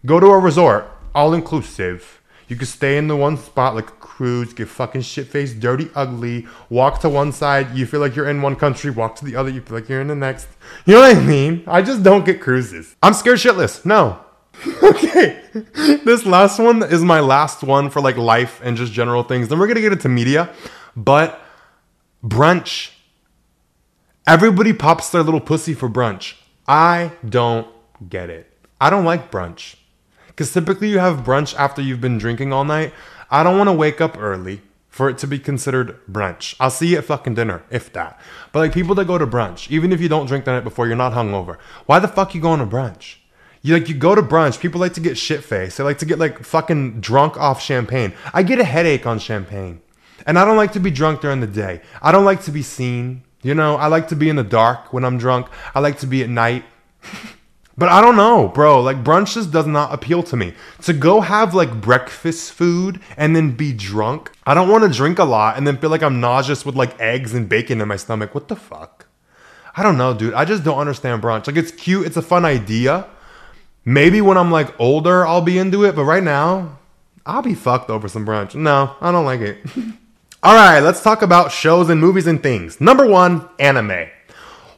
Go 0.05 0.19
to 0.19 0.25
a 0.25 0.37
resort, 0.37 0.85
all 1.15 1.33
inclusive. 1.33 2.18
You 2.49 2.55
could 2.55 2.67
stay 2.67 2.97
in 2.97 3.07
the 3.07 3.15
one 3.15 3.37
spot 3.37 3.75
like 3.75 3.89
a 3.89 3.93
cruise, 3.93 4.53
get 4.53 4.67
fucking 4.67 5.01
shit 5.01 5.27
faced, 5.27 5.59
dirty, 5.59 5.89
ugly, 5.93 6.47
walk 6.69 6.99
to 7.01 7.09
one 7.09 7.31
side, 7.31 7.77
you 7.77 7.85
feel 7.85 7.99
like 7.99 8.15
you're 8.15 8.27
in 8.27 8.41
one 8.41 8.55
country, 8.55 8.89
walk 8.89 9.15
to 9.17 9.25
the 9.25 9.35
other, 9.35 9.51
you 9.51 9.61
feel 9.61 9.77
like 9.77 9.87
you're 9.87 10.01
in 10.01 10.07
the 10.07 10.15
next. 10.15 10.47
You 10.85 10.95
know 10.95 11.01
what 11.01 11.15
I 11.15 11.19
mean? 11.19 11.63
I 11.67 11.83
just 11.83 12.01
don't 12.01 12.25
get 12.25 12.41
cruises. 12.41 12.95
I'm 13.03 13.13
scared 13.13 13.37
shitless. 13.37 13.85
No. 13.85 14.19
okay. 14.83 15.41
This 15.53 16.25
last 16.25 16.59
one 16.59 16.81
is 16.81 17.03
my 17.03 17.19
last 17.19 17.63
one 17.63 17.91
for 17.91 18.01
like 18.01 18.17
life 18.17 18.59
and 18.63 18.75
just 18.75 18.91
general 18.91 19.23
things. 19.23 19.47
Then 19.47 19.59
we're 19.59 19.67
gonna 19.67 19.81
get 19.81 19.93
into 19.93 20.09
media. 20.09 20.53
But 20.95 21.39
brunch. 22.23 22.91
Everybody 24.27 24.73
pops 24.73 25.09
their 25.11 25.23
little 25.23 25.39
pussy 25.39 25.73
for 25.75 25.87
brunch. 25.87 26.33
I 26.67 27.11
don't 27.27 27.67
get 28.09 28.29
it. 28.29 28.51
I 28.81 28.89
don't 28.89 29.05
like 29.05 29.31
brunch. 29.31 29.75
Because 30.39 30.53
typically 30.53 30.87
you 30.87 30.99
have 30.99 31.25
brunch 31.25 31.53
after 31.55 31.81
you've 31.81 31.99
been 31.99 32.17
drinking 32.17 32.53
all 32.53 32.63
night. 32.63 32.93
I 33.29 33.43
don't 33.43 33.57
want 33.57 33.67
to 33.67 33.73
wake 33.73 33.99
up 33.99 34.17
early 34.17 34.61
for 34.87 35.09
it 35.09 35.17
to 35.17 35.27
be 35.27 35.37
considered 35.37 35.99
brunch. 36.09 36.55
I'll 36.61 36.71
see 36.71 36.87
you 36.87 36.99
at 36.99 37.03
fucking 37.03 37.35
dinner, 37.35 37.61
if 37.69 37.91
that. 37.91 38.17
But 38.53 38.59
like 38.59 38.73
people 38.73 38.95
that 38.95 39.05
go 39.05 39.17
to 39.17 39.27
brunch, 39.27 39.69
even 39.69 39.91
if 39.91 39.99
you 39.99 40.07
don't 40.07 40.27
drink 40.27 40.45
the 40.45 40.53
night 40.53 40.63
before, 40.63 40.87
you're 40.87 40.95
not 40.95 41.11
hungover. 41.11 41.57
Why 41.87 41.99
the 41.99 42.07
fuck 42.07 42.33
you 42.33 42.39
going 42.39 42.61
to 42.61 42.65
brunch? 42.65 43.17
You 43.61 43.73
like 43.73 43.89
you 43.89 43.95
go 43.95 44.15
to 44.15 44.21
brunch, 44.21 44.61
people 44.61 44.79
like 44.79 44.93
to 44.93 45.01
get 45.01 45.17
shit 45.17 45.43
faced. 45.43 45.77
They 45.77 45.83
like 45.83 45.97
to 45.97 46.05
get 46.05 46.19
like 46.19 46.41
fucking 46.45 47.01
drunk 47.01 47.35
off 47.35 47.61
champagne. 47.61 48.13
I 48.33 48.43
get 48.43 48.59
a 48.59 48.63
headache 48.63 49.05
on 49.05 49.19
champagne. 49.19 49.81
And 50.25 50.39
I 50.39 50.45
don't 50.45 50.55
like 50.55 50.71
to 50.71 50.79
be 50.79 50.89
drunk 50.89 51.19
during 51.19 51.41
the 51.41 51.47
day. 51.47 51.81
I 52.01 52.13
don't 52.13 52.23
like 52.23 52.43
to 52.43 52.51
be 52.51 52.61
seen. 52.61 53.23
You 53.41 53.55
know, 53.55 53.75
I 53.75 53.87
like 53.87 54.07
to 54.07 54.15
be 54.15 54.29
in 54.29 54.37
the 54.37 54.45
dark 54.45 54.93
when 54.93 55.03
I'm 55.03 55.17
drunk. 55.17 55.47
I 55.75 55.81
like 55.81 55.99
to 55.99 56.07
be 56.07 56.23
at 56.23 56.29
night. 56.29 56.63
But 57.79 57.87
I 57.87 58.01
don't 58.01 58.17
know, 58.17 58.49
bro. 58.49 58.81
Like 58.81 59.05
brunch 59.05 59.33
just 59.33 59.51
does 59.51 59.65
not 59.65 59.93
appeal 59.93 60.21
to 60.23 60.35
me. 60.35 60.53
To 60.81 60.91
go 60.91 61.21
have 61.21 61.55
like 61.55 61.79
breakfast 61.79 62.51
food 62.51 62.99
and 63.15 63.33
then 63.33 63.51
be 63.51 63.71
drunk. 63.71 64.31
I 64.45 64.53
don't 64.53 64.67
want 64.67 64.83
to 64.83 64.95
drink 64.95 65.17
a 65.17 65.23
lot 65.23 65.55
and 65.55 65.65
then 65.65 65.77
feel 65.77 65.89
like 65.89 66.03
I'm 66.03 66.19
nauseous 66.19 66.65
with 66.65 66.75
like 66.75 66.99
eggs 66.99 67.33
and 67.33 67.47
bacon 67.47 67.79
in 67.79 67.87
my 67.87 67.95
stomach. 67.95 68.35
What 68.35 68.49
the 68.49 68.57
fuck? 68.57 69.05
I 69.77 69.81
don't 69.81 69.97
know, 69.97 70.13
dude. 70.13 70.33
I 70.33 70.43
just 70.43 70.65
don't 70.65 70.77
understand 70.77 71.21
brunch. 71.21 71.47
Like 71.47 71.55
it's 71.55 71.71
cute, 71.71 72.05
it's 72.05 72.17
a 72.17 72.21
fun 72.21 72.43
idea. 72.43 73.07
Maybe 73.85 74.19
when 74.19 74.37
I'm 74.37 74.51
like 74.51 74.77
older, 74.77 75.25
I'll 75.25 75.41
be 75.41 75.57
into 75.57 75.85
it, 75.85 75.95
but 75.95 76.03
right 76.03 76.23
now, 76.23 76.79
I'll 77.25 77.41
be 77.41 77.55
fucked 77.55 77.89
over 77.89 78.09
some 78.09 78.25
brunch. 78.25 78.55
No, 78.55 78.95
I 78.99 79.13
don't 79.13 79.23
like 79.23 79.39
it. 79.39 79.59
All 80.43 80.55
right, 80.55 80.81
let's 80.81 81.01
talk 81.01 81.21
about 81.21 81.53
shows 81.53 81.89
and 81.89 82.01
movies 82.01 82.27
and 82.27 82.43
things. 82.43 82.81
Number 82.81 83.07
one, 83.07 83.47
anime. 83.57 84.07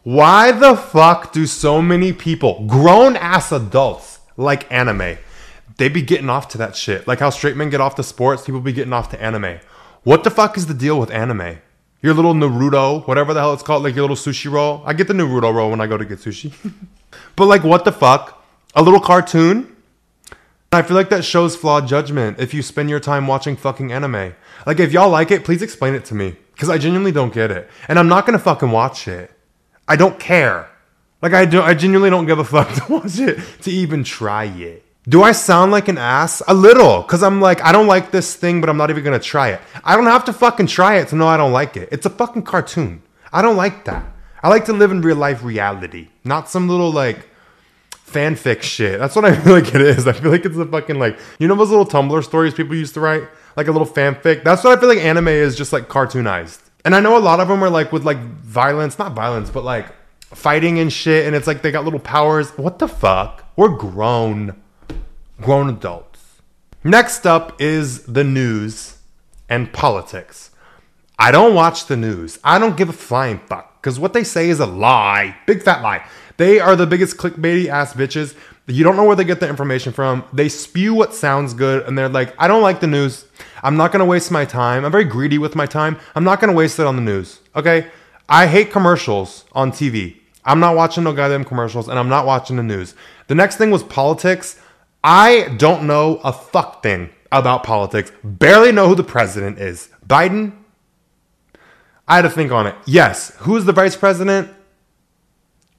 Why 0.03 0.51
the 0.51 0.75
fuck 0.75 1.31
do 1.31 1.45
so 1.45 1.79
many 1.79 2.11
people, 2.11 2.65
grown 2.65 3.15
ass 3.15 3.51
adults, 3.51 4.19
like 4.35 4.71
anime? 4.71 5.19
They 5.77 5.89
be 5.89 6.01
getting 6.01 6.29
off 6.29 6.47
to 6.49 6.57
that 6.57 6.75
shit. 6.75 7.07
Like 7.07 7.19
how 7.19 7.29
straight 7.29 7.55
men 7.55 7.69
get 7.69 7.81
off 7.81 7.95
to 7.95 8.03
sports, 8.03 8.43
people 8.43 8.61
be 8.61 8.73
getting 8.73 8.93
off 8.93 9.09
to 9.11 9.21
anime. 9.21 9.59
What 10.03 10.23
the 10.23 10.31
fuck 10.31 10.57
is 10.57 10.65
the 10.65 10.73
deal 10.73 10.99
with 10.99 11.11
anime? 11.11 11.59
Your 12.01 12.15
little 12.15 12.33
Naruto, 12.33 13.05
whatever 13.07 13.35
the 13.35 13.41
hell 13.41 13.53
it's 13.53 13.61
called, 13.61 13.83
like 13.83 13.93
your 13.93 14.01
little 14.01 14.15
sushi 14.15 14.51
roll. 14.51 14.81
I 14.87 14.93
get 14.93 15.07
the 15.07 15.13
Naruto 15.13 15.53
roll 15.53 15.69
when 15.69 15.79
I 15.81 15.85
go 15.85 15.97
to 15.97 16.05
get 16.05 16.17
sushi. 16.17 16.51
but 17.35 17.45
like, 17.45 17.63
what 17.63 17.85
the 17.85 17.91
fuck? 17.91 18.43
A 18.73 18.81
little 18.81 18.99
cartoon? 18.99 19.75
I 20.71 20.81
feel 20.81 20.95
like 20.95 21.09
that 21.09 21.23
shows 21.23 21.55
flawed 21.55 21.87
judgment 21.87 22.39
if 22.39 22.55
you 22.55 22.63
spend 22.63 22.89
your 22.89 22.99
time 22.99 23.27
watching 23.27 23.55
fucking 23.55 23.91
anime. 23.91 24.33
Like, 24.65 24.79
if 24.79 24.91
y'all 24.93 25.09
like 25.09 25.29
it, 25.29 25.43
please 25.43 25.61
explain 25.61 25.93
it 25.93 26.05
to 26.05 26.15
me. 26.15 26.37
Because 26.53 26.69
I 26.69 26.79
genuinely 26.79 27.11
don't 27.11 27.33
get 27.33 27.51
it. 27.51 27.69
And 27.87 27.99
I'm 27.99 28.07
not 28.07 28.25
gonna 28.25 28.39
fucking 28.39 28.71
watch 28.71 29.07
it. 29.07 29.31
I 29.91 29.97
don't 29.97 30.17
care. 30.17 30.69
Like, 31.21 31.33
I, 31.33 31.43
do, 31.43 31.61
I 31.61 31.73
genuinely 31.73 32.09
don't 32.09 32.25
give 32.25 32.39
a 32.39 32.45
fuck 32.45 32.73
to 32.75 32.93
watch 32.93 33.19
it, 33.19 33.41
to 33.63 33.69
even 33.69 34.05
try 34.05 34.45
it. 34.45 34.85
Do 35.09 35.21
I 35.21 35.33
sound 35.33 35.73
like 35.73 35.89
an 35.89 35.97
ass? 35.97 36.41
A 36.47 36.53
little. 36.53 37.01
Because 37.01 37.21
I'm 37.21 37.41
like, 37.41 37.61
I 37.61 37.73
don't 37.73 37.87
like 37.87 38.09
this 38.09 38.33
thing, 38.33 38.61
but 38.61 38.69
I'm 38.69 38.77
not 38.77 38.89
even 38.89 39.03
gonna 39.03 39.19
try 39.19 39.49
it. 39.49 39.59
I 39.83 39.97
don't 39.97 40.05
have 40.05 40.23
to 40.25 40.33
fucking 40.33 40.67
try 40.67 40.95
it 40.99 41.09
to 41.09 41.17
know 41.17 41.27
I 41.27 41.35
don't 41.35 41.51
like 41.51 41.75
it. 41.75 41.89
It's 41.91 42.05
a 42.05 42.09
fucking 42.09 42.43
cartoon. 42.43 43.01
I 43.33 43.41
don't 43.41 43.57
like 43.57 43.83
that. 43.83 44.05
I 44.41 44.47
like 44.47 44.63
to 44.65 44.73
live 44.73 44.91
in 44.91 45.01
real 45.01 45.17
life 45.17 45.43
reality, 45.43 46.07
not 46.23 46.49
some 46.49 46.69
little 46.69 46.93
like 46.93 47.27
fanfic 48.07 48.61
shit. 48.61 48.97
That's 48.97 49.15
what 49.17 49.25
I 49.25 49.35
feel 49.41 49.51
like 49.51 49.75
it 49.75 49.81
is. 49.81 50.07
I 50.07 50.13
feel 50.13 50.31
like 50.31 50.45
it's 50.45 50.55
a 50.55 50.65
fucking 50.65 50.99
like 50.99 51.19
you 51.37 51.49
know 51.49 51.55
those 51.55 51.69
little 51.69 51.85
Tumblr 51.85 52.23
stories 52.23 52.53
people 52.53 52.75
used 52.75 52.93
to 52.93 53.01
write, 53.01 53.23
like 53.57 53.67
a 53.67 53.73
little 53.73 53.85
fanfic. 53.87 54.45
That's 54.45 54.63
what 54.63 54.77
I 54.77 54.79
feel 54.79 54.87
like 54.87 54.99
anime 54.99 55.27
is, 55.27 55.57
just 55.57 55.73
like 55.73 55.89
cartoonized. 55.89 56.60
And 56.83 56.95
I 56.95 56.99
know 56.99 57.17
a 57.17 57.19
lot 57.19 57.39
of 57.39 57.47
them 57.47 57.63
are 57.63 57.69
like 57.69 57.91
with 57.91 58.03
like 58.03 58.17
violence, 58.17 58.97
not 58.97 59.13
violence, 59.13 59.49
but 59.49 59.63
like 59.63 59.93
fighting 60.21 60.79
and 60.79 60.91
shit. 60.91 61.25
And 61.25 61.35
it's 61.35 61.47
like 61.47 61.61
they 61.61 61.71
got 61.71 61.83
little 61.83 61.99
powers. 61.99 62.51
What 62.51 62.79
the 62.79 62.87
fuck? 62.87 63.45
We're 63.55 63.75
grown, 63.75 64.61
grown 65.41 65.69
adults. 65.69 66.41
Next 66.83 67.27
up 67.27 67.61
is 67.61 68.03
the 68.03 68.23
news 68.23 68.97
and 69.47 69.71
politics. 69.71 70.51
I 71.19 71.29
don't 71.29 71.53
watch 71.53 71.85
the 71.85 71.97
news. 71.97 72.39
I 72.43 72.57
don't 72.57 72.75
give 72.75 72.89
a 72.89 72.93
flying 72.93 73.39
fuck 73.39 73.79
because 73.79 73.99
what 73.99 74.13
they 74.13 74.23
say 74.23 74.49
is 74.49 74.59
a 74.59 74.65
lie. 74.65 75.35
Big 75.45 75.61
fat 75.61 75.83
lie. 75.83 76.03
They 76.37 76.59
are 76.59 76.75
the 76.75 76.87
biggest 76.87 77.17
clickbaity 77.17 77.67
ass 77.67 77.93
bitches. 77.93 78.35
You 78.71 78.83
don't 78.83 78.95
know 78.95 79.03
where 79.03 79.15
they 79.15 79.23
get 79.23 79.39
the 79.39 79.49
information 79.49 79.91
from. 79.91 80.23
They 80.33 80.49
spew 80.49 80.93
what 80.93 81.13
sounds 81.13 81.53
good 81.53 81.85
and 81.85 81.97
they're 81.97 82.09
like, 82.09 82.33
I 82.39 82.47
don't 82.47 82.61
like 82.61 82.79
the 82.79 82.87
news. 82.87 83.25
I'm 83.63 83.77
not 83.77 83.91
gonna 83.91 84.05
waste 84.05 84.31
my 84.31 84.45
time. 84.45 84.85
I'm 84.85 84.91
very 84.91 85.03
greedy 85.03 85.37
with 85.37 85.55
my 85.55 85.65
time. 85.65 85.97
I'm 86.15 86.23
not 86.23 86.39
gonna 86.39 86.53
waste 86.53 86.79
it 86.79 86.85
on 86.85 86.95
the 86.95 87.01
news. 87.01 87.39
Okay? 87.55 87.87
I 88.29 88.47
hate 88.47 88.71
commercials 88.71 89.45
on 89.51 89.71
TV. 89.71 90.17
I'm 90.45 90.59
not 90.59 90.75
watching 90.75 91.03
no 91.03 91.13
goddamn 91.13 91.43
commercials 91.43 91.87
and 91.87 91.99
I'm 91.99 92.09
not 92.09 92.25
watching 92.25 92.55
the 92.55 92.63
news. 92.63 92.95
The 93.27 93.35
next 93.35 93.57
thing 93.57 93.71
was 93.71 93.83
politics. 93.83 94.59
I 95.03 95.53
don't 95.57 95.85
know 95.85 96.21
a 96.23 96.31
fuck 96.31 96.81
thing 96.81 97.09
about 97.31 97.63
politics. 97.63 98.11
Barely 98.23 98.71
know 98.71 98.87
who 98.87 98.95
the 98.95 99.03
president 99.03 99.59
is. 99.59 99.89
Biden? 100.07 100.53
I 102.07 102.15
had 102.17 102.23
to 102.23 102.29
think 102.29 102.51
on 102.51 102.67
it. 102.67 102.75
Yes. 102.85 103.35
Who's 103.39 103.65
the 103.65 103.73
vice 103.73 103.95
president? 103.95 104.53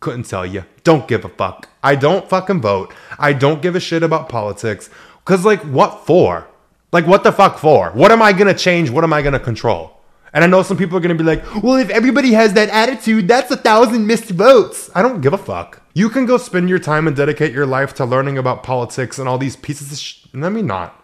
Couldn't 0.03 0.25
tell 0.25 0.45
you. 0.45 0.65
Don't 0.83 1.07
give 1.07 1.25
a 1.25 1.29
fuck. 1.29 1.69
I 1.81 1.95
don't 1.95 2.29
fucking 2.29 2.61
vote. 2.61 2.93
I 3.21 3.33
don't 3.33 3.63
give 3.63 3.77
a 3.77 3.81
shit 3.81 4.03
about 4.03 4.29
politics. 4.29 4.91
Cause 5.25 5.45
like 5.45 5.61
what 5.61 6.05
for? 6.05 6.49
Like 6.91 7.07
what 7.07 7.23
the 7.23 7.31
fuck 7.31 7.57
for? 7.57 7.93
What 7.93 8.11
am 8.11 8.21
I 8.21 8.33
gonna 8.33 8.53
change? 8.53 8.91
What 8.91 9.05
am 9.05 9.13
I 9.13 9.23
gonna 9.23 9.39
control? 9.39 10.01
And 10.35 10.43
I 10.43 10.49
know 10.49 10.65
some 10.65 10.77
people 10.77 10.97
are 10.97 11.01
gonna 11.01 11.15
be 11.15 11.23
like, 11.23 11.45
well, 11.63 11.77
if 11.77 11.89
everybody 11.89 12.33
has 12.33 12.53
that 12.55 12.69
attitude, 12.71 13.29
that's 13.29 13.53
a 13.53 13.57
thousand 13.57 14.05
missed 14.05 14.31
votes. 14.31 14.91
I 14.93 15.03
don't 15.03 15.21
give 15.21 15.35
a 15.35 15.39
fuck. 15.39 15.81
You 15.95 16.09
can 16.09 16.27
go 16.27 16.37
spend 16.37 16.69
your 16.69 16.81
time 16.81 17.07
and 17.07 17.15
dedicate 17.15 17.53
your 17.53 17.67
life 17.67 17.95
to 17.95 18.05
learning 18.05 18.39
about 18.39 18.65
politics 18.65 19.21
and 19.21 19.29
all 19.29 19.39
these 19.39 19.55
pieces 19.55 19.93
of 19.93 19.99
sh- 19.99 20.27
let 20.35 20.51
me 20.51 20.63
not. 20.63 21.01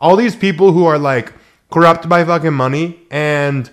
All 0.00 0.16
these 0.16 0.34
people 0.34 0.72
who 0.72 0.86
are 0.86 0.98
like 0.98 1.32
corrupt 1.70 2.08
by 2.08 2.24
fucking 2.24 2.54
money 2.54 2.98
and 3.12 3.70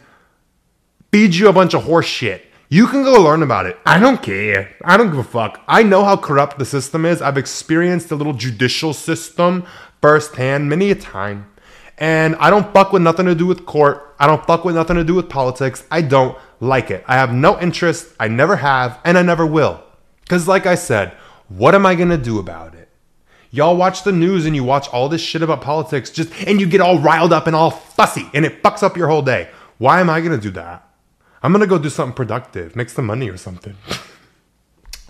feed 1.11 1.33
you 1.33 1.47
a 1.49 1.53
bunch 1.53 1.73
of 1.73 1.85
horse 1.85 2.05
shit. 2.05 2.43
You 2.69 2.87
can 2.87 3.03
go 3.03 3.21
learn 3.21 3.43
about 3.43 3.65
it. 3.65 3.79
I 3.85 3.97
don't 3.97 4.21
care. 4.21 4.75
I 4.83 4.97
don't 4.97 5.09
give 5.09 5.19
a 5.19 5.23
fuck. 5.23 5.63
I 5.69 5.83
know 5.83 6.03
how 6.03 6.17
corrupt 6.17 6.59
the 6.59 6.65
system 6.65 7.05
is. 7.05 7.21
I've 7.21 7.37
experienced 7.37 8.09
the 8.09 8.17
little 8.17 8.33
judicial 8.33 8.93
system 8.93 9.65
firsthand 10.01 10.69
many 10.69 10.91
a 10.91 10.95
time. 10.95 11.49
And 11.97 12.35
I 12.35 12.49
don't 12.49 12.73
fuck 12.73 12.91
with 12.91 13.01
nothing 13.01 13.25
to 13.27 13.35
do 13.35 13.45
with 13.45 13.65
court. 13.65 14.13
I 14.19 14.27
don't 14.27 14.45
fuck 14.45 14.65
with 14.65 14.75
nothing 14.75 14.97
to 14.97 15.05
do 15.05 15.15
with 15.15 15.29
politics. 15.29 15.85
I 15.89 16.01
don't 16.01 16.37
like 16.59 16.91
it. 16.91 17.05
I 17.07 17.15
have 17.15 17.33
no 17.33 17.57
interest. 17.57 18.13
I 18.19 18.27
never 18.27 18.57
have, 18.57 18.99
and 19.05 19.17
I 19.17 19.21
never 19.21 19.45
will. 19.45 19.81
Because, 20.21 20.45
like 20.45 20.65
I 20.65 20.75
said, 20.75 21.13
what 21.47 21.73
am 21.73 21.85
I 21.85 21.95
going 21.95 22.09
to 22.09 22.17
do 22.17 22.37
about 22.37 22.75
it? 22.75 22.89
Y'all 23.49 23.77
watch 23.77 24.03
the 24.03 24.11
news 24.11 24.45
and 24.45 24.57
you 24.57 24.65
watch 24.65 24.89
all 24.89 25.07
this 25.07 25.21
shit 25.21 25.41
about 25.41 25.61
politics 25.61 26.09
just 26.09 26.33
and 26.45 26.59
you 26.59 26.67
get 26.67 26.81
all 26.81 26.99
riled 26.99 27.31
up 27.31 27.47
and 27.47 27.55
all 27.55 27.71
fussy 27.71 28.29
and 28.33 28.45
it 28.45 28.61
fucks 28.61 28.83
up 28.83 28.97
your 28.97 29.07
whole 29.07 29.21
day. 29.21 29.49
Why 29.77 30.01
am 30.01 30.09
I 30.09 30.19
going 30.19 30.37
to 30.37 30.37
do 30.37 30.51
that? 30.51 30.86
I'm 31.43 31.51
gonna 31.51 31.67
go 31.67 31.77
do 31.77 31.89
something 31.89 32.15
productive, 32.15 32.75
make 32.75 32.89
some 32.89 33.05
money 33.05 33.29
or 33.29 33.37
something. 33.37 33.75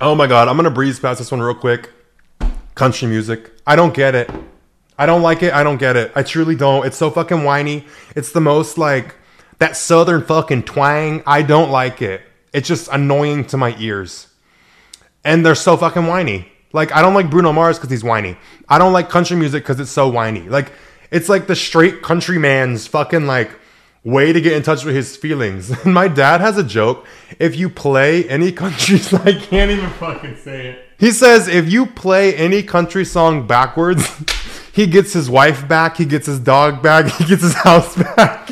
oh 0.01 0.15
my 0.15 0.27
god, 0.27 0.47
I'm 0.47 0.55
gonna 0.55 0.71
breeze 0.71 0.99
past 0.99 1.19
this 1.19 1.31
one 1.31 1.41
real 1.41 1.55
quick. 1.55 1.89
Country 2.75 3.07
music. 3.07 3.51
I 3.65 3.75
don't 3.75 3.93
get 3.93 4.13
it. 4.13 4.29
I 4.97 5.05
don't 5.05 5.21
like 5.21 5.43
it. 5.43 5.53
I 5.53 5.63
don't 5.63 5.77
get 5.77 5.95
it. 5.95 6.11
I 6.15 6.23
truly 6.23 6.55
don't. 6.55 6.85
It's 6.85 6.97
so 6.97 7.09
fucking 7.09 7.43
whiny. 7.43 7.85
It's 8.15 8.31
the 8.31 8.41
most 8.41 8.77
like 8.77 9.15
that 9.59 9.77
southern 9.77 10.23
fucking 10.23 10.63
twang. 10.63 11.23
I 11.25 11.41
don't 11.41 11.71
like 11.71 12.01
it. 12.01 12.21
It's 12.53 12.67
just 12.67 12.89
annoying 12.91 13.45
to 13.45 13.57
my 13.57 13.75
ears. 13.79 14.27
And 15.23 15.45
they're 15.45 15.55
so 15.55 15.77
fucking 15.77 16.07
whiny. 16.07 16.51
Like 16.73 16.93
I 16.93 17.01
don't 17.01 17.13
like 17.13 17.29
Bruno 17.29 17.53
Mars 17.53 17.77
because 17.77 17.89
he's 17.89 18.03
whiny. 18.03 18.37
I 18.67 18.77
don't 18.77 18.93
like 18.93 19.09
country 19.09 19.37
music 19.37 19.63
because 19.63 19.79
it's 19.79 19.91
so 19.91 20.07
whiny. 20.09 20.41
Like 20.49 20.71
it's 21.11 21.29
like 21.29 21.47
the 21.47 21.55
straight 21.55 22.01
country 22.01 22.37
man's 22.37 22.87
fucking 22.87 23.25
like 23.27 23.51
way 24.03 24.31
to 24.31 24.39
get 24.39 24.53
in 24.53 24.63
touch 24.63 24.86
with 24.86 24.95
his 24.95 25.15
feelings. 25.17 25.71
And 25.86 25.93
my 25.93 26.07
dad 26.07 26.41
has 26.41 26.57
a 26.57 26.63
joke. 26.63 27.05
If 27.39 27.55
you 27.55 27.69
play 27.69 28.27
any 28.29 28.51
country 28.51 28.99
I 29.19 29.33
can't 29.33 29.71
even 29.71 29.89
fucking 29.91 30.38
say 30.38 30.67
it. 30.67 30.86
He 30.97 31.12
says 31.12 31.47
if 31.47 31.71
you 31.71 31.86
play 31.86 32.36
any 32.36 32.63
country 32.63 33.05
song 33.05 33.45
backwards, 33.47 34.07
he 34.73 34.88
gets 34.88 35.13
his 35.13 35.29
wife 35.29 35.67
back, 35.67 35.97
he 35.97 36.05
gets 36.05 36.25
his 36.25 36.39
dog 36.39 36.81
back, 36.81 37.12
he 37.13 37.25
gets 37.25 37.41
his 37.41 37.53
house 37.53 37.95
back. 37.95 38.49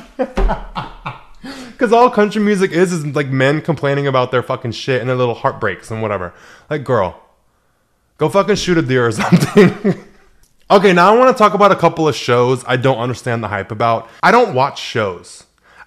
Because 1.72 1.92
all 1.92 2.10
country 2.10 2.42
music 2.42 2.72
is 2.72 2.94
is 2.94 3.06
like 3.06 3.28
men 3.28 3.62
complaining 3.62 4.08
about 4.08 4.32
their 4.32 4.42
fucking 4.42 4.72
shit 4.72 5.02
and 5.02 5.10
their 5.10 5.18
little 5.18 5.34
heartbreaks 5.34 5.92
and 5.92 6.02
whatever. 6.02 6.34
Like, 6.70 6.84
girl, 6.84 7.22
go 8.18 8.30
fucking 8.30 8.56
shoot 8.56 8.78
a 8.78 8.82
deer 8.82 9.08
or 9.08 9.12
something. 9.12 10.04
Okay, 10.68 10.94
now 10.94 11.14
I 11.14 11.16
want 11.16 11.36
to 11.36 11.38
talk 11.38 11.54
about 11.54 11.72
a 11.72 11.76
couple 11.76 12.08
of 12.08 12.16
shows 12.16 12.64
I 12.66 12.76
don't 12.76 12.98
understand 12.98 13.44
the 13.44 13.50
hype 13.50 13.70
about. 13.70 14.10
I 14.24 14.32
don't 14.32 14.56
watch 14.56 14.82
shows. 14.82 15.44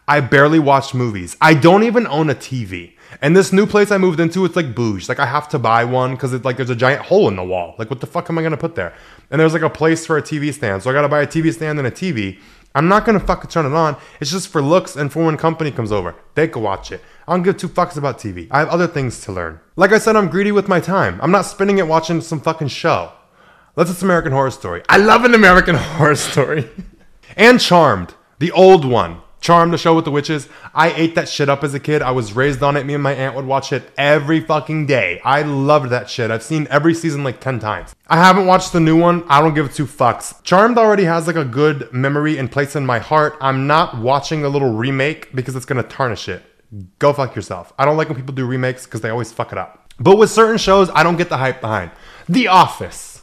I 0.06 0.20
barely 0.20 0.60
watch 0.60 0.94
movies. 0.94 1.36
I 1.40 1.54
don't 1.54 1.82
even 1.82 2.06
own 2.06 2.30
a 2.30 2.34
TV. 2.36 2.92
And 3.20 3.36
this 3.36 3.52
new 3.52 3.66
place 3.66 3.90
I 3.90 3.98
moved 3.98 4.20
into, 4.20 4.44
it's 4.44 4.54
like 4.54 4.76
bouge. 4.76 5.08
Like 5.08 5.18
I 5.18 5.26
have 5.26 5.48
to 5.48 5.58
buy 5.58 5.84
one 5.84 6.12
because 6.12 6.32
it's 6.32 6.44
like 6.44 6.58
there's 6.58 6.70
a 6.70 6.76
giant 6.76 7.02
hole 7.02 7.26
in 7.26 7.34
the 7.34 7.42
wall. 7.42 7.74
Like 7.76 7.90
what 7.90 7.98
the 7.98 8.06
fuck 8.06 8.30
am 8.30 8.38
I 8.38 8.42
gonna 8.44 8.56
put 8.56 8.76
there? 8.76 8.94
And 9.32 9.40
there's 9.40 9.52
like 9.52 9.62
a 9.62 9.68
place 9.68 10.06
for 10.06 10.16
a 10.16 10.22
TV 10.22 10.54
stand, 10.54 10.84
so 10.84 10.90
I 10.90 10.92
gotta 10.92 11.08
buy 11.08 11.22
a 11.22 11.26
TV 11.26 11.52
stand 11.52 11.80
and 11.80 11.88
a 11.88 11.90
TV. 11.90 12.38
I'm 12.72 12.86
not 12.86 13.04
gonna 13.04 13.18
fucking 13.18 13.50
turn 13.50 13.66
it 13.66 13.72
on. 13.72 13.96
It's 14.20 14.30
just 14.30 14.46
for 14.46 14.62
looks 14.62 14.94
and 14.94 15.12
for 15.12 15.24
when 15.24 15.36
company 15.36 15.72
comes 15.72 15.90
over. 15.90 16.14
They 16.36 16.46
can 16.46 16.62
watch 16.62 16.92
it. 16.92 17.02
I 17.26 17.32
don't 17.34 17.42
give 17.42 17.56
two 17.56 17.68
fucks 17.68 17.96
about 17.96 18.20
TV. 18.20 18.46
I 18.52 18.60
have 18.60 18.68
other 18.68 18.86
things 18.86 19.22
to 19.22 19.32
learn. 19.32 19.58
Like 19.74 19.90
I 19.90 19.98
said, 19.98 20.14
I'm 20.14 20.28
greedy 20.28 20.52
with 20.52 20.68
my 20.68 20.78
time. 20.78 21.18
I'm 21.20 21.32
not 21.32 21.46
spending 21.46 21.78
it 21.78 21.88
watching 21.88 22.20
some 22.20 22.40
fucking 22.40 22.68
show. 22.68 23.10
Let's 23.78 23.90
just 23.90 24.02
American 24.02 24.32
Horror 24.32 24.50
Story. 24.50 24.82
I 24.88 24.96
love 24.96 25.24
an 25.24 25.34
American 25.34 25.74
Horror 25.76 26.16
Story. 26.16 26.68
and 27.36 27.60
Charmed, 27.60 28.12
the 28.40 28.50
old 28.50 28.84
one. 28.84 29.20
Charmed, 29.40 29.72
the 29.72 29.78
show 29.78 29.94
with 29.94 30.04
the 30.04 30.10
witches. 30.10 30.48
I 30.74 30.90
ate 30.90 31.14
that 31.14 31.28
shit 31.28 31.48
up 31.48 31.62
as 31.62 31.74
a 31.74 31.78
kid. 31.78 32.02
I 32.02 32.10
was 32.10 32.32
raised 32.32 32.60
on 32.60 32.76
it. 32.76 32.84
Me 32.86 32.94
and 32.94 33.02
my 33.04 33.14
aunt 33.14 33.36
would 33.36 33.44
watch 33.44 33.72
it 33.72 33.88
every 33.96 34.40
fucking 34.40 34.86
day. 34.86 35.20
I 35.24 35.42
loved 35.42 35.90
that 35.90 36.10
shit. 36.10 36.32
I've 36.32 36.42
seen 36.42 36.66
every 36.70 36.92
season 36.92 37.22
like 37.22 37.40
10 37.40 37.60
times. 37.60 37.94
I 38.08 38.16
haven't 38.16 38.46
watched 38.46 38.72
the 38.72 38.80
new 38.80 38.98
one. 39.00 39.22
I 39.28 39.40
don't 39.40 39.54
give 39.54 39.72
two 39.72 39.86
fucks. 39.86 40.42
Charmed 40.42 40.76
already 40.76 41.04
has 41.04 41.28
like 41.28 41.36
a 41.36 41.44
good 41.44 41.92
memory 41.92 42.36
and 42.36 42.50
place 42.50 42.74
in 42.74 42.84
my 42.84 42.98
heart. 42.98 43.36
I'm 43.40 43.68
not 43.68 43.96
watching 43.98 44.44
a 44.44 44.48
little 44.48 44.72
remake 44.72 45.32
because 45.36 45.54
it's 45.54 45.66
gonna 45.66 45.84
tarnish 45.84 46.28
it. 46.28 46.42
Go 46.98 47.12
fuck 47.12 47.36
yourself. 47.36 47.72
I 47.78 47.84
don't 47.84 47.96
like 47.96 48.08
when 48.08 48.16
people 48.16 48.34
do 48.34 48.44
remakes 48.44 48.86
because 48.86 49.02
they 49.02 49.10
always 49.10 49.30
fuck 49.30 49.52
it 49.52 49.58
up. 49.58 49.92
But 50.00 50.18
with 50.18 50.32
certain 50.32 50.58
shows, 50.58 50.90
I 50.92 51.04
don't 51.04 51.16
get 51.16 51.28
the 51.28 51.38
hype 51.38 51.60
behind. 51.60 51.92
The 52.28 52.48
Office. 52.48 53.17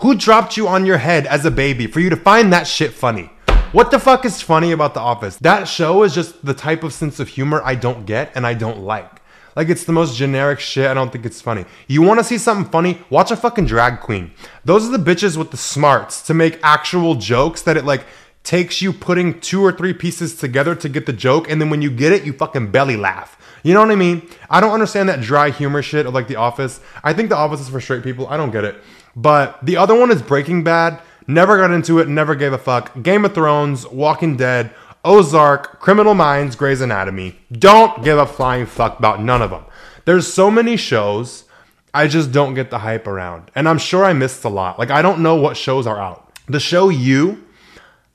Who 0.00 0.14
dropped 0.14 0.56
you 0.56 0.66
on 0.66 0.86
your 0.86 0.96
head 0.96 1.26
as 1.26 1.44
a 1.44 1.50
baby 1.50 1.86
for 1.86 2.00
you 2.00 2.08
to 2.08 2.16
find 2.16 2.50
that 2.54 2.66
shit 2.66 2.94
funny? 2.94 3.30
What 3.72 3.90
the 3.90 3.98
fuck 3.98 4.24
is 4.24 4.40
funny 4.40 4.72
about 4.72 4.94
The 4.94 5.00
Office? 5.00 5.36
That 5.36 5.68
show 5.68 6.04
is 6.04 6.14
just 6.14 6.42
the 6.42 6.54
type 6.54 6.82
of 6.82 6.94
sense 6.94 7.20
of 7.20 7.28
humor 7.28 7.60
I 7.62 7.74
don't 7.74 8.06
get 8.06 8.32
and 8.34 8.46
I 8.46 8.54
don't 8.54 8.78
like. 8.78 9.20
Like 9.54 9.68
it's 9.68 9.84
the 9.84 9.92
most 9.92 10.16
generic 10.16 10.58
shit. 10.58 10.86
I 10.86 10.94
don't 10.94 11.12
think 11.12 11.26
it's 11.26 11.42
funny. 11.42 11.66
You 11.86 12.00
want 12.00 12.18
to 12.18 12.24
see 12.24 12.38
something 12.38 12.72
funny? 12.72 13.02
Watch 13.10 13.30
a 13.30 13.36
fucking 13.36 13.66
drag 13.66 14.00
queen. 14.00 14.30
Those 14.64 14.88
are 14.88 14.96
the 14.96 15.04
bitches 15.04 15.36
with 15.36 15.50
the 15.50 15.58
smarts 15.58 16.22
to 16.22 16.32
make 16.32 16.58
actual 16.62 17.16
jokes 17.16 17.60
that 17.62 17.76
it 17.76 17.84
like 17.84 18.06
takes 18.42 18.80
you 18.80 18.94
putting 18.94 19.38
two 19.38 19.62
or 19.62 19.70
three 19.70 19.92
pieces 19.92 20.34
together 20.34 20.74
to 20.74 20.88
get 20.88 21.04
the 21.04 21.12
joke, 21.12 21.50
and 21.50 21.60
then 21.60 21.68
when 21.68 21.82
you 21.82 21.90
get 21.90 22.10
it, 22.10 22.24
you 22.24 22.32
fucking 22.32 22.70
belly 22.70 22.96
laugh. 22.96 23.36
You 23.62 23.74
know 23.74 23.80
what 23.80 23.90
I 23.90 23.96
mean? 23.96 24.26
I 24.48 24.62
don't 24.62 24.72
understand 24.72 25.10
that 25.10 25.20
dry 25.20 25.50
humor 25.50 25.82
shit 25.82 26.06
of 26.06 26.14
like 26.14 26.26
The 26.26 26.36
Office. 26.36 26.80
I 27.04 27.12
think 27.12 27.28
The 27.28 27.36
Office 27.36 27.60
is 27.60 27.68
for 27.68 27.82
straight 27.82 28.02
people. 28.02 28.26
I 28.28 28.38
don't 28.38 28.50
get 28.50 28.64
it. 28.64 28.82
But 29.16 29.64
the 29.64 29.76
other 29.76 29.94
one 29.94 30.10
is 30.10 30.22
Breaking 30.22 30.62
Bad. 30.62 31.00
Never 31.26 31.56
got 31.56 31.70
into 31.70 31.98
it, 31.98 32.08
never 32.08 32.34
gave 32.34 32.52
a 32.52 32.58
fuck. 32.58 33.02
Game 33.02 33.24
of 33.24 33.34
Thrones, 33.34 33.86
Walking 33.86 34.36
Dead, 34.36 34.74
Ozark, 35.04 35.80
Criminal 35.80 36.14
Minds, 36.14 36.56
Grey's 36.56 36.80
Anatomy. 36.80 37.38
Don't 37.52 38.02
give 38.02 38.18
a 38.18 38.26
flying 38.26 38.66
fuck 38.66 38.98
about 38.98 39.22
none 39.22 39.42
of 39.42 39.50
them. 39.50 39.64
There's 40.04 40.32
so 40.32 40.50
many 40.50 40.76
shows 40.76 41.44
I 41.92 42.06
just 42.06 42.32
don't 42.32 42.54
get 42.54 42.70
the 42.70 42.78
hype 42.78 43.06
around. 43.06 43.50
And 43.54 43.68
I'm 43.68 43.78
sure 43.78 44.04
I 44.04 44.12
missed 44.12 44.44
a 44.44 44.48
lot. 44.48 44.78
Like 44.78 44.90
I 44.90 45.02
don't 45.02 45.20
know 45.20 45.36
what 45.36 45.56
shows 45.56 45.86
are 45.86 45.98
out. 45.98 46.32
The 46.46 46.60
show 46.60 46.88
You, 46.88 47.44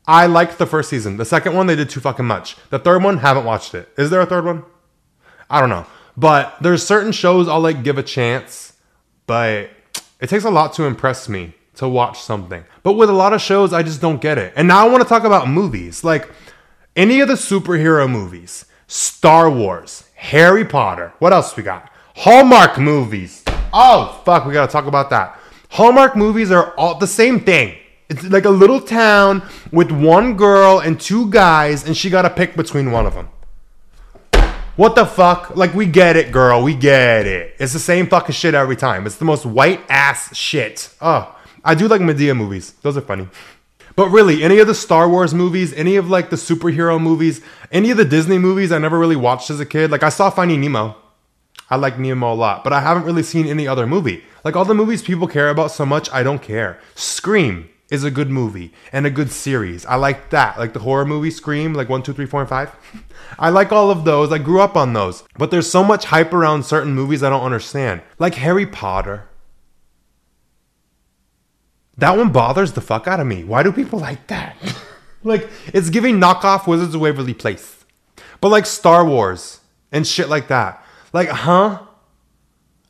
I 0.08 0.28
liked 0.28 0.58
the 0.58 0.66
first 0.66 0.90
season. 0.90 1.18
The 1.18 1.26
second 1.26 1.56
one 1.56 1.68
they 1.68 1.76
did 1.76 1.90
too 1.90 2.00
fucking 2.00 2.26
much. 2.26 2.58
The 2.70 2.80
third 2.80 3.04
one, 3.04 3.18
haven't 3.18 3.46
watched 3.46 3.74
it. 3.74 3.90
Is 3.98 4.10
there 4.10 4.22
a 4.22 4.26
third 4.26 4.46
one? 4.46 4.64
I 5.50 5.60
don't 5.60 5.70
know. 5.70 5.86
But 6.18 6.56
there's 6.62 6.86
certain 6.86 7.12
shows 7.12 7.48
I'll 7.48 7.60
like 7.60 7.84
give 7.84 7.98
a 7.98 8.04
chance, 8.04 8.74
but 9.28 9.70
it 10.20 10.30
takes 10.30 10.46
a 10.46 10.50
lot 10.50 10.74
to 10.74 10.84
impress 10.84 11.28
me 11.28 11.54
to 11.76 11.88
watch 11.88 12.20
something. 12.22 12.64
But 12.84 12.94
with 12.94 13.10
a 13.10 13.14
lot 13.14 13.34
of 13.34 13.42
shows, 13.42 13.74
I 13.74 13.84
just 13.84 14.02
don't 14.02 14.22
get 14.22 14.38
it. 14.38 14.54
And 14.56 14.68
now 14.68 14.86
I 14.86 14.90
want 14.90 15.04
to 15.04 15.10
talk 15.10 15.24
about 15.24 15.50
movies. 15.50 16.04
Like 16.04 16.30
any 16.96 17.20
of 17.20 17.28
the 17.28 17.34
superhero 17.34 18.10
movies, 18.10 18.66
Star 18.88 19.50
Wars, 19.50 20.06
Harry 20.16 20.66
Potter. 20.66 21.14
What 21.20 21.34
else 21.34 21.56
we 21.58 21.64
got? 21.64 21.92
Hallmark 22.16 22.78
movies. 22.78 23.44
Oh, 23.74 24.22
fuck, 24.24 24.46
we 24.46 24.54
got 24.54 24.68
to 24.68 24.72
talk 24.72 24.86
about 24.86 25.10
that. 25.10 25.38
Hallmark 25.70 26.16
movies 26.16 26.52
are 26.52 26.74
all 26.78 26.98
the 26.98 27.08
same 27.08 27.42
thing. 27.42 27.78
It's 28.08 28.24
like 28.24 28.46
a 28.46 28.50
little 28.50 28.80
town 28.80 29.44
with 29.72 29.92
one 29.92 30.38
girl 30.38 30.80
and 30.80 31.00
two 31.00 31.30
guys, 31.30 31.86
and 31.86 31.98
she 31.98 32.10
got 32.10 32.22
to 32.22 32.30
pick 32.30 32.56
between 32.56 32.92
one 32.92 33.06
of 33.06 33.16
them. 33.16 33.28
What 34.76 34.96
the 34.96 35.06
fuck? 35.06 35.56
Like, 35.56 35.74
we 35.74 35.86
get 35.86 36.18
it, 36.18 36.34
girl. 36.34 36.62
We 36.62 36.76
get 36.76 37.26
it. 37.26 37.56
It's 37.60 37.72
the 37.72 37.80
same 37.80 38.08
fucking 38.08 38.34
shit 38.34 38.54
every 38.54 38.76
time. 38.76 39.06
It's 39.06 39.16
the 39.16 39.26
most 39.26 39.46
white 39.46 39.82
ass 39.90 40.36
shit. 40.36 40.94
Oh, 41.00 41.34
I 41.64 41.76
do 41.76 41.88
like 41.88 42.02
Madea 42.02 42.36
movies. 42.36 42.74
Those 42.82 42.98
are 42.98 43.02
funny. 43.02 43.30
But 43.96 44.10
really, 44.10 44.44
any 44.44 44.60
of 44.60 44.68
the 44.68 44.76
Star 44.76 45.08
Wars 45.08 45.34
movies, 45.34 45.72
any 45.74 45.96
of 45.96 46.10
like 46.10 46.30
the 46.30 46.36
superhero 46.36 47.02
movies, 47.02 47.40
any 47.72 47.90
of 47.92 47.98
the 47.98 48.04
Disney 48.04 48.38
movies 48.38 48.74
I 48.74 48.78
never 48.78 49.00
really 49.00 49.16
watched 49.16 49.50
as 49.50 49.62
a 49.62 49.66
kid. 49.66 49.92
Like, 49.92 50.04
I 50.04 50.10
saw 50.10 50.30
Finding 50.30 50.60
Nemo. 50.60 50.98
I 51.70 51.78
like 51.78 51.98
Nemo 51.98 52.34
a 52.34 52.36
lot, 52.36 52.66
but 52.66 52.74
I 52.74 52.82
haven't 52.82 53.06
really 53.06 53.24
seen 53.24 53.48
any 53.48 53.68
other 53.68 53.88
movie. 53.88 54.26
Like, 54.44 54.58
all 54.58 54.66
the 54.66 54.74
movies 54.74 55.02
people 55.02 55.28
care 55.28 55.50
about 55.50 55.72
so 55.72 55.86
much, 55.86 56.12
I 56.12 56.22
don't 56.22 56.42
care. 56.42 56.82
Scream 56.96 57.70
is 57.90 58.04
a 58.04 58.12
good 58.12 58.30
movie 58.30 58.74
and 58.92 59.06
a 59.06 59.12
good 59.12 59.32
series. 59.32 59.86
I 59.86 59.96
like 59.96 60.32
that. 60.32 60.58
Like 60.58 60.74
the 60.74 60.80
horror 60.80 61.06
movie 61.06 61.32
Scream, 61.32 61.74
like 61.74 61.90
1, 61.90 62.04
2, 62.04 62.14
3, 62.14 62.26
4, 62.26 62.40
and 62.42 62.50
5. 62.50 62.76
I 63.40 63.50
like 63.50 63.72
all 63.72 63.92
of 63.92 64.06
those. 64.06 64.32
I 64.32 64.38
grew 64.38 64.62
up 64.62 64.76
on 64.76 64.94
those. 64.94 65.24
But 65.38 65.52
there's 65.52 65.70
so 65.70 65.84
much 65.84 66.06
hype 66.06 66.34
around 66.34 66.64
certain 66.64 66.94
movies 66.94 67.22
I 67.22 67.30
don't 67.30 67.44
understand. 67.44 68.02
Like 68.18 68.36
Harry 68.36 68.66
Potter. 68.66 69.30
That 71.98 72.18
one 72.18 72.32
bothers 72.32 72.74
the 72.74 72.82
fuck 72.82 73.08
out 73.08 73.20
of 73.20 73.28
me. 73.28 73.44
Why 73.44 73.64
do 73.64 73.72
people 73.72 74.00
like 74.00 74.28
that? 74.28 74.58
like, 75.24 75.50
it's 75.68 75.90
giving 75.90 76.20
knockoff 76.20 76.68
Wizards 76.68 76.96
of 76.96 77.02
Waverly 77.02 77.34
Place. 77.34 77.86
But 78.42 78.50
like 78.50 78.66
Star 78.66 79.06
Wars 79.06 79.62
and 79.92 80.06
shit 80.06 80.28
like 80.28 80.50
that. 80.50 80.84
Like, 81.14 81.30
huh? 81.30 81.84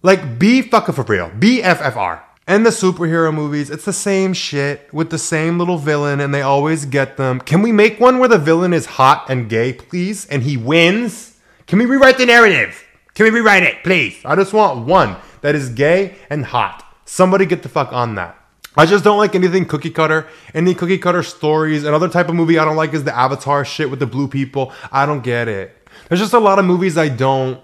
Like, 0.02 0.40
be 0.40 0.62
fucking 0.64 0.96
for 0.96 1.04
real. 1.04 1.30
Be 1.30 1.62
FFR. 1.62 2.25
And 2.48 2.64
the 2.64 2.70
superhero 2.70 3.34
movies, 3.34 3.72
it's 3.72 3.86
the 3.86 3.94
same 3.94 4.34
shit 4.34 4.94
with 4.94 5.10
the 5.10 5.18
same 5.18 5.58
little 5.58 5.80
villain, 5.80 6.20
and 6.20 6.32
they 6.32 6.44
always 6.44 6.86
get 6.86 7.18
them. 7.18 7.40
Can 7.40 7.64
we 7.64 7.72
make 7.72 8.00
one 8.00 8.20
where 8.20 8.30
the 8.30 8.38
villain 8.38 8.72
is 8.72 8.86
hot 8.86 9.26
and 9.30 9.50
gay, 9.50 9.74
please? 9.74 10.28
And 10.28 10.44
he 10.44 10.56
wins? 10.56 11.40
Can 11.66 11.80
we 11.80 11.86
rewrite 11.86 12.20
the 12.20 12.26
narrative? 12.28 12.86
Can 13.16 13.24
we 13.24 13.32
rewrite 13.32 13.64
it, 13.64 13.84
please? 13.84 14.22
I 14.24 14.36
just 14.36 14.54
want 14.54 14.86
one 14.86 15.16
that 15.42 15.56
is 15.56 15.70
gay 15.70 16.18
and 16.30 16.46
hot. 16.46 16.84
Somebody 17.06 17.48
get 17.48 17.64
the 17.64 17.70
fuck 17.70 17.92
on 17.92 18.14
that. 18.16 18.38
I 18.78 18.86
just 18.86 19.04
don't 19.04 19.18
like 19.18 19.34
anything 19.34 19.66
cookie 19.66 19.90
cutter. 19.90 20.28
Any 20.54 20.76
cookie 20.76 21.00
cutter 21.00 21.24
stories. 21.24 21.84
Another 21.84 22.10
type 22.10 22.30
of 22.30 22.36
movie 22.36 22.60
I 22.60 22.66
don't 22.66 22.76
like 22.76 22.94
is 22.94 23.06
the 23.06 23.16
Avatar 23.16 23.66
shit 23.66 23.90
with 23.90 24.00
the 24.00 24.06
blue 24.06 24.28
people. 24.28 24.72
I 24.92 25.08
don't 25.08 25.24
get 25.24 25.48
it. 25.48 25.76
There's 26.10 26.20
just 26.20 26.34
a 26.34 26.40
lot 26.40 26.60
of 26.60 26.66
movies 26.66 26.96
I 26.96 27.10
don't 27.10 27.60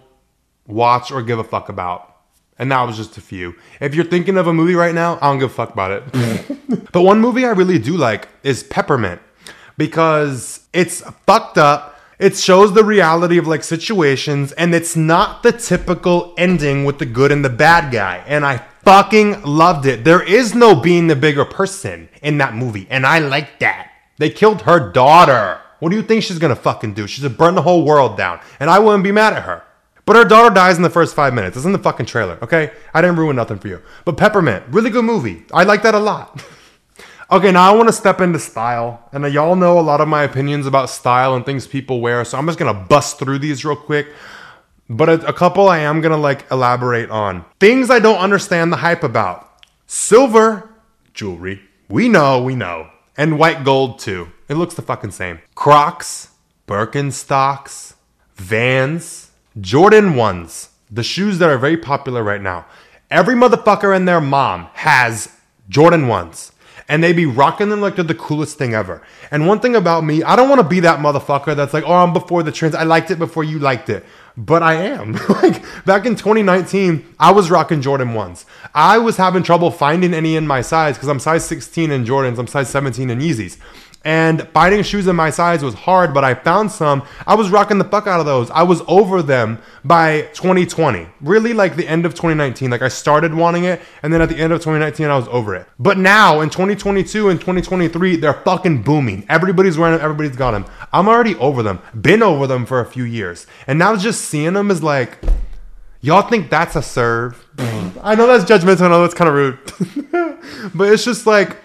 watch 0.66 1.12
or 1.12 1.22
give 1.22 1.38
a 1.38 1.44
fuck 1.44 1.70
about. 1.70 2.11
And 2.62 2.72
that 2.72 2.84
was 2.84 2.96
just 2.96 3.18
a 3.18 3.22
few. 3.22 3.56
If 3.80 3.96
you're 3.96 4.06
thinking 4.06 4.38
of 4.38 4.46
a 4.46 4.54
movie 4.54 4.76
right 4.76 4.94
now, 4.94 5.18
I 5.20 5.32
don't 5.32 5.40
give 5.40 5.50
a 5.50 5.54
fuck 5.54 5.74
about 5.74 5.92
it. 5.92 6.92
but 6.92 7.02
one 7.02 7.20
movie 7.20 7.44
I 7.44 7.50
really 7.50 7.80
do 7.80 7.98
like 7.98 8.28
is 8.44 8.62
Peppermint 8.62 9.20
because 9.78 10.68
it's 10.72 11.02
fucked 11.26 11.58
up. 11.58 12.00
It 12.20 12.38
shows 12.38 12.72
the 12.74 12.84
reality 12.84 13.40
of 13.40 13.48
like 13.48 13.64
situations 13.64 14.52
and 14.52 14.76
it's 14.76 14.96
not 14.96 15.42
the 15.42 15.52
typical 15.54 16.36
ending 16.38 16.86
with 16.86 17.00
the 17.00 17.08
good 17.08 17.32
and 17.32 17.44
the 17.44 17.50
bad 17.50 17.92
guy. 17.92 18.24
And 18.28 18.46
I 18.46 18.60
fucking 18.84 19.42
loved 19.42 19.88
it. 19.88 20.04
There 20.04 20.22
is 20.22 20.54
no 20.54 20.76
being 20.76 21.08
the 21.08 21.16
bigger 21.16 21.46
person 21.46 22.10
in 22.22 22.38
that 22.38 22.54
movie. 22.54 22.86
And 22.92 23.08
I 23.08 23.18
like 23.18 23.58
that. 23.58 23.90
They 24.20 24.30
killed 24.30 24.62
her 24.62 24.92
daughter. 24.92 25.60
What 25.80 25.90
do 25.90 25.96
you 25.96 26.04
think 26.04 26.22
she's 26.22 26.38
gonna 26.38 26.56
fucking 26.56 26.94
do? 26.94 27.08
She's 27.08 27.24
gonna 27.24 27.34
burn 27.34 27.56
the 27.56 27.64
whole 27.64 27.84
world 27.84 28.18
down. 28.18 28.40
And 28.60 28.70
I 28.70 28.78
wouldn't 28.78 29.04
be 29.04 29.12
mad 29.12 29.34
at 29.34 29.46
her. 29.46 29.64
But 30.06 30.16
her 30.16 30.26
daughter 30.26 30.54
dies 30.54 30.78
in 30.78 30.84
the 30.84 30.90
first 30.90 31.16
five 31.16 31.34
minutes. 31.34 31.56
It's 31.58 31.66
in 31.66 31.72
the 31.72 31.80
fucking 31.80 32.08
trailer, 32.08 32.38
okay? 32.42 32.72
I 32.94 33.02
didn't 33.02 33.18
ruin 33.18 33.36
nothing 33.36 33.60
for 33.60 33.68
you. 33.68 33.82
But 34.04 34.18
Peppermint, 34.18 34.64
really 34.70 34.90
good 34.90 35.06
movie. 35.06 35.46
I 35.54 35.64
like 35.64 35.84
that 35.84 35.94
a 35.94 36.00
lot. 36.00 36.44
okay, 37.32 37.52
now 37.52 37.72
I 37.72 37.76
want 37.76 37.88
to 37.90 37.94
step 37.94 38.20
into 38.20 38.40
style. 38.40 39.08
And 39.12 39.32
y'all 39.32 39.56
know 39.56 39.80
a 39.80 39.82
lot 39.82 40.02
of 40.02 40.08
my 40.08 40.24
opinions 40.24 40.66
about 40.66 40.90
style 40.90 41.36
and 41.36 41.46
things 41.46 41.68
people 41.68 42.02
wear. 42.02 42.26
So 42.26 42.38
I'm 42.38 42.48
just 42.48 42.58
to 42.60 42.74
bust 42.74 43.20
through 43.20 43.40
these 43.40 43.64
real 43.64 43.76
quick. 43.76 44.08
But 44.90 45.08
a, 45.08 45.28
a 45.28 45.34
couple 45.34 45.70
I 45.70 45.80
am 45.80 46.02
to 46.02 46.18
like 46.18 46.50
elaborate 46.52 47.10
on. 47.10 47.46
Things 47.60 47.90
I 47.90 48.00
don't 48.00 48.20
understand 48.20 48.74
the 48.74 48.78
hype 48.78 49.04
about. 49.04 49.48
Silver 49.88 50.70
jewelry. 51.14 51.62
We 51.88 52.10
know, 52.10 52.44
we 52.44 52.56
know. 52.56 52.90
And 53.16 53.38
white 53.38 53.64
gold 53.64 54.00
too. 54.00 54.32
It 54.50 54.56
looks 54.56 54.76
the 54.76 54.82
fucking 54.82 55.12
same. 55.12 55.40
Crocs, 55.56 56.30
Birkenstocks, 56.68 57.96
Vans, 58.36 59.31
Jordan 59.60 60.14
1s, 60.14 60.70
the 60.90 61.04
shoes 61.04 61.40
that 61.40 61.50
are 61.50 61.58
very 61.58 61.76
popular 61.76 62.24
right 62.24 62.42
now. 62.42 62.66
Every 63.10 63.36
motherfucker 63.36 63.94
and 63.94 64.08
their 64.08 64.22
mom 64.22 64.70
has 64.74 65.36
Jordan 65.68 66.04
1s. 66.04 66.52
And 66.88 67.04
they 67.04 67.14
be 67.14 67.26
rocking 67.26 67.70
them 67.70 67.80
like 67.80 67.96
they're 67.96 68.04
the 68.04 68.16
coolest 68.16 68.58
thing 68.58 68.74
ever. 68.74 69.02
And 69.30 69.48
one 69.48 69.60
thing 69.60 69.76
about 69.76 70.04
me, 70.04 70.24
I 70.24 70.36
don't 70.36 70.50
want 70.50 70.60
to 70.60 70.68
be 70.68 70.82
that 70.82 71.00
motherfucker 71.00 71.56
that's 71.56 71.74
like, 71.74 71.86
oh, 71.86 71.94
I'm 71.94 72.12
before 72.12 72.44
the 72.44 72.52
trends. 72.52 72.76
I 72.76 72.84
liked 72.84 73.12
it 73.12 73.20
before 73.20 73.44
you 73.46 73.60
liked 73.60 73.90
it. 73.90 74.06
But 74.36 74.64
I 74.64 74.74
am. 74.74 75.14
like 75.42 75.64
back 75.86 76.06
in 76.06 76.16
2019, 76.16 77.16
I 77.20 77.32
was 77.32 77.50
rocking 77.50 77.82
Jordan 77.82 78.10
1s. 78.10 78.46
I 78.74 78.98
was 78.98 79.18
having 79.18 79.44
trouble 79.44 79.72
finding 79.72 80.14
any 80.14 80.36
in 80.36 80.48
my 80.48 80.62
size 80.62 80.96
because 80.96 81.10
I'm 81.10 81.20
size 81.20 81.46
16 81.46 81.92
in 81.92 82.06
Jordans, 82.06 82.38
I'm 82.38 82.48
size 82.48 82.70
17 82.70 83.10
in 83.10 83.20
Yeezys. 83.20 83.58
And 84.04 84.48
finding 84.50 84.82
shoes 84.82 85.06
in 85.06 85.16
my 85.16 85.30
size 85.30 85.64
was 85.64 85.76
hard, 85.76 86.12
but 86.12 86.24
I 86.24 86.34
found 86.34 86.72
some. 86.72 87.04
I 87.28 87.36
was 87.36 87.52
rocking 87.52 87.78
the 87.78 87.84
fuck 87.84 88.08
out 88.08 88.20
of 88.20 88.26
those. 88.26 88.50
I 88.50 88.64
was 88.64 88.82
over 88.88 89.22
them 89.22 89.62
by 89.86 90.22
2020. 90.34 91.08
Really, 91.22 91.54
like 91.54 91.76
the 91.76 91.88
end 91.88 92.08
of 92.08 92.14
2019. 92.14 92.72
Like 92.72 92.82
I 92.82 92.88
started 92.88 93.32
wanting 93.32 93.66
it, 93.66 93.80
and 94.02 94.12
then 94.12 94.20
at 94.22 94.30
the 94.30 94.38
end 94.38 94.54
of 94.54 94.60
2019, 94.60 95.06
I 95.06 95.16
was 95.16 95.28
over 95.28 95.54
it. 95.56 95.68
But 95.78 96.00
now 96.00 96.42
in 96.42 96.50
2022 96.50 97.30
and 97.30 97.40
2023, 97.40 98.16
they're 98.16 98.34
fucking 98.34 98.82
booming. 98.82 99.24
Everybody's 99.30 99.78
wearing 99.78 99.98
them, 99.98 100.04
everybody's 100.04 100.36
got 100.36 100.52
them. 100.52 100.66
I'm 100.92 101.08
already 101.08 101.36
over 101.36 101.62
them, 101.62 101.80
been 102.00 102.24
over 102.24 102.48
them 102.48 102.66
for 102.66 102.80
a 102.80 102.86
few 102.86 103.04
years. 103.04 103.46
And 103.68 103.78
now 103.78 103.96
just 103.96 104.26
seeing 104.26 104.54
them 104.54 104.72
is 104.72 104.82
like, 104.82 105.20
y'all 106.02 106.28
think 106.28 106.50
that's 106.50 106.76
a 106.76 106.82
serve? 106.82 107.46
Mm. 107.58 108.00
I 108.02 108.16
know 108.16 108.26
that's 108.26 108.50
judgmental, 108.50 108.82
I 108.82 108.88
know 108.90 109.02
that's 109.04 109.14
kind 109.14 109.30
of 109.30 109.36
rude. 109.36 110.72
but 110.74 110.92
it's 110.92 111.06
just 111.06 111.28
like, 111.28 111.58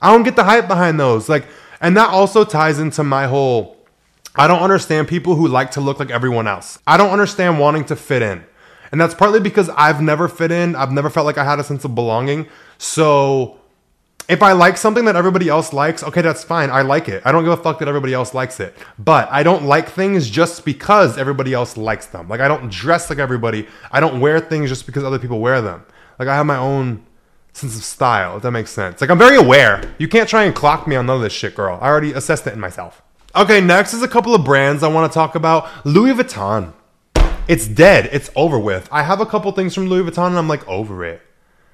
I 0.00 0.12
don't 0.12 0.24
get 0.24 0.34
the 0.34 0.44
hype 0.44 0.66
behind 0.66 0.98
those. 0.98 1.28
Like, 1.28 1.46
and 1.84 1.96
that 1.96 2.08
also 2.08 2.44
ties 2.44 2.78
into 2.78 3.04
my 3.04 3.26
whole 3.26 3.76
I 4.36 4.48
don't 4.48 4.62
understand 4.62 5.06
people 5.06 5.36
who 5.36 5.46
like 5.46 5.70
to 5.72 5.80
look 5.80 6.00
like 6.00 6.10
everyone 6.10 6.48
else. 6.48 6.78
I 6.88 6.96
don't 6.96 7.10
understand 7.10 7.60
wanting 7.60 7.84
to 7.84 7.94
fit 7.94 8.20
in. 8.20 8.44
And 8.90 9.00
that's 9.00 9.14
partly 9.14 9.38
because 9.38 9.68
I've 9.70 10.00
never 10.00 10.26
fit 10.26 10.50
in. 10.50 10.74
I've 10.74 10.90
never 10.90 11.08
felt 11.08 11.24
like 11.24 11.38
I 11.38 11.44
had 11.44 11.60
a 11.60 11.64
sense 11.64 11.84
of 11.84 11.94
belonging. 11.94 12.48
So 12.78 13.60
if 14.28 14.42
I 14.42 14.52
like 14.52 14.76
something 14.76 15.04
that 15.04 15.14
everybody 15.14 15.48
else 15.48 15.72
likes, 15.72 16.02
okay, 16.02 16.20
that's 16.20 16.42
fine. 16.42 16.70
I 16.70 16.82
like 16.82 17.08
it. 17.08 17.22
I 17.24 17.30
don't 17.30 17.44
give 17.44 17.52
a 17.52 17.56
fuck 17.56 17.78
that 17.78 17.86
everybody 17.86 18.12
else 18.12 18.34
likes 18.34 18.58
it. 18.58 18.76
But 18.98 19.30
I 19.30 19.42
don't 19.42 19.66
like 19.66 19.88
things 19.88 20.28
just 20.28 20.64
because 20.64 21.16
everybody 21.16 21.52
else 21.52 21.76
likes 21.76 22.06
them. 22.06 22.28
Like 22.28 22.40
I 22.40 22.48
don't 22.48 22.72
dress 22.72 23.10
like 23.10 23.20
everybody. 23.20 23.68
I 23.92 24.00
don't 24.00 24.20
wear 24.20 24.40
things 24.40 24.68
just 24.68 24.86
because 24.86 25.04
other 25.04 25.18
people 25.18 25.38
wear 25.38 25.60
them. 25.60 25.84
Like 26.18 26.28
I 26.28 26.34
have 26.34 26.46
my 26.46 26.56
own 26.56 27.04
sense 27.54 27.76
of 27.76 27.84
style, 27.84 28.36
if 28.36 28.42
that 28.42 28.50
makes 28.50 28.70
sense. 28.70 29.00
Like 29.00 29.10
I'm 29.10 29.18
very 29.18 29.36
aware. 29.36 29.94
You 29.98 30.08
can't 30.08 30.28
try 30.28 30.44
and 30.44 30.54
clock 30.54 30.86
me 30.86 30.96
on 30.96 31.06
none 31.06 31.16
of 31.16 31.22
this 31.22 31.32
shit, 31.32 31.54
girl. 31.54 31.78
I 31.80 31.88
already 31.88 32.12
assessed 32.12 32.46
it 32.46 32.52
in 32.52 32.60
myself. 32.60 33.00
Okay, 33.34 33.60
next 33.60 33.94
is 33.94 34.02
a 34.02 34.08
couple 34.08 34.34
of 34.34 34.44
brands 34.44 34.82
I 34.82 34.88
want 34.88 35.10
to 35.10 35.14
talk 35.14 35.34
about. 35.34 35.68
Louis 35.86 36.12
Vuitton. 36.12 36.72
It's 37.46 37.66
dead. 37.66 38.08
It's 38.12 38.30
over 38.36 38.58
with. 38.58 38.88
I 38.90 39.02
have 39.02 39.20
a 39.20 39.26
couple 39.26 39.50
things 39.52 39.74
from 39.74 39.86
Louis 39.88 40.10
Vuitton 40.10 40.28
and 40.28 40.38
I'm 40.38 40.48
like 40.48 40.66
over 40.68 41.04
it. 41.04 41.22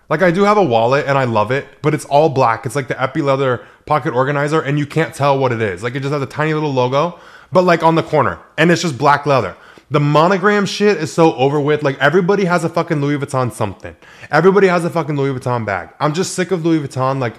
Like 0.08 0.22
I 0.22 0.32
do 0.32 0.42
have 0.42 0.56
a 0.56 0.62
wallet 0.62 1.06
and 1.06 1.16
I 1.16 1.24
love 1.24 1.50
it, 1.50 1.66
but 1.82 1.94
it's 1.94 2.04
all 2.06 2.28
black. 2.28 2.66
It's 2.66 2.74
like 2.74 2.88
the 2.88 3.00
Epi 3.00 3.22
leather 3.22 3.64
pocket 3.86 4.12
organizer 4.12 4.60
and 4.60 4.78
you 4.78 4.86
can't 4.86 5.14
tell 5.14 5.38
what 5.38 5.52
it 5.52 5.62
is. 5.62 5.82
Like 5.82 5.94
it 5.94 6.00
just 6.00 6.12
has 6.12 6.20
a 6.20 6.26
tiny 6.26 6.52
little 6.52 6.72
logo, 6.72 7.20
but 7.52 7.62
like 7.62 7.82
on 7.82 7.94
the 7.94 8.02
corner 8.02 8.40
and 8.58 8.70
it's 8.70 8.82
just 8.82 8.98
black 8.98 9.24
leather. 9.24 9.56
The 9.90 10.00
monogram 10.00 10.66
shit 10.66 10.98
is 10.98 11.12
so 11.12 11.34
over 11.34 11.60
with. 11.60 11.82
Like 11.82 11.98
everybody 11.98 12.44
has 12.44 12.62
a 12.62 12.68
fucking 12.68 13.00
Louis 13.00 13.18
Vuitton 13.18 13.52
something. 13.52 13.96
Everybody 14.30 14.68
has 14.68 14.84
a 14.84 14.90
fucking 14.90 15.16
Louis 15.16 15.38
Vuitton 15.38 15.66
bag. 15.66 15.90
I'm 15.98 16.14
just 16.14 16.34
sick 16.34 16.52
of 16.52 16.64
Louis 16.64 16.86
Vuitton 16.86 17.18
like 17.18 17.34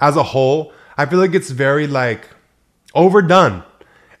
as 0.00 0.16
a 0.16 0.22
whole. 0.22 0.72
I 0.98 1.06
feel 1.06 1.18
like 1.18 1.34
it's 1.34 1.50
very 1.50 1.86
like 1.86 2.28
overdone 2.94 3.64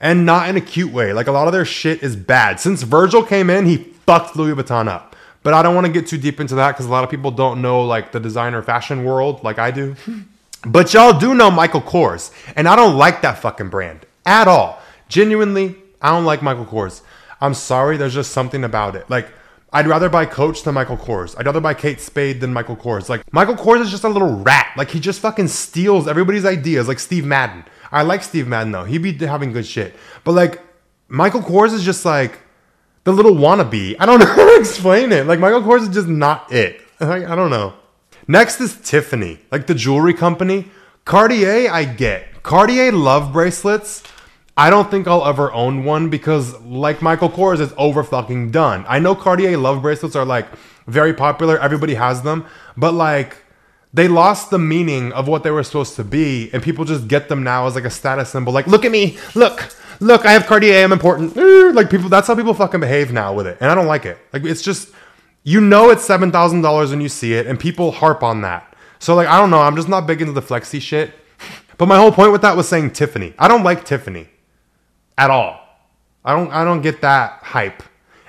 and 0.00 0.24
not 0.24 0.48
in 0.48 0.56
a 0.56 0.60
cute 0.60 0.92
way. 0.92 1.12
Like 1.12 1.26
a 1.26 1.32
lot 1.32 1.46
of 1.46 1.52
their 1.52 1.66
shit 1.66 2.02
is 2.02 2.16
bad. 2.16 2.58
Since 2.58 2.82
Virgil 2.82 3.22
came 3.22 3.50
in, 3.50 3.66
he 3.66 3.76
fucked 3.76 4.34
Louis 4.34 4.54
Vuitton 4.54 4.88
up. 4.88 5.14
But 5.42 5.52
I 5.52 5.62
don't 5.62 5.74
want 5.74 5.86
to 5.86 5.92
get 5.92 6.06
too 6.06 6.16
deep 6.16 6.40
into 6.40 6.54
that 6.54 6.72
because 6.72 6.86
a 6.86 6.90
lot 6.90 7.04
of 7.04 7.10
people 7.10 7.30
don't 7.30 7.60
know 7.60 7.82
like 7.82 8.12
the 8.12 8.20
designer 8.20 8.62
fashion 8.62 9.04
world 9.04 9.44
like 9.44 9.58
I 9.58 9.70
do. 9.70 9.94
but 10.66 10.94
y'all 10.94 11.18
do 11.18 11.34
know 11.34 11.50
Michael 11.50 11.82
Kors, 11.82 12.32
and 12.56 12.66
I 12.66 12.76
don't 12.76 12.96
like 12.96 13.20
that 13.22 13.38
fucking 13.38 13.68
brand 13.68 14.06
at 14.24 14.48
all. 14.48 14.80
Genuinely, 15.08 15.76
I 16.00 16.10
don't 16.10 16.24
like 16.24 16.40
Michael 16.40 16.64
Kors. 16.64 17.02
I'm 17.40 17.54
sorry, 17.54 17.96
there's 17.96 18.14
just 18.14 18.32
something 18.32 18.64
about 18.64 18.96
it. 18.96 19.08
Like 19.10 19.28
I'd 19.72 19.88
rather 19.88 20.08
buy 20.08 20.24
Coach 20.24 20.62
than 20.62 20.74
Michael 20.74 20.96
Kors. 20.96 21.34
I'd 21.36 21.46
rather 21.46 21.60
buy 21.60 21.74
Kate 21.74 22.00
Spade 22.00 22.40
than 22.40 22.52
Michael 22.52 22.76
Kors. 22.76 23.08
Like 23.08 23.22
Michael 23.32 23.56
Kors 23.56 23.80
is 23.80 23.90
just 23.90 24.04
a 24.04 24.08
little 24.08 24.32
rat. 24.40 24.72
Like 24.76 24.90
he 24.90 25.00
just 25.00 25.20
fucking 25.20 25.48
steals 25.48 26.06
everybody's 26.06 26.44
ideas. 26.44 26.86
Like 26.86 27.00
Steve 27.00 27.24
Madden. 27.24 27.64
I 27.90 28.02
like 28.02 28.22
Steve 28.22 28.46
Madden 28.46 28.72
though. 28.72 28.84
He 28.84 28.98
would 28.98 29.18
be 29.18 29.26
having 29.26 29.52
good 29.52 29.66
shit. 29.66 29.96
But 30.22 30.32
like 30.32 30.62
Michael 31.08 31.40
Kors 31.40 31.72
is 31.72 31.84
just 31.84 32.04
like 32.04 32.38
the 33.02 33.12
little 33.12 33.34
wannabe. 33.34 33.96
I 33.98 34.06
don't 34.06 34.18
know 34.20 34.26
how 34.26 34.54
to 34.54 34.60
explain 34.60 35.10
it. 35.10 35.26
Like 35.26 35.40
Michael 35.40 35.62
Kors 35.62 35.82
is 35.82 35.88
just 35.88 36.08
not 36.08 36.52
it. 36.52 36.80
I, 37.00 37.24
I 37.24 37.34
don't 37.34 37.50
know. 37.50 37.74
Next 38.28 38.60
is 38.60 38.76
Tiffany, 38.76 39.40
like 39.50 39.66
the 39.66 39.74
jewelry 39.74 40.14
company. 40.14 40.70
Cartier, 41.04 41.68
I 41.70 41.84
get. 41.84 42.42
Cartier 42.44 42.92
love 42.92 43.32
bracelets. 43.32 44.02
I 44.56 44.70
don't 44.70 44.88
think 44.88 45.08
I'll 45.08 45.26
ever 45.26 45.52
own 45.52 45.84
one 45.84 46.10
because, 46.10 46.60
like 46.60 47.02
Michael 47.02 47.28
Kors, 47.28 47.58
it's 47.58 47.74
over 47.76 48.04
fucking 48.04 48.52
done. 48.52 48.84
I 48.88 49.00
know 49.00 49.16
Cartier 49.16 49.56
love 49.56 49.82
bracelets 49.82 50.14
are 50.14 50.24
like 50.24 50.46
very 50.86 51.12
popular. 51.12 51.58
Everybody 51.58 51.94
has 51.94 52.22
them, 52.22 52.46
but 52.76 52.94
like 52.94 53.36
they 53.92 54.06
lost 54.06 54.50
the 54.50 54.58
meaning 54.58 55.12
of 55.12 55.26
what 55.26 55.42
they 55.42 55.50
were 55.50 55.64
supposed 55.64 55.96
to 55.96 56.04
be, 56.04 56.50
and 56.52 56.62
people 56.62 56.84
just 56.84 57.08
get 57.08 57.28
them 57.28 57.42
now 57.42 57.66
as 57.66 57.74
like 57.74 57.84
a 57.84 57.90
status 57.90 58.30
symbol. 58.30 58.52
Like, 58.52 58.68
look 58.68 58.84
at 58.84 58.92
me, 58.92 59.18
look, 59.34 59.74
look, 59.98 60.24
I 60.24 60.32
have 60.32 60.46
Cartier, 60.46 60.84
I'm 60.84 60.92
important. 60.92 61.36
Eh, 61.36 61.72
like 61.74 61.90
people, 61.90 62.08
that's 62.08 62.28
how 62.28 62.36
people 62.36 62.54
fucking 62.54 62.80
behave 62.80 63.12
now 63.12 63.34
with 63.34 63.48
it, 63.48 63.58
and 63.60 63.72
I 63.72 63.74
don't 63.74 63.86
like 63.86 64.06
it. 64.06 64.18
Like 64.32 64.44
it's 64.44 64.62
just, 64.62 64.90
you 65.42 65.60
know, 65.60 65.90
it's 65.90 66.04
seven 66.04 66.30
thousand 66.30 66.62
dollars 66.62 66.90
when 66.90 67.00
you 67.00 67.08
see 67.08 67.34
it, 67.34 67.48
and 67.48 67.58
people 67.58 67.90
harp 67.90 68.22
on 68.22 68.42
that. 68.42 68.72
So 69.00 69.16
like, 69.16 69.26
I 69.26 69.40
don't 69.40 69.50
know, 69.50 69.62
I'm 69.62 69.74
just 69.74 69.88
not 69.88 70.06
big 70.06 70.20
into 70.20 70.32
the 70.32 70.42
flexi 70.42 70.80
shit. 70.80 71.12
But 71.76 71.86
my 71.86 71.96
whole 71.96 72.12
point 72.12 72.30
with 72.30 72.42
that 72.42 72.56
was 72.56 72.68
saying 72.68 72.92
Tiffany. 72.92 73.34
I 73.36 73.48
don't 73.48 73.64
like 73.64 73.84
Tiffany 73.84 74.28
at 75.16 75.30
all. 75.30 75.60
I 76.24 76.34
don't, 76.34 76.50
I 76.50 76.64
don't 76.64 76.82
get 76.82 77.00
that 77.02 77.40
hype. 77.42 77.82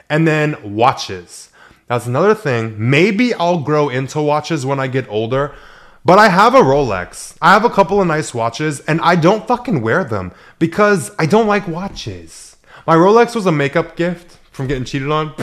And 0.10 0.28
then 0.28 0.76
watches. 0.76 1.50
That's 1.88 2.08
another 2.08 2.36
thing. 2.36 2.76
Maybe 2.78 3.34
I'll 3.34 3.60
grow 3.60 3.90
into 3.90 4.22
watches 4.22 4.66
when 4.66 4.80
I 4.80 4.88
get 4.88 5.08
older. 5.10 5.56
But 6.04 6.20
I 6.20 6.30
have 6.30 6.54
a 6.54 6.60
Rolex. 6.60 7.36
I 7.42 7.54
have 7.54 7.66
a 7.66 7.70
couple 7.70 8.00
of 8.00 8.08
nice 8.08 8.32
watches, 8.32 8.80
and 8.82 9.02
I 9.02 9.16
don't 9.16 9.48
fucking 9.48 9.82
wear 9.82 10.04
them 10.04 10.34
because 10.60 11.12
I 11.18 11.26
don't 11.26 11.48
like 11.48 11.68
watches. 11.68 12.58
My 12.86 12.96
Rolex 12.96 13.34
was 13.34 13.48
a 13.48 13.52
makeup 13.52 13.96
gift 13.96 14.38
from 14.52 14.68
getting 14.68 14.84
cheated 14.84 15.10
on. 15.10 15.34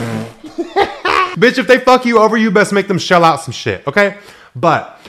Bitch, 1.35 1.57
if 1.57 1.67
they 1.67 1.79
fuck 1.79 2.05
you 2.05 2.19
over, 2.19 2.37
you 2.37 2.49
best 2.49 2.71
make 2.71 2.87
them 2.87 2.97
shell 2.97 3.25
out 3.25 3.41
some 3.41 3.51
shit, 3.51 3.85
okay? 3.87 4.17
But 4.55 4.99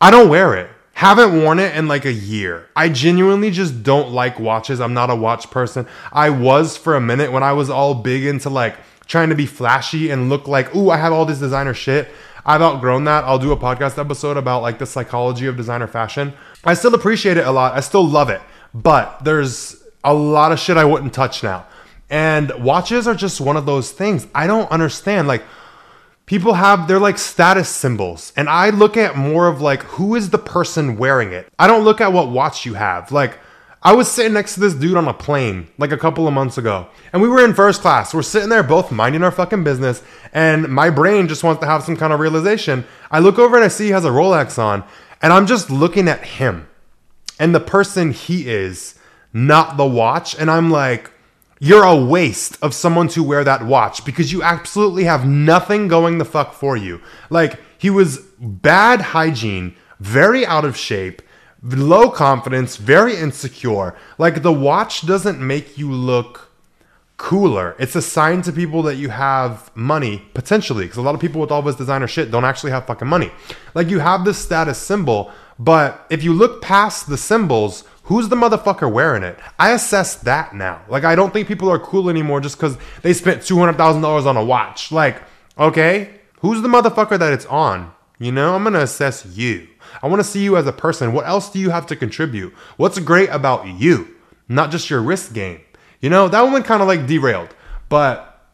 I 0.00 0.10
don't 0.10 0.28
wear 0.28 0.54
it. 0.54 0.70
Haven't 1.00 1.42
worn 1.42 1.58
it 1.58 1.74
in 1.74 1.88
like 1.88 2.04
a 2.04 2.12
year. 2.12 2.68
I 2.76 2.90
genuinely 2.90 3.50
just 3.50 3.82
don't 3.82 4.10
like 4.10 4.38
watches. 4.38 4.82
I'm 4.82 4.92
not 4.92 5.08
a 5.08 5.16
watch 5.16 5.50
person. 5.50 5.86
I 6.12 6.28
was 6.28 6.76
for 6.76 6.94
a 6.94 7.00
minute 7.00 7.32
when 7.32 7.42
I 7.42 7.54
was 7.54 7.70
all 7.70 7.94
big 7.94 8.26
into 8.26 8.50
like 8.50 8.76
trying 9.06 9.30
to 9.30 9.34
be 9.34 9.46
flashy 9.46 10.10
and 10.10 10.28
look 10.28 10.46
like, 10.46 10.76
ooh, 10.76 10.90
I 10.90 10.98
have 10.98 11.10
all 11.10 11.24
this 11.24 11.38
designer 11.38 11.72
shit. 11.72 12.10
I've 12.44 12.60
outgrown 12.60 13.04
that. 13.04 13.24
I'll 13.24 13.38
do 13.38 13.50
a 13.50 13.56
podcast 13.56 13.96
episode 13.96 14.36
about 14.36 14.60
like 14.60 14.78
the 14.78 14.84
psychology 14.84 15.46
of 15.46 15.56
designer 15.56 15.86
fashion. 15.86 16.34
I 16.64 16.74
still 16.74 16.94
appreciate 16.94 17.38
it 17.38 17.46
a 17.46 17.50
lot. 17.50 17.72
I 17.72 17.80
still 17.80 18.06
love 18.06 18.28
it. 18.28 18.42
But 18.74 19.24
there's 19.24 19.82
a 20.04 20.12
lot 20.12 20.52
of 20.52 20.58
shit 20.58 20.76
I 20.76 20.84
wouldn't 20.84 21.14
touch 21.14 21.42
now. 21.42 21.64
And 22.10 22.52
watches 22.62 23.08
are 23.08 23.14
just 23.14 23.40
one 23.40 23.56
of 23.56 23.64
those 23.64 23.90
things. 23.90 24.26
I 24.34 24.46
don't 24.46 24.70
understand. 24.70 25.28
Like 25.28 25.44
people 26.30 26.54
have 26.54 26.86
they're 26.86 27.00
like 27.00 27.18
status 27.18 27.68
symbols. 27.68 28.32
And 28.36 28.48
I 28.48 28.70
look 28.70 28.96
at 28.96 29.16
more 29.16 29.48
of 29.48 29.60
like 29.60 29.82
who 29.82 30.14
is 30.14 30.30
the 30.30 30.38
person 30.38 30.96
wearing 30.96 31.32
it. 31.32 31.52
I 31.58 31.66
don't 31.66 31.82
look 31.82 32.00
at 32.00 32.12
what 32.12 32.30
watch 32.30 32.64
you 32.64 32.74
have. 32.74 33.10
Like 33.10 33.36
I 33.82 33.94
was 33.94 34.08
sitting 34.08 34.34
next 34.34 34.54
to 34.54 34.60
this 34.60 34.74
dude 34.74 34.96
on 34.96 35.08
a 35.08 35.12
plane 35.12 35.66
like 35.76 35.90
a 35.90 35.98
couple 35.98 36.28
of 36.28 36.34
months 36.34 36.56
ago, 36.56 36.86
and 37.12 37.20
we 37.20 37.28
were 37.28 37.44
in 37.44 37.52
first 37.52 37.80
class. 37.80 38.14
We're 38.14 38.22
sitting 38.22 38.48
there 38.48 38.62
both 38.62 38.92
minding 38.92 39.24
our 39.24 39.32
fucking 39.32 39.64
business, 39.64 40.04
and 40.32 40.68
my 40.68 40.88
brain 40.88 41.26
just 41.26 41.42
wants 41.42 41.60
to 41.62 41.66
have 41.66 41.82
some 41.82 41.96
kind 41.96 42.12
of 42.12 42.20
realization. 42.20 42.84
I 43.10 43.18
look 43.18 43.40
over 43.40 43.56
and 43.56 43.64
I 43.64 43.68
see 43.68 43.86
he 43.86 43.90
has 43.90 44.04
a 44.04 44.10
Rolex 44.10 44.56
on, 44.56 44.84
and 45.20 45.32
I'm 45.32 45.48
just 45.48 45.68
looking 45.68 46.06
at 46.06 46.24
him 46.24 46.68
and 47.40 47.52
the 47.52 47.60
person 47.60 48.12
he 48.12 48.48
is, 48.48 48.94
not 49.32 49.76
the 49.76 49.86
watch. 49.86 50.38
And 50.38 50.48
I'm 50.48 50.70
like, 50.70 51.10
you're 51.60 51.84
a 51.84 51.94
waste 51.94 52.58
of 52.60 52.74
someone 52.74 53.06
to 53.08 53.22
wear 53.22 53.44
that 53.44 53.64
watch 53.64 54.04
because 54.04 54.32
you 54.32 54.42
absolutely 54.42 55.04
have 55.04 55.24
nothing 55.24 55.86
going 55.86 56.18
the 56.18 56.24
fuck 56.24 56.52
for 56.52 56.76
you. 56.76 57.00
Like, 57.28 57.60
he 57.78 57.90
was 57.90 58.18
bad 58.40 59.00
hygiene, 59.00 59.76
very 60.00 60.44
out 60.44 60.64
of 60.64 60.76
shape 60.76 61.22
low 61.62 62.10
confidence, 62.10 62.76
very 62.76 63.16
insecure. 63.16 63.96
Like 64.18 64.42
the 64.42 64.52
watch 64.52 65.06
doesn't 65.06 65.44
make 65.44 65.76
you 65.76 65.90
look 65.90 66.50
cooler. 67.16 67.76
It's 67.78 67.94
a 67.96 68.02
sign 68.02 68.40
to 68.42 68.52
people 68.52 68.82
that 68.84 68.96
you 68.96 69.10
have 69.10 69.70
money 69.76 70.22
potentially 70.32 70.84
because 70.84 70.96
a 70.96 71.02
lot 71.02 71.14
of 71.14 71.20
people 71.20 71.40
with 71.40 71.50
all 71.50 71.60
this 71.60 71.76
designer 71.76 72.06
shit 72.06 72.30
don't 72.30 72.46
actually 72.46 72.72
have 72.72 72.86
fucking 72.86 73.08
money. 73.08 73.30
Like 73.74 73.90
you 73.90 73.98
have 73.98 74.24
this 74.24 74.38
status 74.38 74.78
symbol, 74.78 75.30
but 75.58 76.06
if 76.08 76.24
you 76.24 76.32
look 76.32 76.62
past 76.62 77.08
the 77.08 77.18
symbols, 77.18 77.84
who's 78.10 78.28
the 78.28 78.34
motherfucker 78.34 78.90
wearing 78.90 79.22
it? 79.22 79.38
I 79.56 79.70
assess 79.70 80.16
that 80.16 80.52
now. 80.52 80.82
Like 80.88 81.04
I 81.04 81.14
don't 81.14 81.32
think 81.32 81.46
people 81.46 81.70
are 81.70 81.78
cool 81.78 82.10
anymore 82.10 82.40
just 82.40 82.58
cuz 82.58 82.76
they 83.02 83.12
spent 83.14 83.42
$200,000 83.42 84.26
on 84.26 84.36
a 84.36 84.44
watch. 84.44 84.90
Like, 84.90 85.22
okay, 85.56 86.10
who's 86.40 86.60
the 86.60 86.68
motherfucker 86.68 87.16
that 87.20 87.32
it's 87.32 87.46
on? 87.46 87.92
You 88.18 88.32
know, 88.32 88.56
I'm 88.56 88.64
to 88.64 88.82
assess 88.82 89.24
you. 89.24 89.68
I 90.02 90.08
want 90.08 90.18
to 90.18 90.28
see 90.28 90.42
you 90.42 90.56
as 90.56 90.66
a 90.66 90.72
person. 90.72 91.12
What 91.12 91.28
else 91.28 91.50
do 91.50 91.60
you 91.60 91.70
have 91.70 91.86
to 91.86 91.94
contribute? 91.94 92.52
What's 92.76 92.98
great 92.98 93.28
about 93.28 93.68
you? 93.68 94.16
Not 94.48 94.72
just 94.72 94.90
your 94.90 95.00
wrist 95.00 95.32
game. 95.32 95.60
You 96.00 96.10
know, 96.10 96.26
that 96.26 96.42
one 96.42 96.52
went 96.52 96.64
kind 96.64 96.82
of 96.82 96.88
like 96.88 97.06
derailed. 97.06 97.54
But 97.88 98.44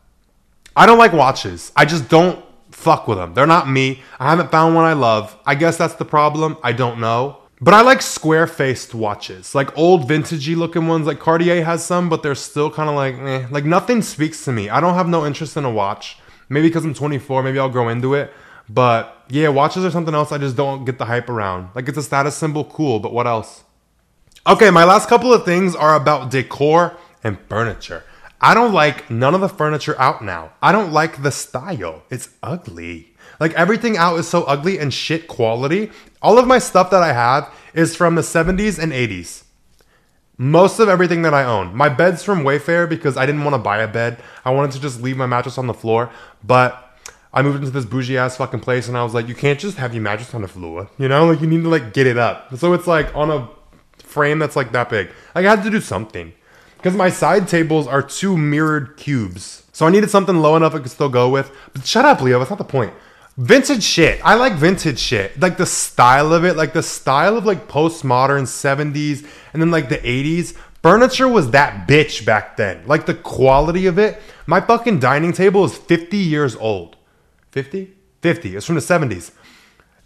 I 0.77 0.85
don't 0.85 0.99
like 0.99 1.15
watches. 1.15 1.73
I 1.75 1.87
just 1.87 2.11
don't 2.11 2.45
fuck 2.71 3.09
with 3.09 3.17
them. 3.17 3.33
They're 3.33 3.47
not 3.47 3.71
me. 3.71 4.03
I 4.21 4.29
haven't 4.29 4.51
found 4.51 4.75
one 4.75 4.85
I 4.85 4.93
love. 4.93 5.35
I 5.47 5.55
guess 5.55 5.79
that's 5.79 5.95
the 5.95 6.05
problem. 6.05 6.59
I 6.63 6.73
don't 6.73 7.01
know. 7.01 7.39
But 7.61 7.73
I 7.73 7.81
like 7.81 8.03
square 8.03 8.47
faced 8.47 8.95
watches, 8.95 9.55
like 9.55 9.77
old 9.79 10.09
vintagey 10.09 10.57
looking 10.57 10.87
ones. 10.89 11.07
Like 11.07 11.19
Cartier 11.19 11.65
has 11.65 11.85
some, 11.85 12.11
but 12.11 12.23
they're 12.23 12.35
still 12.35 12.71
kind 12.71 12.91
of 12.91 12.95
like, 12.95 13.15
eh. 13.17 13.47
Like 13.51 13.65
nothing 13.65 14.03
speaks 14.03 14.45
to 14.45 14.53
me. 14.53 14.69
I 14.69 14.81
don't 14.81 14.95
have 14.95 15.09
no 15.09 15.25
interest 15.25 15.57
in 15.57 15.65
a 15.65 15.71
watch. 15.71 16.19
Maybe 16.49 16.69
because 16.69 16.85
I'm 16.85 16.95
24, 16.95 17.43
maybe 17.43 17.59
I'll 17.59 17.71
grow 17.71 17.89
into 17.89 18.15
it. 18.15 18.33
But 18.69 19.25
yeah, 19.29 19.49
watches 19.49 19.85
are 19.85 19.91
something 19.91 20.15
else 20.15 20.33
I 20.33 20.39
just 20.39 20.57
don't 20.57 20.85
get 20.85 20.99
the 20.99 21.07
hype 21.07 21.29
around. 21.29 21.71
Like 21.75 21.89
it's 21.89 21.99
a 21.99 22.03
status 22.03 22.37
symbol, 22.37 22.65
cool, 22.65 23.01
but 23.01 23.13
what 23.13 23.27
else? 23.27 23.65
Okay, 24.47 24.71
my 24.71 24.85
last 24.85 25.09
couple 25.09 25.33
of 25.33 25.45
things 25.45 25.75
are 25.75 25.97
about 25.97 26.31
decor 26.31 26.97
and 27.25 27.39
furniture. 27.49 28.05
I 28.41 28.55
don't 28.55 28.73
like 28.73 29.11
none 29.11 29.35
of 29.35 29.41
the 29.41 29.49
furniture 29.49 29.99
out 29.99 30.23
now. 30.23 30.53
I 30.63 30.73
don't 30.73 30.93
like 30.93 31.23
the 31.23 31.33
style. 31.33 32.03
It's 32.11 32.29
ugly. 32.43 33.16
Like 33.41 33.53
everything 33.55 33.97
out 33.97 34.19
is 34.19 34.29
so 34.29 34.45
ugly 34.45 34.79
and 34.79 34.93
shit 34.93 35.29
quality. 35.29 35.91
All 36.23 36.39
of 36.39 36.47
my 36.47 36.59
stuff 36.59 36.91
that 36.91 37.03
I 37.03 37.13
have 37.13 37.53
is 37.75 37.95
from 37.95 38.15
the 38.15 38.23
70s 38.23 38.79
and 38.79 38.93
80s. 38.93 39.45
Most 40.39 40.79
of 40.81 40.89
everything 40.89 41.23
that 41.23 41.33
I 41.33 41.45
own. 41.45 41.75
My 41.75 41.89
bed's 41.89 42.23
from 42.23 42.43
Wayfair 42.43 42.89
because 42.89 43.17
I 43.17 43.25
didn't 43.25 43.45
want 43.45 43.55
to 43.55 43.59
buy 43.59 43.79
a 43.79 43.89
bed. 43.89 44.19
I 44.45 44.51
wanted 44.51 44.73
to 44.73 44.81
just 44.81 45.01
leave 45.01 45.17
my 45.17 45.27
mattress 45.27 45.57
on 45.57 45.67
the 45.67 45.75
floor. 45.75 46.11
But 46.45 46.99
I 47.33 47.43
moved 47.43 47.59
into 47.59 47.71
this 47.71 47.85
bougie 47.85 48.19
ass 48.19 48.37
fucking 48.37 48.61
place 48.61 48.89
and 48.89 48.97
I 48.97 49.03
was 49.03 49.15
like, 49.15 49.29
you 49.29 49.35
can't 49.35 49.59
just 49.59 49.79
have 49.79 49.95
your 49.95 50.03
mattress 50.03 50.35
on 50.35 50.43
the 50.43 50.49
floor. 50.49 50.91
You 50.99 51.09
know? 51.09 51.27
Like 51.27 51.41
you 51.41 51.47
need 51.47 51.63
to 51.63 51.69
like 51.69 51.93
get 51.95 52.07
it 52.07 52.19
up. 52.19 52.55
So 52.57 52.73
it's 52.73 52.87
like 52.87 53.15
on 53.15 53.31
a 53.31 53.49
frame 53.99 54.39
that's 54.39 54.57
like 54.57 54.73
that 54.73 54.91
big. 54.91 55.09
Like 55.35 55.47
I 55.47 55.57
had 55.57 55.65
to 55.65 55.71
do 55.71 55.81
something. 55.81 56.33
Because 56.77 56.95
my 56.95 57.09
side 57.09 57.49
tables 57.49 57.87
are 57.87 58.03
two 58.03 58.37
mirrored 58.37 58.97
cubes. 58.97 59.65
So 59.73 59.87
I 59.87 59.91
needed 59.91 60.09
something 60.09 60.37
low 60.37 60.57
enough 60.57 60.75
I 60.75 60.79
could 60.79 60.91
still 60.91 61.09
go 61.09 61.29
with. 61.29 61.51
But 61.73 61.87
shut 61.87 62.05
up, 62.05 62.21
Leo. 62.21 62.39
That's 62.39 62.51
not 62.51 62.59
the 62.59 62.65
point. 62.65 62.95
Vintage 63.37 63.83
shit. 63.83 64.19
I 64.25 64.35
like 64.35 64.55
vintage 64.55 64.99
shit. 64.99 65.39
Like 65.39 65.59
the 65.59 65.67
style 65.67 66.33
of 66.33 66.45
it, 66.45 66.57
like 66.57 66.73
the 66.73 66.83
style 66.83 67.37
of 67.37 67.45
like 67.45 67.69
postmodern 67.69 68.45
70s 68.45 69.27
and 69.53 69.61
then 69.61 69.71
like 69.71 69.91
the 69.91 69.99
80s. 69.99 70.57
Furniture 70.83 71.29
was 71.29 71.51
that 71.51 71.87
bitch 71.87 72.25
back 72.25 72.57
then. 72.57 72.83
Like 72.87 73.05
the 73.05 73.15
quality 73.15 73.87
of 73.87 73.99
it. 73.99 74.23
My 74.47 74.61
fucking 74.61 75.01
dining 75.01 75.35
table 75.35 75.65
is 75.65 75.77
50 75.77 76.17
years 76.17 76.57
old. 76.57 76.97
50? 77.51 77.93
50. 78.23 78.57
It's 78.57 78.65
from 78.65 78.77
the 78.77 78.81
70s. 78.81 79.33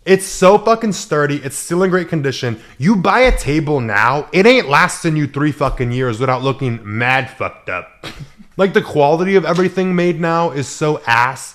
It's 0.04 0.26
so 0.26 0.58
fucking 0.58 0.92
sturdy. 0.92 1.36
It's 1.36 1.56
still 1.56 1.84
in 1.84 1.90
great 1.90 2.08
condition. 2.08 2.60
You 2.78 2.96
buy 2.96 3.20
a 3.20 3.36
table 3.36 3.80
now, 3.80 4.28
it 4.32 4.46
ain't 4.46 4.68
lasting 4.68 5.14
you 5.14 5.26
three 5.28 5.52
fucking 5.52 5.92
years 5.92 6.18
without 6.18 6.42
looking 6.42 6.80
mad 6.82 7.30
fucked 7.30 7.68
up. 7.68 8.06
like 8.56 8.72
the 8.72 8.82
quality 8.82 9.36
of 9.36 9.44
everything 9.44 9.94
made 9.94 10.18
now 10.18 10.50
is 10.50 10.66
so 10.66 11.00
ass 11.06 11.54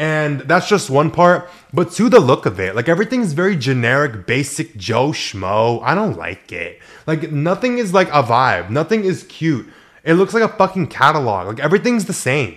and 0.00 0.40
that's 0.40 0.66
just 0.66 0.88
one 0.88 1.10
part. 1.10 1.50
But 1.74 1.92
to 1.92 2.08
the 2.08 2.20
look 2.20 2.46
of 2.46 2.58
it, 2.58 2.74
like 2.74 2.88
everything's 2.88 3.34
very 3.34 3.54
generic, 3.54 4.26
basic 4.26 4.74
Joe 4.78 5.10
Schmo. 5.10 5.82
I 5.84 5.94
don't 5.94 6.16
like 6.16 6.50
it. 6.52 6.80
Like 7.06 7.30
nothing 7.30 7.76
is 7.76 7.92
like 7.92 8.08
a 8.08 8.22
vibe. 8.22 8.70
Nothing 8.70 9.04
is 9.04 9.24
cute. 9.24 9.68
It 10.02 10.14
looks 10.14 10.32
like 10.32 10.42
a 10.42 10.56
fucking 10.56 10.86
catalog. 10.86 11.48
Like 11.48 11.60
everything's 11.60 12.06
the 12.06 12.14
same. 12.14 12.56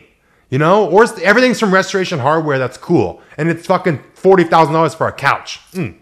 You 0.50 0.58
know? 0.58 0.90
Or 0.90 1.06
everything's 1.22 1.60
from 1.60 1.74
Restoration 1.74 2.20
Hardware 2.20 2.58
that's 2.58 2.78
cool. 2.78 3.22
And 3.38 3.50
it's 3.50 3.68
fucking 3.68 4.02
$40,000 4.16 4.96
for 4.96 5.10
a 5.10 5.12
couch. 5.12 5.60
Mm. 5.74 5.98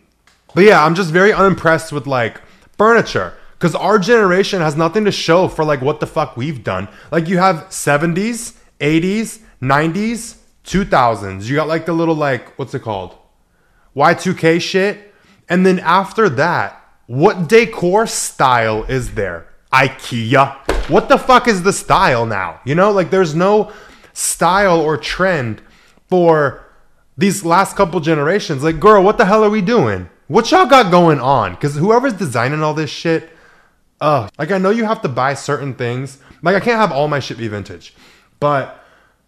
But 0.54 0.66
yeah, 0.66 0.86
I'm 0.86 0.94
just 0.94 1.10
very 1.10 1.34
unimpressed 1.34 1.92
with 1.92 2.06
like 2.06 2.40
furniture. 2.78 3.34
Because 3.58 3.74
our 3.74 3.98
generation 3.98 4.62
has 4.62 4.76
nothing 4.76 5.06
to 5.06 5.12
show 5.12 5.48
for 5.48 5.66
like 5.66 5.82
what 5.82 6.02
the 6.02 6.08
fuck 6.08 6.38
we've 6.38 6.64
done. 6.64 6.88
Like 7.12 7.28
you 7.28 7.40
have 7.40 7.70
70s, 7.70 8.58
80s, 8.80 9.40
90s, 9.60 10.38
2000s. 10.66 11.46
You 11.46 11.56
got 11.56 11.68
like 11.68 11.86
the 11.86 11.94
little 11.94 12.16
like 12.16 12.58
what's 12.58 12.74
it 12.74 12.82
called? 12.82 13.18
Y2K 13.96 14.62
shit. 14.62 15.14
And 15.50 15.66
then 15.66 15.80
after 15.80 16.30
that, 16.30 16.82
what 17.08 17.50
decor 17.50 18.08
style 18.08 18.84
is 18.86 19.16
there? 19.16 19.48
IKEA. 19.74 20.90
What 20.90 21.10
the 21.10 21.18
fuck 21.18 21.48
is 21.48 21.64
the 21.64 21.74
style 21.74 22.26
now? 22.26 22.62
You 22.66 22.76
know, 22.76 22.92
like 22.92 23.10
there's 23.10 23.36
no 23.36 23.72
style 24.14 24.80
or 24.80 24.98
trend 24.98 25.62
for 26.10 26.66
these 27.18 27.44
last 27.46 27.76
couple 27.76 28.00
generations. 28.00 28.64
Like, 28.64 28.80
girl, 28.80 29.04
what 29.04 29.18
the 29.18 29.26
hell 29.26 29.44
are 29.44 29.50
we 29.50 29.62
doing? 29.62 30.10
What 30.28 30.52
y'all 30.52 30.66
got 30.66 30.92
going 30.92 31.20
on? 31.20 31.52
Because 31.52 31.76
whoever's 31.76 32.14
designing 32.14 32.64
all 32.64 32.74
this 32.74 32.90
shit, 32.90 33.30
uh, 34.00 34.30
like 34.40 34.52
I 34.52 34.58
know 34.58 34.70
you 34.70 34.86
have 34.86 35.02
to 35.02 35.10
buy 35.10 35.34
certain 35.34 35.74
things. 35.74 36.20
Like 36.42 36.56
I 36.56 36.60
can't 36.60 36.78
have 36.78 36.92
all 36.92 37.08
my 37.08 37.20
shit 37.20 37.38
be 37.38 37.48
vintage, 37.48 37.94
but 38.40 38.81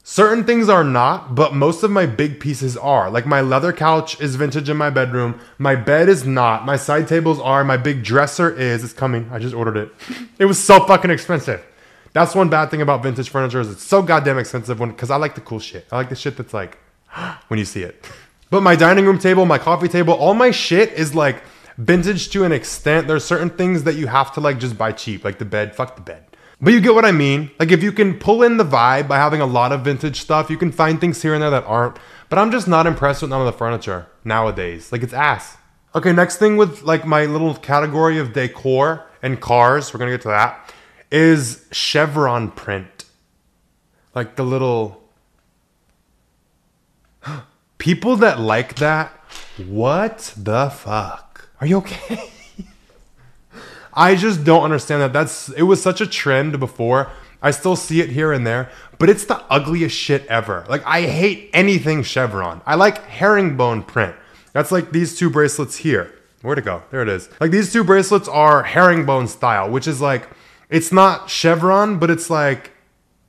Certain 0.06 0.44
things 0.44 0.68
are 0.68 0.84
not, 0.84 1.34
but 1.34 1.56
most 1.56 1.82
of 1.82 1.90
my 1.90 2.06
big 2.06 2.42
pieces 2.42 2.76
are. 2.76 3.10
Like 3.10 3.26
my 3.26 3.40
leather 3.40 3.72
couch 3.72 4.20
is 4.20 4.36
vintage 4.36 4.68
in 4.68 4.76
my 4.76 4.90
bedroom. 4.90 5.40
My 5.58 5.76
bed 5.76 6.10
is 6.10 6.26
not. 6.26 6.66
My 6.66 6.76
side 6.76 7.08
tables 7.08 7.40
are. 7.40 7.64
My 7.64 7.78
big 7.78 8.04
dresser 8.04 8.54
is. 8.54 8.84
It's 8.84 8.92
coming. 8.92 9.30
I 9.32 9.40
just 9.40 9.56
ordered 9.56 9.78
it. 9.78 9.94
It 10.40 10.46
was 10.46 10.62
so 10.62 10.86
fucking 10.86 11.10
expensive. 11.10 11.64
That's 12.12 12.36
one 12.36 12.50
bad 12.50 12.70
thing 12.70 12.82
about 12.82 13.02
vintage 13.02 13.30
furniture 13.30 13.62
is 13.62 13.72
it's 13.72 13.84
so 13.84 14.02
goddamn 14.02 14.38
expensive 14.38 14.78
when 14.78 14.90
because 14.90 15.10
I 15.10 15.16
like 15.16 15.36
the 15.36 15.42
cool 15.42 15.60
shit. 15.60 15.88
I 15.90 15.96
like 15.96 16.10
the 16.10 16.16
shit 16.16 16.36
that's 16.36 16.54
like 16.54 16.78
when 17.48 17.58
you 17.58 17.66
see 17.66 17.84
it. 17.84 18.06
But 18.50 18.62
my 18.62 18.76
dining 18.76 19.06
room 19.06 19.20
table, 19.20 19.46
my 19.46 19.58
coffee 19.58 19.88
table, 19.88 20.16
all 20.16 20.34
my 20.34 20.52
shit 20.52 20.92
is 20.94 21.16
like 21.16 21.42
vintage 21.78 22.30
to 22.32 22.44
an 22.44 22.52
extent. 22.52 23.08
There's 23.08 23.24
certain 23.24 23.50
things 23.50 23.84
that 23.84 23.96
you 23.96 24.08
have 24.08 24.34
to 24.34 24.42
like 24.42 24.60
just 24.60 24.78
buy 24.78 24.92
cheap, 24.92 25.24
like 25.24 25.40
the 25.40 25.46
bed. 25.46 25.74
Fuck 25.76 25.96
the 25.96 26.02
bed. 26.02 26.26
But 26.64 26.72
you 26.72 26.80
get 26.80 26.96
what 26.96 27.04
I 27.04 27.12
mean. 27.12 27.52
Like 27.60 27.72
if 27.72 27.84
you 27.84 27.92
can 27.92 28.18
pull 28.18 28.42
in 28.42 28.56
the 28.56 28.64
vibe 28.64 29.10
by 29.10 29.18
having 29.18 29.42
a 29.42 29.46
lot 29.46 29.74
of 29.74 29.82
vintage 29.82 30.22
stuff, 30.22 30.50
you 30.50 30.56
can 30.56 30.72
find 30.72 31.00
things 31.00 31.22
here 31.22 31.34
and 31.34 31.44
there 31.44 31.50
that 31.50 31.66
aren't. 31.66 31.98
But 32.30 32.40
I'm 32.40 32.52
just 32.52 32.70
not 32.70 32.88
impressed 32.88 33.22
with 33.22 33.32
none 33.32 33.42
of 33.42 33.46
the 33.46 33.58
furniture 33.58 34.08
nowadays. 34.24 34.90
Like 34.90 35.04
it's 35.04 35.12
ass. 35.12 35.58
Okay, 35.94 36.14
next 36.14 36.38
thing 36.38 36.56
with 36.56 36.82
like 36.84 37.06
my 37.06 37.26
little 37.26 37.54
category 37.54 38.18
of 38.18 38.32
decor 38.32 39.06
and 39.22 39.42
cars, 39.42 39.94
we're 39.94 40.00
gonna 40.00 40.12
get 40.12 40.22
to 40.22 40.30
that, 40.30 40.74
is 41.12 41.66
chevron 41.74 42.50
print. 42.50 43.06
Like 44.16 44.38
the 44.38 44.46
little 44.46 45.04
people 47.78 48.16
that 48.16 48.40
like 48.40 48.76
that, 48.76 49.12
what 49.68 50.34
the 50.38 50.70
fuck? 50.70 51.50
Are 51.60 51.68
you 51.68 51.78
okay? 51.80 52.32
I 53.96 54.16
just 54.16 54.44
don't 54.44 54.64
understand 54.64 55.02
that. 55.02 55.14
That's 55.14 55.50
it 55.50 55.64
was 55.64 55.82
such 55.82 56.02
a 56.02 56.08
trend 56.08 56.60
before. 56.60 57.12
I 57.42 57.52
still 57.52 57.76
see 57.76 58.00
it 58.00 58.10
here 58.10 58.32
and 58.32 58.48
there, 58.48 58.70
but 58.98 59.10
it's 59.10 59.26
the 59.26 59.44
ugliest 59.50 59.96
shit 59.96 60.26
ever. 60.28 60.66
Like 60.70 60.84
I 60.86 61.02
hate 61.02 61.50
anything 61.54 62.04
chevron. 62.04 62.62
I 62.66 62.76
like 62.76 63.04
herringbone 63.06 63.84
print. 63.84 64.16
That's 64.54 64.72
like 64.72 64.92
these 64.92 65.18
two 65.18 65.30
bracelets 65.30 65.78
here. 65.78 66.14
Where'd 66.42 66.58
it 66.58 66.66
go? 66.66 66.84
There 66.92 67.02
it 67.02 67.10
is. 67.10 67.30
Like 67.40 67.52
these 67.52 67.72
two 67.72 67.84
bracelets 67.84 68.28
are 68.28 68.64
herringbone 68.64 69.28
style, 69.28 69.70
which 69.70 69.88
is 69.88 70.00
like 70.02 70.30
it's 70.70 70.92
not 70.92 71.30
chevron, 71.30 72.00
but 72.00 72.10
it's 72.10 72.30
like 72.30 72.72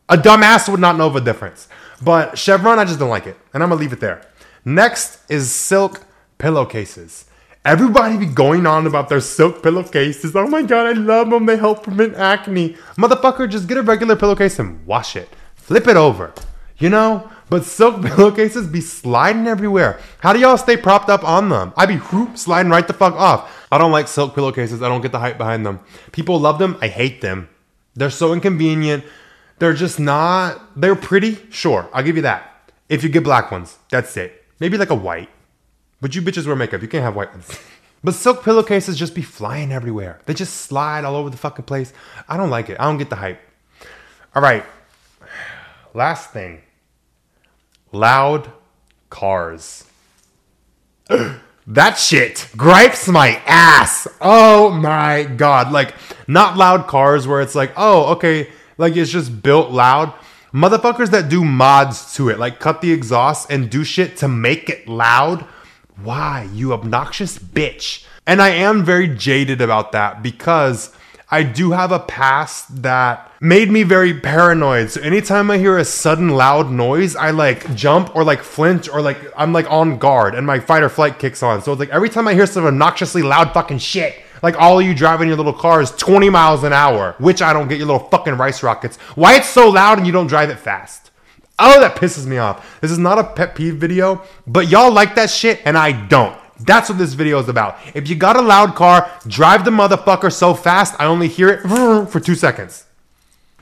a 0.08 0.16
dumbass 0.16 0.68
would 0.68 0.80
not 0.80 0.96
know 0.96 1.10
the 1.10 1.20
difference. 1.20 1.68
But 2.02 2.38
chevron, 2.38 2.78
I 2.78 2.84
just 2.84 2.98
don't 2.98 3.10
like 3.10 3.26
it, 3.26 3.36
and 3.52 3.62
I'm 3.62 3.68
gonna 3.68 3.80
leave 3.80 3.92
it 3.92 4.00
there. 4.00 4.26
Next 4.64 5.20
is 5.28 5.50
silk 5.50 6.02
pillowcases. 6.38 7.26
Everybody 7.64 8.18
be 8.18 8.26
going 8.26 8.66
on 8.66 8.86
about 8.86 9.08
their 9.08 9.22
silk 9.22 9.62
pillowcases. 9.62 10.36
Oh 10.36 10.46
my 10.46 10.62
god, 10.62 10.86
I 10.86 10.92
love 10.92 11.30
them. 11.30 11.46
They 11.46 11.56
help 11.56 11.82
prevent 11.82 12.14
acne. 12.14 12.76
Motherfucker, 12.98 13.48
just 13.48 13.68
get 13.68 13.78
a 13.78 13.82
regular 13.82 14.16
pillowcase 14.16 14.58
and 14.58 14.84
wash 14.86 15.16
it. 15.16 15.30
Flip 15.54 15.88
it 15.88 15.96
over. 15.96 16.34
You 16.76 16.90
know? 16.90 17.30
But 17.48 17.64
silk 17.64 18.02
pillowcases 18.04 18.66
be 18.66 18.82
sliding 18.82 19.46
everywhere. 19.46 19.98
How 20.18 20.34
do 20.34 20.40
y'all 20.40 20.58
stay 20.58 20.76
propped 20.76 21.08
up 21.08 21.24
on 21.24 21.48
them? 21.48 21.72
I 21.74 21.86
be 21.86 21.96
whoop, 21.96 22.36
sliding 22.36 22.70
right 22.70 22.86
the 22.86 22.92
fuck 22.92 23.14
off. 23.14 23.66
I 23.72 23.78
don't 23.78 23.92
like 23.92 24.08
silk 24.08 24.34
pillowcases. 24.34 24.82
I 24.82 24.88
don't 24.88 25.00
get 25.00 25.12
the 25.12 25.18
hype 25.18 25.38
behind 25.38 25.64
them. 25.64 25.80
People 26.12 26.38
love 26.38 26.58
them. 26.58 26.76
I 26.82 26.88
hate 26.88 27.22
them. 27.22 27.48
They're 27.94 28.10
so 28.10 28.34
inconvenient. 28.34 29.04
They're 29.58 29.72
just 29.72 29.98
not. 29.98 30.78
They're 30.78 30.96
pretty. 30.96 31.38
Sure, 31.50 31.88
I'll 31.94 32.02
give 32.02 32.16
you 32.16 32.22
that. 32.22 32.72
If 32.90 33.02
you 33.02 33.08
get 33.08 33.24
black 33.24 33.50
ones, 33.50 33.78
that's 33.88 34.16
it. 34.18 34.44
Maybe 34.60 34.76
like 34.76 34.90
a 34.90 34.94
white. 34.94 35.30
But 36.04 36.14
you 36.14 36.20
bitches 36.20 36.46
wear 36.46 36.54
makeup. 36.54 36.82
You 36.82 36.88
can't 36.88 37.02
have 37.02 37.16
white 37.16 37.30
ones. 37.32 37.58
But 38.02 38.12
silk 38.12 38.44
pillowcases 38.44 38.98
just 38.98 39.14
be 39.14 39.22
flying 39.22 39.72
everywhere. 39.72 40.20
They 40.26 40.34
just 40.34 40.54
slide 40.54 41.02
all 41.02 41.16
over 41.16 41.30
the 41.30 41.38
fucking 41.38 41.64
place. 41.64 41.94
I 42.28 42.36
don't 42.36 42.50
like 42.50 42.68
it. 42.68 42.76
I 42.78 42.84
don't 42.84 42.98
get 42.98 43.08
the 43.08 43.16
hype. 43.16 43.40
All 44.34 44.42
right. 44.42 44.66
Last 45.94 46.30
thing 46.30 46.60
loud 47.90 48.52
cars. 49.08 49.84
that 51.66 51.94
shit 51.94 52.50
gripes 52.54 53.08
my 53.08 53.40
ass. 53.46 54.06
Oh 54.20 54.72
my 54.72 55.22
god. 55.24 55.72
Like, 55.72 55.94
not 56.28 56.58
loud 56.58 56.86
cars 56.86 57.26
where 57.26 57.40
it's 57.40 57.54
like, 57.54 57.72
oh, 57.78 58.12
okay, 58.16 58.50
like 58.76 58.94
it's 58.94 59.10
just 59.10 59.42
built 59.42 59.70
loud. 59.70 60.12
Motherfuckers 60.52 61.08
that 61.12 61.30
do 61.30 61.46
mods 61.46 62.14
to 62.16 62.28
it, 62.28 62.38
like 62.38 62.60
cut 62.60 62.82
the 62.82 62.92
exhaust 62.92 63.50
and 63.50 63.70
do 63.70 63.84
shit 63.84 64.18
to 64.18 64.28
make 64.28 64.68
it 64.68 64.86
loud 64.86 65.46
why, 66.02 66.48
you 66.52 66.72
obnoxious 66.72 67.38
bitch? 67.38 68.04
And 68.26 68.40
I 68.40 68.50
am 68.50 68.84
very 68.84 69.08
jaded 69.08 69.60
about 69.60 69.92
that 69.92 70.22
because 70.22 70.94
I 71.30 71.42
do 71.42 71.72
have 71.72 71.92
a 71.92 71.98
past 71.98 72.82
that 72.82 73.30
made 73.40 73.70
me 73.70 73.82
very 73.82 74.18
paranoid. 74.18 74.90
So 74.90 75.00
anytime 75.00 75.50
I 75.50 75.58
hear 75.58 75.78
a 75.78 75.84
sudden 75.84 76.30
loud 76.30 76.70
noise, 76.70 77.16
I 77.16 77.30
like 77.30 77.74
jump 77.74 78.14
or 78.14 78.24
like 78.24 78.42
flinch 78.42 78.88
or 78.88 79.02
like 79.02 79.18
I'm 79.36 79.52
like 79.52 79.70
on 79.70 79.98
guard 79.98 80.34
and 80.34 80.46
my 80.46 80.60
fight 80.60 80.82
or 80.82 80.88
flight 80.88 81.18
kicks 81.18 81.42
on. 81.42 81.62
So 81.62 81.72
it's 81.72 81.80
like 81.80 81.90
every 81.90 82.08
time 82.08 82.28
I 82.28 82.34
hear 82.34 82.46
some 82.46 82.64
obnoxiously 82.64 83.22
loud 83.22 83.52
fucking 83.52 83.78
shit, 83.78 84.16
like 84.42 84.56
all 84.60 84.78
of 84.78 84.86
you 84.86 84.94
driving 84.94 85.28
your 85.28 85.36
little 85.36 85.52
cars 85.52 85.90
20 85.92 86.28
miles 86.30 86.64
an 86.64 86.72
hour, 86.72 87.14
which 87.18 87.42
I 87.42 87.52
don't 87.52 87.68
get 87.68 87.78
your 87.78 87.86
little 87.86 88.08
fucking 88.08 88.36
rice 88.36 88.62
rockets. 88.62 88.96
Why 89.14 89.36
it's 89.36 89.48
so 89.48 89.70
loud 89.70 89.98
and 89.98 90.06
you 90.06 90.12
don't 90.12 90.26
drive 90.26 90.50
it 90.50 90.58
fast? 90.58 91.10
Oh, 91.58 91.80
that 91.80 91.96
pisses 91.96 92.26
me 92.26 92.38
off. 92.38 92.80
This 92.80 92.90
is 92.90 92.98
not 92.98 93.18
a 93.18 93.24
pet 93.24 93.54
peeve 93.54 93.76
video, 93.76 94.22
but 94.46 94.68
y'all 94.68 94.92
like 94.92 95.14
that 95.14 95.30
shit 95.30 95.60
and 95.64 95.78
I 95.78 95.92
don't. 95.92 96.36
That's 96.60 96.88
what 96.88 96.98
this 96.98 97.14
video 97.14 97.38
is 97.38 97.48
about. 97.48 97.78
If 97.94 98.08
you 98.08 98.14
got 98.16 98.36
a 98.36 98.40
loud 98.40 98.74
car, 98.74 99.10
drive 99.26 99.64
the 99.64 99.70
motherfucker 99.70 100.32
so 100.32 100.54
fast 100.54 100.94
I 100.98 101.06
only 101.06 101.28
hear 101.28 101.48
it 101.48 102.06
for 102.10 102.20
two 102.20 102.34
seconds. 102.34 102.84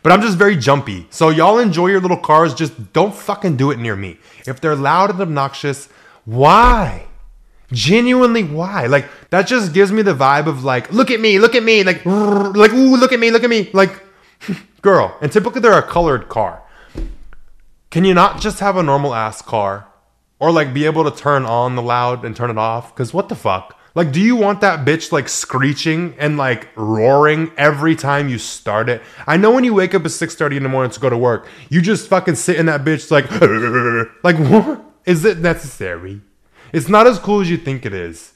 But 0.02 0.12
I'm 0.12 0.20
just 0.20 0.36
very 0.36 0.56
jumpy. 0.56 1.06
So 1.10 1.28
y'all 1.28 1.58
enjoy 1.58 1.88
your 1.88 2.00
little 2.00 2.16
cars, 2.16 2.54
just 2.54 2.92
don't 2.92 3.14
fucking 3.14 3.56
do 3.56 3.70
it 3.70 3.78
near 3.78 3.94
me. 3.94 4.18
If 4.46 4.60
they're 4.60 4.74
loud 4.74 5.10
and 5.10 5.20
obnoxious, 5.20 5.88
why? 6.24 7.06
Genuinely, 7.70 8.42
why? 8.42 8.86
Like 8.86 9.06
that 9.30 9.46
just 9.46 9.72
gives 9.72 9.92
me 9.92 10.02
the 10.02 10.14
vibe 10.14 10.46
of 10.46 10.64
like, 10.64 10.92
look 10.92 11.10
at 11.10 11.20
me, 11.20 11.38
look 11.38 11.54
at 11.54 11.62
me, 11.62 11.84
like, 11.84 12.04
like, 12.06 12.72
ooh, 12.72 12.96
look 12.96 13.12
at 13.12 13.20
me, 13.20 13.30
look 13.30 13.44
at 13.44 13.50
me, 13.50 13.70
like, 13.72 14.02
girl. 14.82 15.16
And 15.20 15.30
typically 15.30 15.60
they're 15.60 15.78
a 15.78 15.82
colored 15.82 16.28
car. 16.28 16.61
Can 17.92 18.06
you 18.06 18.14
not 18.14 18.40
just 18.40 18.60
have 18.60 18.78
a 18.78 18.82
normal 18.82 19.14
ass 19.14 19.42
car, 19.42 19.86
or 20.40 20.50
like 20.50 20.72
be 20.72 20.86
able 20.86 21.04
to 21.04 21.14
turn 21.14 21.44
on 21.44 21.76
the 21.76 21.82
loud 21.82 22.24
and 22.24 22.34
turn 22.34 22.48
it 22.48 22.56
off? 22.56 22.94
Cause 22.94 23.12
what 23.12 23.28
the 23.28 23.34
fuck? 23.34 23.78
Like, 23.94 24.12
do 24.12 24.18
you 24.18 24.34
want 24.34 24.62
that 24.62 24.86
bitch 24.86 25.12
like 25.12 25.28
screeching 25.28 26.14
and 26.18 26.38
like 26.38 26.68
roaring 26.74 27.52
every 27.58 27.94
time 27.94 28.30
you 28.30 28.38
start 28.38 28.88
it? 28.88 29.02
I 29.26 29.36
know 29.36 29.50
when 29.50 29.62
you 29.62 29.74
wake 29.74 29.94
up 29.94 30.06
at 30.06 30.10
6:30 30.10 30.56
in 30.56 30.62
the 30.62 30.70
morning 30.70 30.90
to 30.90 31.00
go 31.00 31.10
to 31.10 31.18
work, 31.18 31.46
you 31.68 31.82
just 31.82 32.08
fucking 32.08 32.36
sit 32.36 32.56
in 32.56 32.64
that 32.64 32.82
bitch 32.82 33.10
like 33.10 33.30
like 34.24 34.38
what? 34.38 34.82
Is 35.04 35.26
it 35.26 35.40
necessary? 35.40 36.22
It's 36.72 36.88
not 36.88 37.06
as 37.06 37.18
cool 37.18 37.40
as 37.40 37.50
you 37.50 37.58
think 37.58 37.84
it 37.84 37.92
is. 37.92 38.32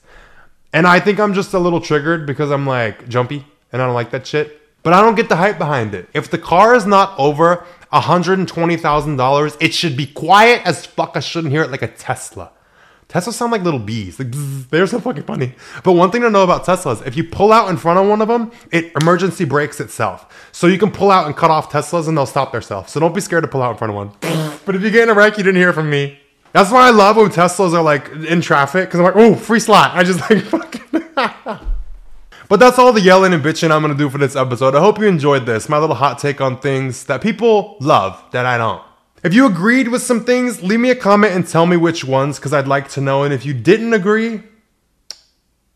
And 0.71 0.85
I 0.85 0.99
think 0.99 1.19
I'm 1.19 1.33
just 1.33 1.55
a 1.55 1.59
little 1.59 1.81
triggered 1.81 2.27
because 2.27 2.51
I'm 2.51 2.67
like 2.67 3.09
jumpy 3.09 3.43
and 3.71 3.81
I 3.81 3.85
don't 3.85 3.95
like 3.95 4.11
that 4.11 4.27
shit. 4.27 4.61
But 4.83 4.93
I 4.93 5.01
don't 5.01 5.15
get 5.15 5.27
the 5.27 5.35
hype 5.35 5.57
behind 5.57 5.93
it. 5.93 6.07
If 6.13 6.29
the 6.29 6.37
car 6.37 6.75
is 6.75 6.85
not 6.85 7.17
over 7.17 7.65
$120,000, 7.93 9.57
it 9.59 9.73
should 9.73 9.97
be 9.97 10.07
quiet 10.07 10.61
as 10.65 10.85
fuck. 10.85 11.11
I 11.15 11.19
shouldn't 11.19 11.53
hear 11.53 11.63
it 11.63 11.71
like 11.71 11.81
a 11.81 11.87
Tesla. 11.87 12.51
Teslas 13.09 13.33
sound 13.33 13.53
like 13.53 13.63
little 13.63 13.79
bees. 13.79 14.19
Like 14.19 14.31
bzz, 14.31 14.69
they're 14.69 14.85
so 14.85 14.99
fucking 14.99 15.23
funny. 15.23 15.53
But 15.83 15.93
one 15.93 16.11
thing 16.11 16.21
to 16.23 16.29
know 16.29 16.43
about 16.43 16.65
Teslas, 16.65 17.05
if 17.07 17.15
you 17.15 17.23
pull 17.23 17.53
out 17.53 17.69
in 17.69 17.77
front 17.77 17.99
of 17.99 18.07
one 18.07 18.21
of 18.21 18.27
them, 18.27 18.51
it 18.71 18.91
emergency 19.01 19.45
brakes 19.45 19.79
itself. 19.79 20.49
So 20.51 20.67
you 20.67 20.77
can 20.77 20.91
pull 20.91 21.09
out 21.09 21.25
and 21.25 21.35
cut 21.35 21.49
off 21.49 21.71
Teslas 21.71 22.09
and 22.09 22.17
they'll 22.17 22.25
stop 22.25 22.51
themselves. 22.51 22.91
So 22.91 22.99
don't 22.99 23.15
be 23.15 23.21
scared 23.21 23.43
to 23.43 23.47
pull 23.47 23.61
out 23.61 23.71
in 23.71 23.77
front 23.77 23.91
of 23.91 23.95
one. 23.95 24.11
but 24.65 24.75
if 24.75 24.81
you 24.81 24.91
get 24.91 25.03
in 25.03 25.09
a 25.09 25.13
wreck, 25.13 25.37
you 25.37 25.43
didn't 25.43 25.59
hear 25.59 25.71
from 25.71 25.89
me. 25.89 26.19
That's 26.51 26.71
why 26.71 26.87
I 26.87 26.89
love 26.89 27.15
when 27.15 27.29
Teslas 27.29 27.73
are 27.73 27.83
like 27.83 28.09
in 28.09 28.41
traffic 28.41 28.89
because 28.89 28.99
I'm 28.99 29.05
like, 29.05 29.15
oh, 29.15 29.35
free 29.35 29.59
slot. 29.59 29.91
I 29.93 30.03
just 30.03 30.19
like 30.29 30.43
fucking. 30.43 31.67
But 32.49 32.59
that's 32.61 32.79
all 32.79 32.93
the 32.93 33.01
yelling 33.01 33.33
and 33.33 33.43
bitching 33.43 33.71
I'm 33.71 33.81
gonna 33.81 33.93
do 33.93 34.09
for 34.09 34.17
this 34.17 34.35
episode. 34.35 34.73
I 34.73 34.79
hope 34.79 34.99
you 34.99 35.05
enjoyed 35.05 35.45
this, 35.45 35.67
my 35.67 35.77
little 35.77 35.95
hot 35.95 36.19
take 36.19 36.39
on 36.39 36.59
things 36.59 37.03
that 37.05 37.21
people 37.21 37.75
love 37.81 38.23
that 38.31 38.45
I 38.45 38.57
don't. 38.57 38.81
If 39.23 39.33
you 39.33 39.45
agreed 39.45 39.89
with 39.89 40.01
some 40.01 40.23
things, 40.23 40.63
leave 40.63 40.79
me 40.79 40.89
a 40.91 40.95
comment 40.95 41.33
and 41.33 41.45
tell 41.45 41.65
me 41.65 41.75
which 41.75 42.05
ones, 42.05 42.37
because 42.37 42.53
I'd 42.53 42.67
like 42.67 42.89
to 42.91 43.01
know. 43.01 43.23
And 43.23 43.33
if 43.33 43.45
you 43.45 43.53
didn't 43.53 43.93
agree, 43.93 44.43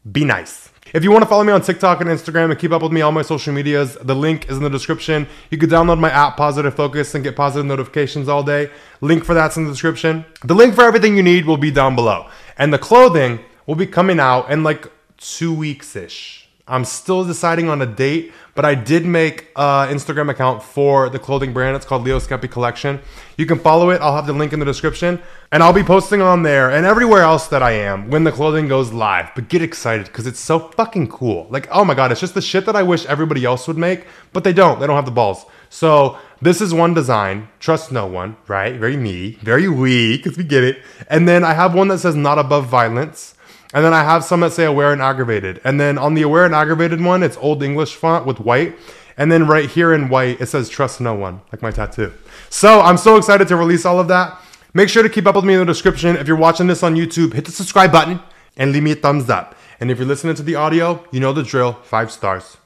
be 0.10 0.24
nice. 0.24 0.70
If 0.94 1.04
you 1.04 1.12
want 1.12 1.24
to 1.24 1.28
follow 1.28 1.44
me 1.44 1.52
on 1.52 1.62
TikTok 1.62 2.02
and 2.02 2.10
Instagram 2.10 2.52
and 2.52 2.60
keep 2.60 2.72
up 2.72 2.82
with 2.82 2.92
me 2.92 3.02
on 3.02 3.14
my 3.14 3.22
social 3.22 3.54
medias, 3.54 3.96
the 3.96 4.16
link 4.16 4.50
is 4.50 4.58
in 4.58 4.64
the 4.64 4.70
description. 4.70 5.28
You 5.50 5.58
can 5.58 5.70
download 5.70 6.00
my 6.00 6.10
app, 6.10 6.38
Positive 6.38 6.74
Focus, 6.74 7.16
and 7.16 7.24
get 7.24 7.36
positive 7.36 7.66
notifications 7.66 8.30
all 8.30 8.44
day. 8.44 8.70
Link 9.00 9.24
for 9.24 9.34
that's 9.34 9.58
in 9.58 9.66
the 9.66 9.72
description. 9.72 10.26
The 10.44 10.54
link 10.54 10.76
for 10.76 10.84
everything 10.84 11.18
you 11.18 11.24
need 11.24 11.46
will 11.46 11.58
be 11.58 11.72
down 11.72 11.96
below. 11.96 12.30
And 12.58 12.74
the 12.74 12.78
clothing 12.78 13.40
will 13.66 13.76
be 13.76 13.88
coming 13.88 14.20
out 14.20 14.52
in 14.52 14.64
like 14.64 14.92
two 15.18 15.54
weeks 15.54 15.96
ish. 15.96 16.41
I'm 16.72 16.86
still 16.86 17.26
deciding 17.26 17.68
on 17.68 17.82
a 17.82 17.86
date, 17.86 18.32
but 18.56 18.64
I 18.64 18.76
did 18.76 19.06
make 19.06 19.50
an 19.58 19.94
Instagram 19.94 20.30
account 20.30 20.64
for 20.64 21.10
the 21.10 21.20
clothing 21.20 21.52
brand. 21.52 21.76
It's 21.76 21.86
called 21.86 22.04
Leo 22.04 22.18
Skepi 22.18 22.50
Collection. 22.50 23.02
You 23.38 23.46
can 23.46 23.60
follow 23.60 23.90
it. 23.90 24.02
I'll 24.02 24.16
have 24.16 24.26
the 24.26 24.34
link 24.34 24.54
in 24.54 24.60
the 24.60 24.66
description. 24.66 25.22
And 25.52 25.62
I'll 25.62 25.74
be 25.74 25.84
posting 25.84 26.22
on 26.22 26.44
there 26.44 26.72
and 26.72 26.86
everywhere 26.86 27.24
else 27.24 27.48
that 27.48 27.62
I 27.62 27.72
am 27.72 28.10
when 28.10 28.24
the 28.24 28.32
clothing 28.32 28.70
goes 28.70 28.94
live. 28.94 29.32
But 29.36 29.50
get 29.50 29.62
excited 29.62 30.06
because 30.06 30.26
it's 30.26 30.40
so 30.40 30.60
fucking 30.60 31.10
cool. 31.10 31.46
Like, 31.50 31.68
oh 31.72 31.84
my 31.84 31.94
God, 31.94 32.10
it's 32.12 32.22
just 32.22 32.36
the 32.36 32.42
shit 32.42 32.66
that 32.68 32.76
I 32.78 32.84
wish 32.84 33.06
everybody 33.06 33.44
else 33.44 33.68
would 33.68 33.78
make, 33.78 34.06
but 34.32 34.46
they 34.46 34.54
don't. 34.54 34.80
They 34.80 34.88
don't 34.88 34.96
have 34.96 35.06
the 35.06 35.12
balls. 35.12 35.46
So 35.70 36.18
this 36.42 36.62
is 36.62 36.74
one 36.74 36.94
design. 36.94 37.50
Trust 37.60 37.92
no 37.92 38.08
one, 38.08 38.38
right? 38.48 38.76
Very 38.76 38.96
me, 38.96 39.32
very 39.42 39.68
we, 39.68 40.16
because 40.18 40.38
we 40.38 40.46
get 40.46 40.64
it. 40.64 40.82
And 41.10 41.28
then 41.28 41.44
I 41.44 41.54
have 41.54 41.76
one 41.76 41.90
that 41.90 42.00
says 42.00 42.16
not 42.16 42.40
above 42.40 42.68
violence. 42.68 43.36
And 43.74 43.86
then 43.86 43.94
I 43.94 44.04
have 44.04 44.24
some 44.24 44.42
that 44.42 44.52
say 44.54 44.66
aware 44.66 44.92
and 44.92 45.02
aggravated. 45.02 45.62
And 45.64 45.80
then 45.80 45.98
on 45.98 46.14
the 46.14 46.24
aware 46.24 46.46
and 46.46 46.54
aggravated 46.54 47.02
one, 47.02 47.24
it's 47.24 47.38
old 47.38 47.64
English 47.64 47.96
font 47.96 48.26
with 48.26 48.40
white. 48.40 48.76
And 49.18 49.32
then 49.32 49.48
right 49.48 49.70
here 49.70 49.94
in 49.94 50.10
white, 50.10 50.42
it 50.42 50.48
says 50.48 50.68
trust 50.70 51.00
no 51.00 51.14
one, 51.14 51.42
like 51.52 51.62
my 51.62 51.72
tattoo. 51.72 52.12
So 52.50 52.82
I'm 52.82 52.98
so 52.98 53.18
excited 53.18 53.48
to 53.48 53.56
release 53.56 53.86
all 53.86 54.00
of 54.00 54.08
that. 54.10 54.40
Make 54.74 54.90
sure 54.90 55.04
to 55.04 55.10
keep 55.10 55.26
up 55.26 55.36
with 55.36 55.46
me 55.46 55.54
in 55.54 55.60
the 55.60 55.66
description. 55.66 56.16
If 56.16 56.28
you're 56.28 56.38
watching 56.38 56.68
this 56.68 56.84
on 56.84 56.96
YouTube, 56.96 57.34
hit 57.34 57.46
the 57.46 57.52
subscribe 57.52 57.92
button 57.92 58.20
and 58.58 58.72
leave 58.72 58.84
me 58.84 58.92
a 58.92 58.96
thumbs 58.96 59.30
up. 59.30 59.56
And 59.80 59.90
if 59.90 59.98
you're 59.98 60.08
listening 60.08 60.36
to 60.36 60.44
the 60.44 60.56
audio, 60.56 61.06
you 61.12 61.20
know 61.20 61.34
the 61.34 61.44
drill 61.44 61.74
five 61.84 62.12
stars. 62.12 62.58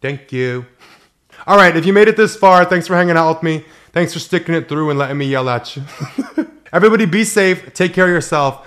Thank 0.00 0.32
you. 0.32 0.66
All 1.46 1.56
right, 1.56 1.76
if 1.76 1.86
you 1.86 1.92
made 1.92 2.08
it 2.08 2.16
this 2.16 2.36
far, 2.36 2.64
thanks 2.64 2.86
for 2.86 2.94
hanging 2.94 3.16
out 3.16 3.34
with 3.34 3.42
me. 3.42 3.64
Thanks 3.92 4.12
for 4.12 4.18
sticking 4.18 4.54
it 4.54 4.68
through 4.68 4.90
and 4.90 4.98
letting 4.98 5.18
me 5.18 5.26
yell 5.26 5.48
at 5.48 5.76
you. 5.76 5.82
Everybody 6.72 7.06
be 7.06 7.24
safe, 7.24 7.72
take 7.74 7.94
care 7.94 8.06
of 8.06 8.10
yourself. 8.10 8.66